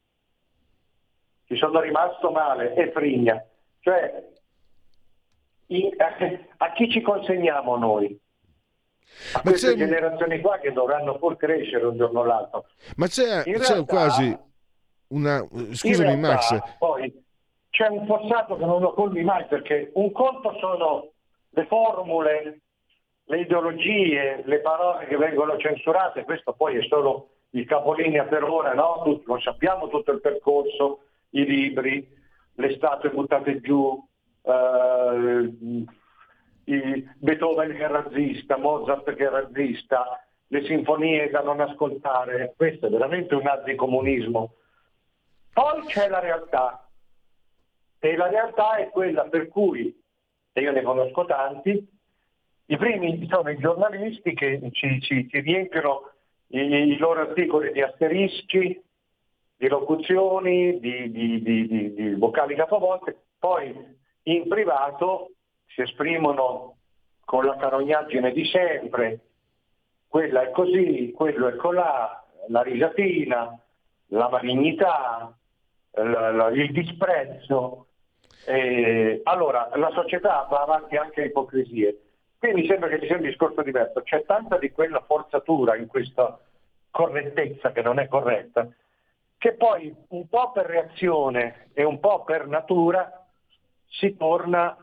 ci 1.45 1.57
sono 1.57 1.81
rimasto 1.81 2.31
male 2.31 2.73
e 2.75 2.91
frigna. 2.91 3.43
Cioè, 3.81 4.23
in, 5.67 5.89
a 6.57 6.71
chi 6.73 6.89
ci 6.89 7.01
consegniamo 7.01 7.77
noi? 7.77 8.19
A 9.33 9.41
Ma 9.43 9.49
queste 9.51 9.71
c'è... 9.71 9.77
generazioni 9.77 10.39
qua 10.39 10.57
che 10.59 10.71
dovranno 10.71 11.17
pur 11.17 11.35
crescere 11.37 11.85
un 11.85 11.97
giorno 11.97 12.19
o 12.19 12.23
l'altro. 12.23 12.65
Ma 12.95 13.07
c'è, 13.07 13.43
c'è 13.43 13.85
quasi 13.85 14.37
una... 15.07 15.45
Scusami 15.71 16.21
realtà, 16.21 16.27
Max. 16.27 16.77
Poi 16.77 17.23
c'è 17.69 17.87
un 17.87 18.05
forzato 18.05 18.57
che 18.57 18.65
non 18.65 18.81
lo 18.81 18.93
colmi 18.93 19.23
mai 19.23 19.45
perché 19.45 19.91
un 19.93 20.11
conto 20.11 20.57
sono 20.59 21.11
le 21.51 21.65
formule, 21.65 22.61
le 23.25 23.39
ideologie, 23.39 24.41
le 24.45 24.59
parole 24.59 25.07
che 25.07 25.17
vengono 25.17 25.57
censurate, 25.57 26.23
questo 26.23 26.53
poi 26.53 26.77
è 26.77 26.87
solo 26.87 27.29
il 27.51 27.65
capolinea 27.65 28.25
per 28.25 28.43
ora, 28.43 28.73
no? 28.73 29.01
Tutti, 29.03 29.25
lo 29.25 29.39
sappiamo 29.39 29.87
tutto 29.87 30.11
il 30.11 30.21
percorso, 30.21 31.05
i 31.31 31.45
libri, 31.45 32.17
le 32.59 32.75
statue 32.75 33.09
buttate 33.09 33.61
giù, 33.61 34.05
eh, 34.41 35.53
Beethoven 37.17 37.71
che 37.71 37.85
è 37.85 37.87
razzista, 37.87 38.57
Mozart 38.57 39.15
che 39.15 39.25
è 39.25 39.29
razzista, 39.29 40.23
le 40.47 40.63
sinfonie 40.65 41.29
da 41.29 41.41
non 41.41 41.61
ascoltare, 41.61 42.53
questo 42.55 42.87
è 42.87 42.89
veramente 42.89 43.33
un 43.35 43.47
anticomunismo. 43.47 44.55
Poi 45.53 45.85
c'è 45.85 46.09
la 46.09 46.19
realtà, 46.19 46.87
e 47.99 48.15
la 48.15 48.27
realtà 48.27 48.75
è 48.75 48.89
quella 48.89 49.23
per 49.23 49.47
cui, 49.47 49.95
e 50.51 50.61
io 50.61 50.71
ne 50.71 50.81
conosco 50.81 51.25
tanti, 51.25 51.97
I 52.71 52.77
primi 52.77 53.27
sono 53.27 53.49
i 53.49 53.57
giornalisti 53.57 54.33
che 54.35 54.69
ci, 54.73 55.01
ci, 55.01 55.27
ci 55.27 55.39
riempiono 55.39 56.11
i, 56.49 56.59
i, 56.59 56.97
loro 56.97 57.21
articoli 57.21 57.71
di 57.71 57.81
asterischi, 57.81 58.79
di 59.59 59.67
locuzioni, 59.67 60.79
di, 60.79 61.11
di, 61.11 61.41
di, 61.41 61.93
di 61.93 62.13
vocali 62.15 62.55
capovolte, 62.55 63.23
poi 63.37 63.75
in 64.23 64.47
privato 64.47 65.31
si 65.65 65.81
esprimono 65.81 66.77
con 67.25 67.43
la 67.43 67.57
carognaggine 67.57 68.31
di 68.31 68.45
sempre, 68.45 69.19
quella 70.07 70.43
è 70.43 70.51
così, 70.51 71.11
quello 71.11 71.49
è 71.49 71.57
colà, 71.57 72.25
la 72.47 72.61
risatina, 72.61 73.59
la 74.07 74.29
malignità, 74.29 75.37
il 75.91 76.69
disprezzo. 76.71 77.87
Eh, 78.47 79.19
allora, 79.25 79.69
la 79.75 79.91
società 79.91 80.47
va 80.49 80.61
avanti 80.61 80.95
anche 80.95 81.21
a 81.21 81.25
ipocrisie. 81.25 81.99
Qui 82.39 82.53
mi 82.53 82.65
sembra 82.65 82.87
che 82.87 83.01
ci 83.01 83.07
sia 83.07 83.17
un 83.17 83.23
discorso 83.23 83.61
diverso. 83.61 84.01
C'è 84.03 84.23
tanta 84.25 84.57
di 84.57 84.71
quella 84.71 85.03
forzatura 85.05 85.75
in 85.75 85.87
questa 85.87 86.39
correttezza 86.89 87.73
che 87.73 87.81
non 87.81 87.99
è 87.99 88.07
corretta, 88.07 88.65
che 89.39 89.53
poi 89.53 89.95
un 90.09 90.27
po' 90.27 90.51
per 90.51 90.65
reazione 90.65 91.69
e 91.73 91.83
un 91.83 91.99
po' 91.99 92.23
per 92.25 92.45
natura 92.45 93.25
si 93.87 94.15
torna 94.17 94.77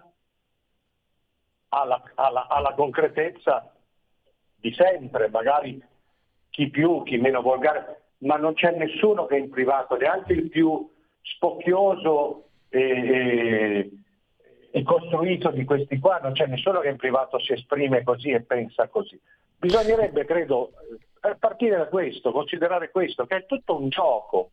alla, 1.68 2.02
alla, 2.14 2.48
alla 2.48 2.72
concretezza 2.72 3.70
di 4.58 4.72
sempre, 4.72 5.28
magari 5.28 5.80
chi 6.48 6.70
più, 6.70 7.02
chi 7.02 7.18
meno 7.18 7.42
volgare, 7.42 8.04
ma 8.18 8.36
non 8.36 8.54
c'è 8.54 8.74
nessuno 8.74 9.26
che 9.26 9.36
in 9.36 9.50
privato, 9.50 9.94
neanche 9.96 10.32
il 10.32 10.48
più 10.48 10.90
spocchioso 11.20 12.48
e, 12.70 13.90
e, 14.70 14.82
costruito 14.84 15.50
di 15.50 15.64
questi 15.64 15.98
qua, 15.98 16.18
non 16.22 16.32
c'è 16.32 16.46
nessuno 16.46 16.80
che 16.80 16.88
in 16.88 16.96
privato 16.96 17.38
si 17.38 17.52
esprime 17.52 18.02
così 18.04 18.30
e 18.30 18.40
pensa 18.40 18.88
così. 18.88 19.20
Bisognerebbe, 19.58 20.24
credo, 20.24 20.72
partire 21.35 21.77
da 21.77 21.89
questo, 21.89 22.31
considerare 22.31 22.90
questo, 22.90 23.27
che 23.27 23.36
è 23.36 23.47
tutto 23.47 23.77
un 23.77 23.89
gioco. 23.89 24.51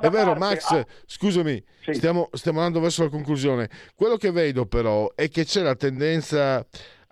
È 0.00 0.08
vero, 0.08 0.34
Max, 0.34 0.70
ah, 0.70 0.86
scusami, 1.06 1.62
sì. 1.82 1.94
stiamo, 1.94 2.28
stiamo 2.32 2.58
andando 2.58 2.80
verso 2.80 3.02
la 3.02 3.08
conclusione. 3.08 3.68
Quello 3.96 4.16
che 4.16 4.30
vedo 4.30 4.66
però 4.66 5.12
è 5.14 5.28
che 5.28 5.44
c'è 5.44 5.62
la 5.62 5.74
tendenza 5.74 6.64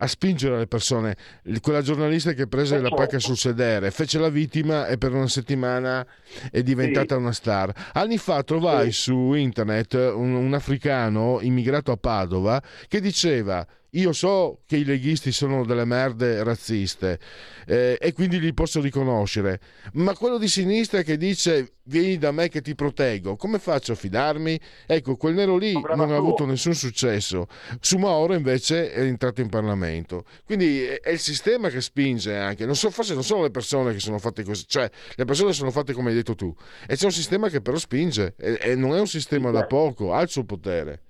a 0.02 0.06
spingere 0.06 0.58
le 0.58 0.66
persone. 0.66 1.16
Quella 1.60 1.82
giornalista 1.82 2.32
che 2.32 2.46
prese 2.46 2.80
la 2.80 2.88
pacca 2.90 3.18
sul 3.18 3.36
sedere, 3.36 3.90
fece 3.90 4.18
la 4.18 4.28
vittima 4.28 4.86
e 4.86 4.98
per 4.98 5.12
una 5.12 5.28
settimana 5.28 6.06
è 6.50 6.62
diventata 6.62 7.14
sì. 7.14 7.20
una 7.20 7.32
star. 7.32 7.90
Anni 7.92 8.18
fa 8.18 8.42
trovai 8.42 8.92
sì. 8.92 9.02
su 9.02 9.32
internet 9.34 9.94
un, 9.94 10.34
un 10.34 10.54
africano 10.54 11.38
immigrato 11.40 11.92
a 11.92 11.96
Padova 11.96 12.62
che 12.88 13.00
diceva 13.00 13.66
io 13.90 14.12
so 14.12 14.60
che 14.66 14.76
i 14.76 14.84
leghisti 14.84 15.32
sono 15.32 15.64
delle 15.64 15.84
merde 15.84 16.42
razziste 16.44 17.18
eh, 17.66 17.98
e 18.00 18.12
quindi 18.12 18.38
li 18.38 18.54
posso 18.54 18.80
riconoscere, 18.80 19.60
ma 19.94 20.14
quello 20.14 20.38
di 20.38 20.48
sinistra 20.48 21.02
che 21.02 21.16
dice 21.16 21.74
vieni 21.90 22.18
da 22.18 22.30
me 22.30 22.48
che 22.48 22.62
ti 22.62 22.74
proteggo, 22.74 23.36
come 23.36 23.58
faccio 23.58 23.92
a 23.92 23.94
fidarmi? 23.96 24.58
Ecco, 24.86 25.16
quel 25.16 25.34
nero 25.34 25.56
lì 25.56 25.72
non 25.72 26.12
ha 26.12 26.16
avuto 26.16 26.46
nessun 26.46 26.74
successo. 26.74 27.48
Su 27.80 27.98
Mauro 27.98 28.34
invece 28.34 28.92
è 28.92 29.00
entrato 29.00 29.40
in 29.40 29.48
Parlamento. 29.48 30.24
Quindi 30.44 30.84
è 30.84 31.10
il 31.10 31.18
sistema 31.18 31.68
che 31.68 31.80
spinge 31.80 32.36
anche, 32.36 32.64
non 32.64 32.76
so, 32.76 32.90
forse 32.90 33.14
non 33.14 33.24
sono 33.24 33.42
le 33.42 33.50
persone 33.50 33.92
che 33.92 33.98
sono 33.98 34.18
fatte 34.18 34.44
così, 34.44 34.64
cioè 34.68 34.88
le 35.16 35.24
persone 35.24 35.52
sono 35.52 35.70
fatte 35.70 35.92
come 35.92 36.10
hai 36.10 36.14
detto 36.14 36.34
tu, 36.36 36.54
e 36.86 36.96
c'è 36.96 37.06
un 37.06 37.12
sistema 37.12 37.48
che 37.48 37.60
però 37.60 37.76
spinge 37.76 38.34
e, 38.38 38.58
e 38.60 38.74
non 38.76 38.94
è 38.94 39.00
un 39.00 39.08
sistema 39.08 39.50
da 39.50 39.66
poco, 39.66 40.14
ha 40.14 40.22
il 40.22 40.28
suo 40.28 40.44
potere. 40.44 41.02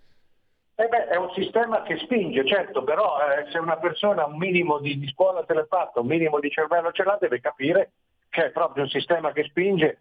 Eh 0.81 0.89
beh, 0.89 1.09
è 1.09 1.17
un 1.17 1.31
sistema 1.33 1.83
che 1.83 1.99
spinge, 1.99 2.43
certo, 2.47 2.83
però 2.83 3.19
eh, 3.19 3.51
se 3.51 3.59
una 3.59 3.77
persona 3.77 4.25
un 4.25 4.39
minimo 4.39 4.79
di, 4.79 4.99
di 4.99 5.09
scuola 5.09 5.45
te 5.45 5.53
l'ha 5.53 5.67
fatta, 5.67 6.01
un 6.01 6.07
minimo 6.07 6.41
di 6.41 6.49
cervello 6.49 6.91
ce 6.91 7.05
l'ha, 7.05 7.19
deve 7.21 7.39
capire 7.39 7.91
che 8.31 8.47
è 8.47 8.51
proprio 8.51 8.85
un 8.85 8.89
sistema 8.89 9.31
che 9.33 9.45
spinge 9.45 9.99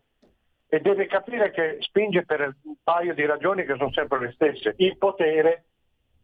e 0.69 0.80
deve 0.80 1.07
capire 1.07 1.51
che 1.51 1.80
spinge 1.81 2.23
per 2.23 2.56
un 2.64 2.76
paio 2.81 3.14
di 3.14 3.26
ragioni 3.26 3.65
che 3.65 3.76
sono 3.76 3.91
sempre 3.91 4.19
le 4.19 4.31
stesse, 4.31 4.76
il 4.77 4.97
potere 4.97 5.65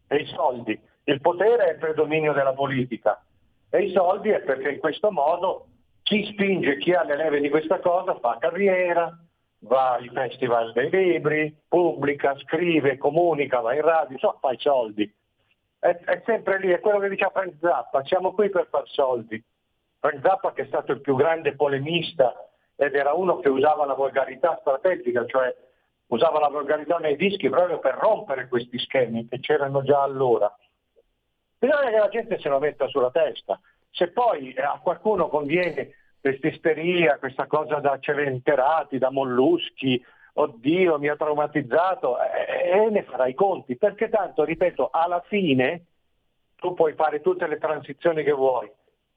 e 0.08 0.16
i 0.16 0.26
soldi. 0.26 0.80
Il 1.04 1.20
potere 1.20 1.66
è 1.66 1.72
il 1.72 1.78
predominio 1.78 2.32
della 2.32 2.54
politica 2.54 3.22
e 3.68 3.82
i 3.82 3.92
soldi 3.92 4.30
è 4.30 4.40
perché 4.40 4.70
in 4.70 4.78
questo 4.78 5.10
modo 5.10 5.66
chi 6.02 6.24
spinge, 6.32 6.78
chi 6.78 6.94
ha 6.94 7.04
le 7.04 7.16
leve 7.16 7.40
di 7.40 7.50
questa 7.50 7.78
cosa 7.78 8.18
fa 8.20 8.38
carriera, 8.40 9.14
va 9.60 9.94
ai 9.94 10.08
festival 10.08 10.72
dei 10.72 10.90
libri, 10.90 11.56
pubblica, 11.68 12.36
scrive, 12.38 12.98
comunica, 12.98 13.60
va 13.60 13.74
in 13.74 13.82
radio, 13.82 14.12
insomma 14.12 14.38
fa 14.40 14.52
i 14.52 14.58
soldi. 14.58 15.14
È, 15.78 15.88
è, 15.88 16.22
sempre 16.24 16.58
lì, 16.58 16.70
è 16.70 16.80
quello 16.80 16.98
che 16.98 17.08
diceva 17.08 17.30
Frank 17.30 17.54
Zappa, 17.60 18.04
siamo 18.04 18.32
qui 18.32 18.50
per 18.50 18.66
far 18.68 18.86
soldi. 18.86 19.42
Frank 19.98 20.20
Zappa 20.22 20.52
che 20.52 20.62
è 20.62 20.66
stato 20.66 20.92
il 20.92 21.00
più 21.00 21.16
grande 21.16 21.54
polemista 21.54 22.34
ed 22.76 22.94
era 22.94 23.12
uno 23.14 23.38
che 23.38 23.48
usava 23.48 23.86
la 23.86 23.94
volgarità 23.94 24.56
strategica, 24.60 25.24
cioè 25.26 25.54
usava 26.08 26.38
la 26.38 26.48
volgarità 26.48 26.98
nei 26.98 27.16
dischi 27.16 27.48
proprio 27.48 27.78
per 27.78 27.94
rompere 27.94 28.48
questi 28.48 28.78
schemi 28.78 29.26
che 29.26 29.40
c'erano 29.40 29.82
già 29.82 30.02
allora. 30.02 30.54
Bisogna 31.58 31.88
che 31.90 31.98
la 31.98 32.08
gente 32.08 32.38
se 32.38 32.48
lo 32.48 32.58
metta 32.58 32.86
sulla 32.88 33.10
testa. 33.10 33.58
Se 33.90 34.08
poi 34.08 34.54
a 34.56 34.78
qualcuno 34.82 35.28
conviene 35.28 35.90
questa 36.26 36.48
isteria, 36.48 37.18
questa 37.18 37.46
cosa 37.46 37.76
da 37.76 38.00
celenterati, 38.00 38.98
da 38.98 39.12
molluschi, 39.12 40.04
oddio 40.32 40.98
mi 40.98 41.08
ha 41.08 41.14
traumatizzato, 41.14 42.16
e, 42.20 42.68
e 42.68 42.90
ne 42.90 43.04
farai 43.04 43.30
i 43.30 43.34
conti, 43.34 43.76
perché 43.76 44.08
tanto, 44.08 44.42
ripeto, 44.42 44.88
alla 44.90 45.22
fine 45.28 45.84
tu 46.56 46.74
puoi 46.74 46.94
fare 46.94 47.20
tutte 47.20 47.46
le 47.46 47.58
transizioni 47.58 48.24
che 48.24 48.32
vuoi, 48.32 48.68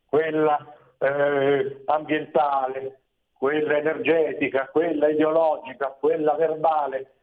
quella 0.05 0.71
eh, 0.99 1.81
ambientale, 1.85 2.99
quella 3.33 3.77
energetica, 3.77 4.67
quella 4.67 5.09
ideologica, 5.09 5.87
quella 5.99 6.35
verbale, 6.35 7.13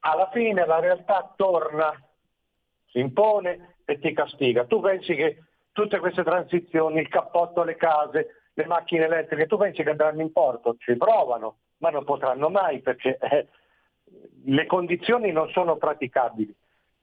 alla 0.00 0.28
fine 0.30 0.66
la 0.66 0.80
realtà 0.80 1.32
torna, 1.34 1.98
si 2.88 2.98
impone 2.98 3.76
e 3.86 3.98
ti 3.98 4.12
castiga. 4.12 4.66
Tu 4.66 4.80
pensi 4.80 5.14
che 5.14 5.44
tutte 5.72 5.98
queste 5.98 6.24
transizioni, 6.24 7.00
il 7.00 7.08
cappotto 7.08 7.62
alle 7.62 7.76
case, 7.76 8.37
le 8.58 8.66
macchine 8.66 9.04
elettriche, 9.04 9.46
tu 9.46 9.56
pensi 9.56 9.84
che 9.84 9.90
andranno 9.90 10.20
in 10.20 10.32
porto? 10.32 10.74
Ci 10.78 10.96
provano, 10.96 11.58
ma 11.78 11.90
non 11.90 12.02
potranno 12.02 12.48
mai 12.48 12.80
perché 12.80 13.16
eh, 13.16 13.46
le 14.46 14.66
condizioni 14.66 15.30
non 15.30 15.48
sono 15.50 15.76
praticabili. 15.76 16.52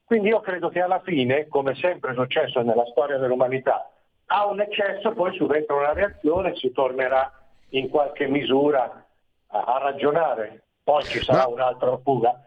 Quindi 0.04 0.28
io 0.28 0.40
credo 0.40 0.68
che 0.68 0.82
alla 0.82 1.00
fine, 1.00 1.48
come 1.48 1.74
sempre 1.76 2.10
è 2.10 2.14
successo 2.14 2.60
nella 2.60 2.84
storia 2.90 3.16
dell'umanità, 3.16 3.90
a 4.26 4.46
un 4.46 4.60
eccesso 4.60 5.12
poi 5.12 5.34
subentra 5.34 5.74
una 5.74 5.94
reazione 5.94 6.52
e 6.52 6.56
si 6.56 6.70
tornerà 6.72 7.32
in 7.70 7.88
qualche 7.88 8.26
misura 8.26 9.06
a, 9.46 9.58
a 9.58 9.78
ragionare. 9.78 10.64
Poi 10.84 11.02
ci 11.04 11.22
sarà 11.24 11.46
un'altra 11.46 11.96
fuga 11.98 12.38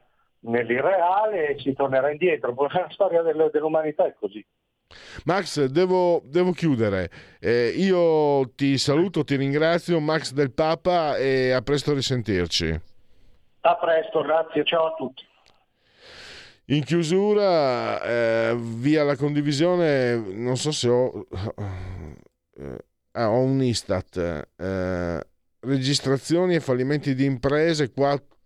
nell'irreale 0.42 1.48
e 1.48 1.60
si 1.60 1.74
tornerà 1.74 2.12
indietro. 2.12 2.54
La 2.56 2.88
storia 2.92 3.24
dell'umanità 3.24 4.06
è 4.06 4.14
così. 4.14 4.46
Max, 5.26 5.66
devo, 5.66 6.22
devo 6.26 6.52
chiudere. 6.52 7.10
Eh, 7.40 7.74
io 7.76 8.50
ti 8.56 8.78
saluto, 8.78 9.24
ti 9.24 9.36
ringrazio, 9.36 10.00
Max 10.00 10.32
del 10.32 10.52
Papa, 10.52 11.18
e 11.18 11.52
a 11.52 11.62
presto 11.62 11.92
a 11.92 11.94
risentirci. 11.94 12.82
A 13.62 13.76
presto, 13.76 14.22
grazie, 14.22 14.64
ciao 14.64 14.88
a 14.88 14.96
tutti. 14.96 15.28
In 16.66 16.84
chiusura, 16.84 18.02
eh, 18.02 18.56
via 18.58 19.04
la 19.04 19.16
condivisione, 19.16 20.16
non 20.16 20.56
so 20.56 20.72
se 20.72 20.88
ho, 20.88 21.28
eh, 22.58 22.78
ah, 23.14 23.30
ho 23.30 23.40
un 23.40 23.62
Istat, 23.62 24.48
eh, 24.56 25.20
registrazioni 25.62 26.56
e 26.56 26.60
fallimenti 26.60 27.16
di 27.16 27.26
imprese, 27.26 27.92
4 27.92 28.38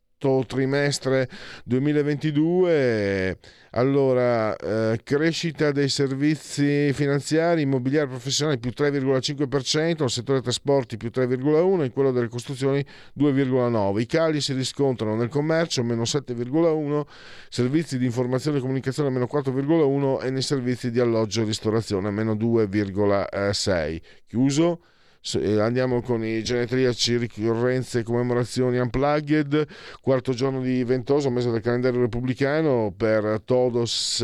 trimestre 0.45 1.29
2022. 1.65 3.37
Allora, 3.75 4.55
eh, 4.55 4.99
crescita 5.03 5.71
dei 5.71 5.89
servizi 5.89 6.93
finanziari, 6.93 7.63
immobiliari 7.63 8.07
professionali 8.07 8.59
più 8.59 8.71
3,5%, 8.71 10.03
il 10.03 10.09
settore 10.11 10.41
trasporti 10.41 10.95
più 10.95 11.09
3,1%, 11.11 11.83
in 11.83 11.91
quello 11.91 12.11
delle 12.11 12.27
costruzioni 12.27 12.85
2,9%. 13.13 13.99
I 13.99 14.05
cali 14.05 14.41
si 14.41 14.53
riscontrano 14.53 15.15
nel 15.15 15.29
commercio 15.29 15.83
meno 15.83 16.03
7,1%, 16.03 17.05
servizi 17.49 17.97
di 17.97 18.05
informazione 18.05 18.57
e 18.57 18.61
comunicazione 18.61 19.09
meno 19.09 19.27
4,1% 19.31 20.23
e 20.23 20.29
nei 20.29 20.43
servizi 20.43 20.91
di 20.91 20.99
alloggio 20.99 21.41
e 21.41 21.45
ristorazione 21.45 22.11
meno 22.11 22.35
2,6%. 22.35 24.01
Chiuso 24.27 24.79
andiamo 25.59 26.01
con 26.01 26.23
i 26.23 26.43
genetriaci, 26.43 27.17
ricorrenze 27.17 28.03
commemorazioni 28.03 28.77
unplugged, 28.77 29.65
quarto 30.01 30.33
giorno 30.33 30.61
di 30.61 30.83
ventoso, 30.83 31.29
mese 31.29 31.49
del 31.49 31.61
calendario 31.61 32.01
repubblicano, 32.01 32.93
per 32.95 33.41
Todos 33.45 34.23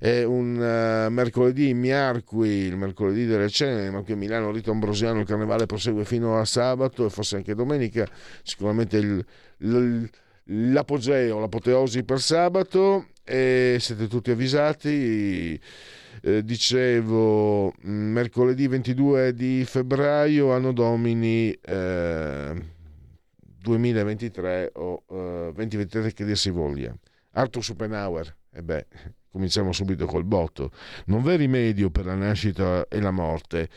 è 0.00 0.22
un 0.24 0.56
uh, 0.56 1.12
mercoledì, 1.12 1.74
Miarqui, 1.74 2.48
il 2.48 2.76
mercoledì 2.76 3.26
delle 3.26 3.48
cene, 3.48 3.90
ma 3.90 4.02
a 4.06 4.14
Milano, 4.14 4.50
Rito 4.50 4.70
Ambrosiano, 4.70 5.20
il 5.20 5.26
carnevale 5.26 5.66
prosegue 5.66 6.04
fino 6.04 6.38
a 6.38 6.44
sabato 6.44 7.06
e 7.06 7.10
forse 7.10 7.36
anche 7.36 7.54
domenica, 7.54 8.06
sicuramente 8.42 8.96
il, 8.96 9.24
il 9.58 10.10
l'apogeo, 10.46 11.38
l'apoteosi 11.38 12.02
per 12.04 12.20
sabato. 12.20 13.06
E 13.24 13.76
siete 13.78 14.08
tutti 14.08 14.30
avvisati. 14.32 15.60
Eh, 16.24 16.44
dicevo, 16.44 17.74
mm, 17.84 18.12
mercoledì 18.12 18.68
22 18.68 19.34
di 19.34 19.64
febbraio, 19.64 20.52
anno 20.52 20.72
domini 20.72 21.50
eh, 21.50 22.54
2023 23.58 24.70
o 24.74 25.02
eh, 25.10 25.52
2023 25.52 26.12
che 26.12 26.24
dir 26.24 26.36
si 26.36 26.50
voglia. 26.50 26.96
Arthur 27.32 27.64
Schopenhauer, 27.64 28.36
e 28.52 28.62
beh, 28.62 28.86
cominciamo 29.32 29.72
subito 29.72 30.06
col 30.06 30.22
botto. 30.24 30.70
Non 31.06 31.22
v'è 31.22 31.36
rimedio 31.36 31.90
per 31.90 32.04
la 32.04 32.14
nascita 32.14 32.86
e 32.88 33.00
la 33.00 33.10
morte, 33.10 33.68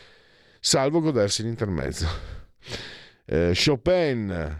salvo 0.60 1.02
godersi 1.02 1.42
l'intermezzo. 1.42 2.06
Eh, 3.26 3.54
Chopin, 3.56 4.60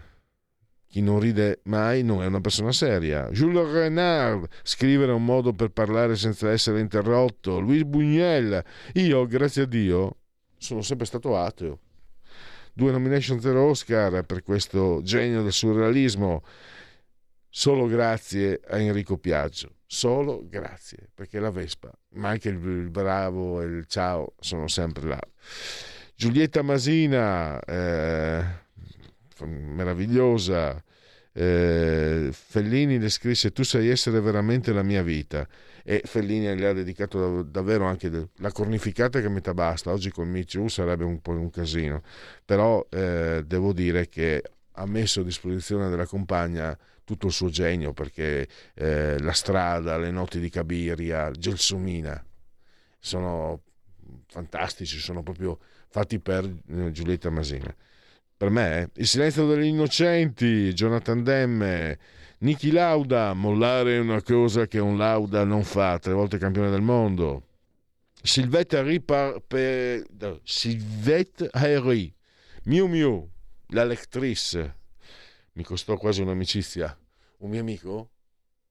chi 0.96 1.02
non 1.02 1.20
ride 1.20 1.60
mai 1.64 2.02
non 2.02 2.22
è 2.22 2.26
una 2.26 2.40
persona 2.40 2.72
seria. 2.72 3.28
Jules 3.28 3.70
Renard, 3.70 4.48
scrivere 4.62 5.12
è 5.12 5.14
un 5.14 5.26
modo 5.26 5.52
per 5.52 5.68
parlare 5.68 6.16
senza 6.16 6.50
essere 6.50 6.80
interrotto. 6.80 7.60
Louis 7.60 7.82
Buñuel, 7.82 8.64
io, 8.94 9.26
grazie 9.26 9.64
a 9.64 9.66
Dio, 9.66 10.16
sono 10.56 10.80
sempre 10.80 11.04
stato 11.04 11.36
ateo. 11.36 11.80
Due 12.72 12.92
nomination 12.92 13.38
zero 13.42 13.64
Oscar 13.68 14.22
per 14.22 14.42
questo 14.42 15.02
genio 15.02 15.42
del 15.42 15.52
surrealismo. 15.52 16.42
Solo 17.50 17.86
grazie 17.88 18.62
a 18.66 18.78
Enrico 18.78 19.18
Piaggio. 19.18 19.74
Solo 19.84 20.46
grazie, 20.48 21.10
perché 21.12 21.38
la 21.38 21.50
Vespa, 21.50 21.92
ma 22.14 22.30
anche 22.30 22.48
il 22.48 22.88
bravo 22.88 23.60
e 23.60 23.66
il 23.66 23.84
ciao 23.86 24.32
sono 24.40 24.66
sempre 24.66 25.08
là. 25.08 25.20
Giulietta 26.14 26.62
Masina, 26.62 27.60
eh, 27.60 28.44
meravigliosa. 29.44 30.82
Eh, 31.38 32.30
Fellini 32.32 32.98
le 32.98 33.10
scrisse 33.10 33.52
tu 33.52 33.62
sai 33.62 33.90
essere 33.90 34.20
veramente 34.20 34.72
la 34.72 34.82
mia 34.82 35.02
vita 35.02 35.46
e 35.84 36.00
Fellini 36.02 36.56
gli 36.56 36.64
ha 36.64 36.72
dedicato 36.72 37.42
davvero 37.42 37.84
anche 37.84 38.30
la 38.36 38.50
cornificata 38.50 39.20
che 39.20 39.28
metà 39.28 39.52
basta. 39.52 39.92
Oggi 39.92 40.10
con 40.10 40.30
Micciu 40.30 40.68
sarebbe 40.68 41.04
un 41.04 41.20
po' 41.20 41.32
un 41.32 41.50
casino. 41.50 42.02
Però 42.42 42.84
eh, 42.88 43.44
devo 43.46 43.74
dire 43.74 44.08
che 44.08 44.42
ha 44.72 44.86
messo 44.86 45.20
a 45.20 45.24
disposizione 45.24 45.90
della 45.90 46.06
compagna 46.06 46.76
tutto 47.04 47.26
il 47.26 47.32
suo 47.32 47.50
genio 47.50 47.92
perché 47.92 48.48
eh, 48.74 49.20
la 49.20 49.32
strada, 49.32 49.98
le 49.98 50.10
notti 50.10 50.40
di 50.40 50.48
Cabiria, 50.48 51.30
Gelsomina 51.30 52.24
sono 52.98 53.60
fantastici, 54.26 54.98
sono 54.98 55.22
proprio 55.22 55.58
fatti 55.88 56.18
per 56.18 56.50
eh, 56.68 56.90
Giulietta 56.92 57.28
Masina 57.28 57.74
per 58.36 58.50
me, 58.50 58.82
eh. 58.82 58.90
Il 58.96 59.06
silenzio 59.06 59.46
degli 59.46 59.66
innocenti, 59.66 60.72
Jonathan 60.72 61.22
Demme, 61.22 61.98
Niki 62.38 62.70
Lauda, 62.70 63.32
mollare 63.32 63.96
è 63.96 63.98
una 63.98 64.22
cosa 64.22 64.66
che 64.66 64.78
un 64.78 64.98
Lauda 64.98 65.44
non 65.44 65.64
fa, 65.64 65.98
tre 65.98 66.12
volte 66.12 66.36
campione 66.36 66.70
del 66.70 66.82
mondo. 66.82 67.44
Sylvette 68.22 68.76
Harry, 68.76 69.00
per, 69.00 70.04
Sylvette 70.42 71.48
Harry, 71.52 72.12
Miu 72.64 72.86
Miu, 72.86 73.26
l'elettrice, 73.68 74.76
mi 75.52 75.62
costò 75.62 75.96
quasi 75.96 76.20
un'amicizia. 76.20 76.98
Un 77.38 77.50
mio 77.50 77.60
amico 77.60 78.10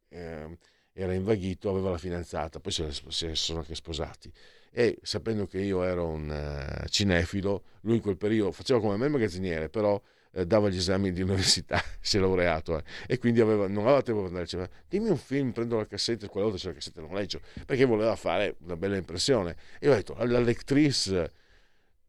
eh, 0.10 0.58
era 0.94 1.14
invaghito, 1.14 1.70
aveva 1.70 1.90
la 1.90 1.98
fidanzata, 1.98 2.60
poi 2.60 2.72
si 2.72 3.30
sono 3.34 3.60
anche 3.60 3.76
sposati 3.76 4.32
e 4.77 4.99
sapendo 5.03 5.47
che 5.47 5.61
io 5.61 5.84
ero 5.84 6.06
un 6.10 6.30
uh, 6.30 6.85
cinefilo, 6.89 7.64
lui 7.81 7.95
in 7.95 8.02
quel 8.02 8.18
periodo 8.18 8.52
faceva 8.52 8.81
come 8.81 8.97
me 8.97 9.07
magazziniere, 9.07 9.69
però 9.69 9.99
eh, 10.31 10.45
dava 10.45 10.68
gli 10.68 10.76
esami 10.76 11.14
di 11.14 11.22
università, 11.22 11.81
si 12.02 12.18
è 12.18 12.19
laureato 12.19 12.77
eh, 12.77 12.84
e 13.07 13.18
quindi 13.18 13.39
aveva, 13.39 13.69
non 13.69 13.85
aveva 13.85 14.02
tempo 14.02 14.19
per 14.19 14.27
andare, 14.27 14.43
diceva 14.43 14.68
dimmi 14.89 15.07
un 15.07 15.15
film, 15.15 15.52
prendo 15.52 15.77
la 15.77 15.85
cassetta, 15.85 16.27
quella 16.27 16.47
volta 16.47 16.61
c'è 16.61 16.68
la 16.68 16.73
cassetta 16.73 16.99
non 16.99 17.14
leggo, 17.14 17.39
perché 17.65 17.85
voleva 17.85 18.18
fare 18.18 18.57
una 18.65 18.76
bella 18.76 18.97
impressione. 18.97 19.56
E 19.80 19.85
io 19.85 19.93
ho 19.93 19.95
detto, 19.95 20.14
la 20.26 20.39
lectrice 20.39 21.31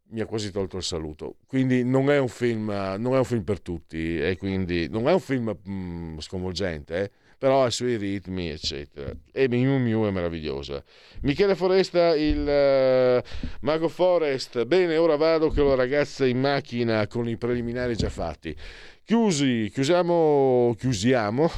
mi 0.09 0.21
ha 0.21 0.27
quasi 0.27 0.51
tolto 0.51 0.77
il 0.77 0.83
saluto. 0.83 1.37
Quindi 1.47 1.85
non 1.85 2.11
è 2.11 2.19
un 2.19 2.29
film, 2.29 2.67
non 2.67 3.15
è 3.15 3.19
un 3.19 3.25
film 3.25 3.45
per 3.45 3.61
tutti, 3.61 4.21
e 4.21 4.37
quindi 4.37 4.89
non 4.89 5.07
è 5.07 5.13
un 5.13 5.21
film 5.21 5.57
mh, 5.63 5.71
mm, 5.71 6.19
sconvolgente, 6.19 7.01
eh? 7.01 7.11
Però 7.39 7.65
ha 7.65 7.67
i 7.67 7.71
suoi 7.71 7.97
ritmi, 7.97 8.49
eccetera. 8.49 9.13
E 9.33 9.49
Miu 9.49 9.77
Miu 9.79 10.05
è 10.05 10.11
meravigliosa. 10.11 10.83
Michele 11.23 11.55
Foresta, 11.55 12.17
il 12.17 12.41
uh, 12.41 13.21
Mago 13.61 13.89
Forest. 13.89 14.65
Bene, 14.65 14.97
ora 14.97 15.17
vado 15.17 15.53
ho 15.55 15.65
la 15.65 15.75
ragazza 15.75 16.25
in 16.27 16.41
macchina 16.41 17.07
con 17.07 17.29
i 17.29 17.37
preliminari 17.37 17.95
già 17.95 18.09
fatti. 18.09 18.57
Chiusi, 19.05 19.71
chiusiamo, 19.73 20.75
chiusiamo. 20.79 21.51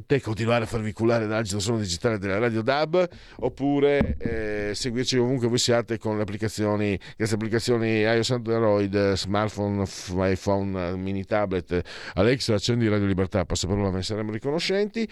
te 0.05 0.21
continuare 0.21 0.65
a 0.65 0.67
farvi 0.67 0.93
culare 0.93 1.27
dall'agito 1.27 1.59
suono 1.59 1.79
digitale 1.79 2.19
della 2.19 2.39
Radio 2.39 2.61
DAB 2.61 3.09
oppure 3.41 4.17
eh, 4.19 4.75
seguirci 4.75 5.17
ovunque 5.17 5.49
voi 5.49 5.57
siate 5.57 5.97
con 5.97 6.17
le 6.17 6.23
applicazioni 6.23 6.99
queste 7.17 7.35
applicazioni 7.35 8.01
iOS 8.01 8.31
Android 8.33 9.15
smartphone 9.15 9.85
iPhone 10.31 10.97
mini 10.97 11.25
tablet 11.25 11.81
Alexa 12.15 12.55
accendi 12.55 12.89
Radio 12.89 13.07
Libertà 13.07 13.47
passaparola 13.47 13.91
ne 13.91 14.03
saremo 14.03 14.33
riconoscenti 14.33 15.09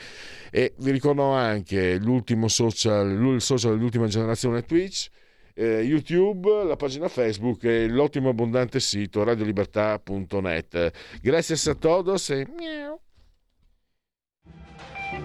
e 0.50 0.74
vi 0.76 0.90
ricordo 0.90 1.30
anche 1.30 1.96
l'ultimo 1.96 2.48
social 2.48 3.10
il 3.10 3.40
social 3.40 3.72
dell'ultima 3.76 4.06
generazione 4.06 4.64
Twitch 4.66 5.08
eh, 5.56 5.82
YouTube, 5.82 6.64
la 6.64 6.74
pagina 6.74 7.06
Facebook 7.06 7.62
e 7.62 7.86
l'ottimo 7.88 8.30
abbondante 8.30 8.80
sito 8.80 9.22
radiolibertà.net. 9.22 10.90
Grazie 11.22 11.70
a 11.70 11.74
todos 11.76 12.30
e 12.30 12.44
miau. 12.56 13.03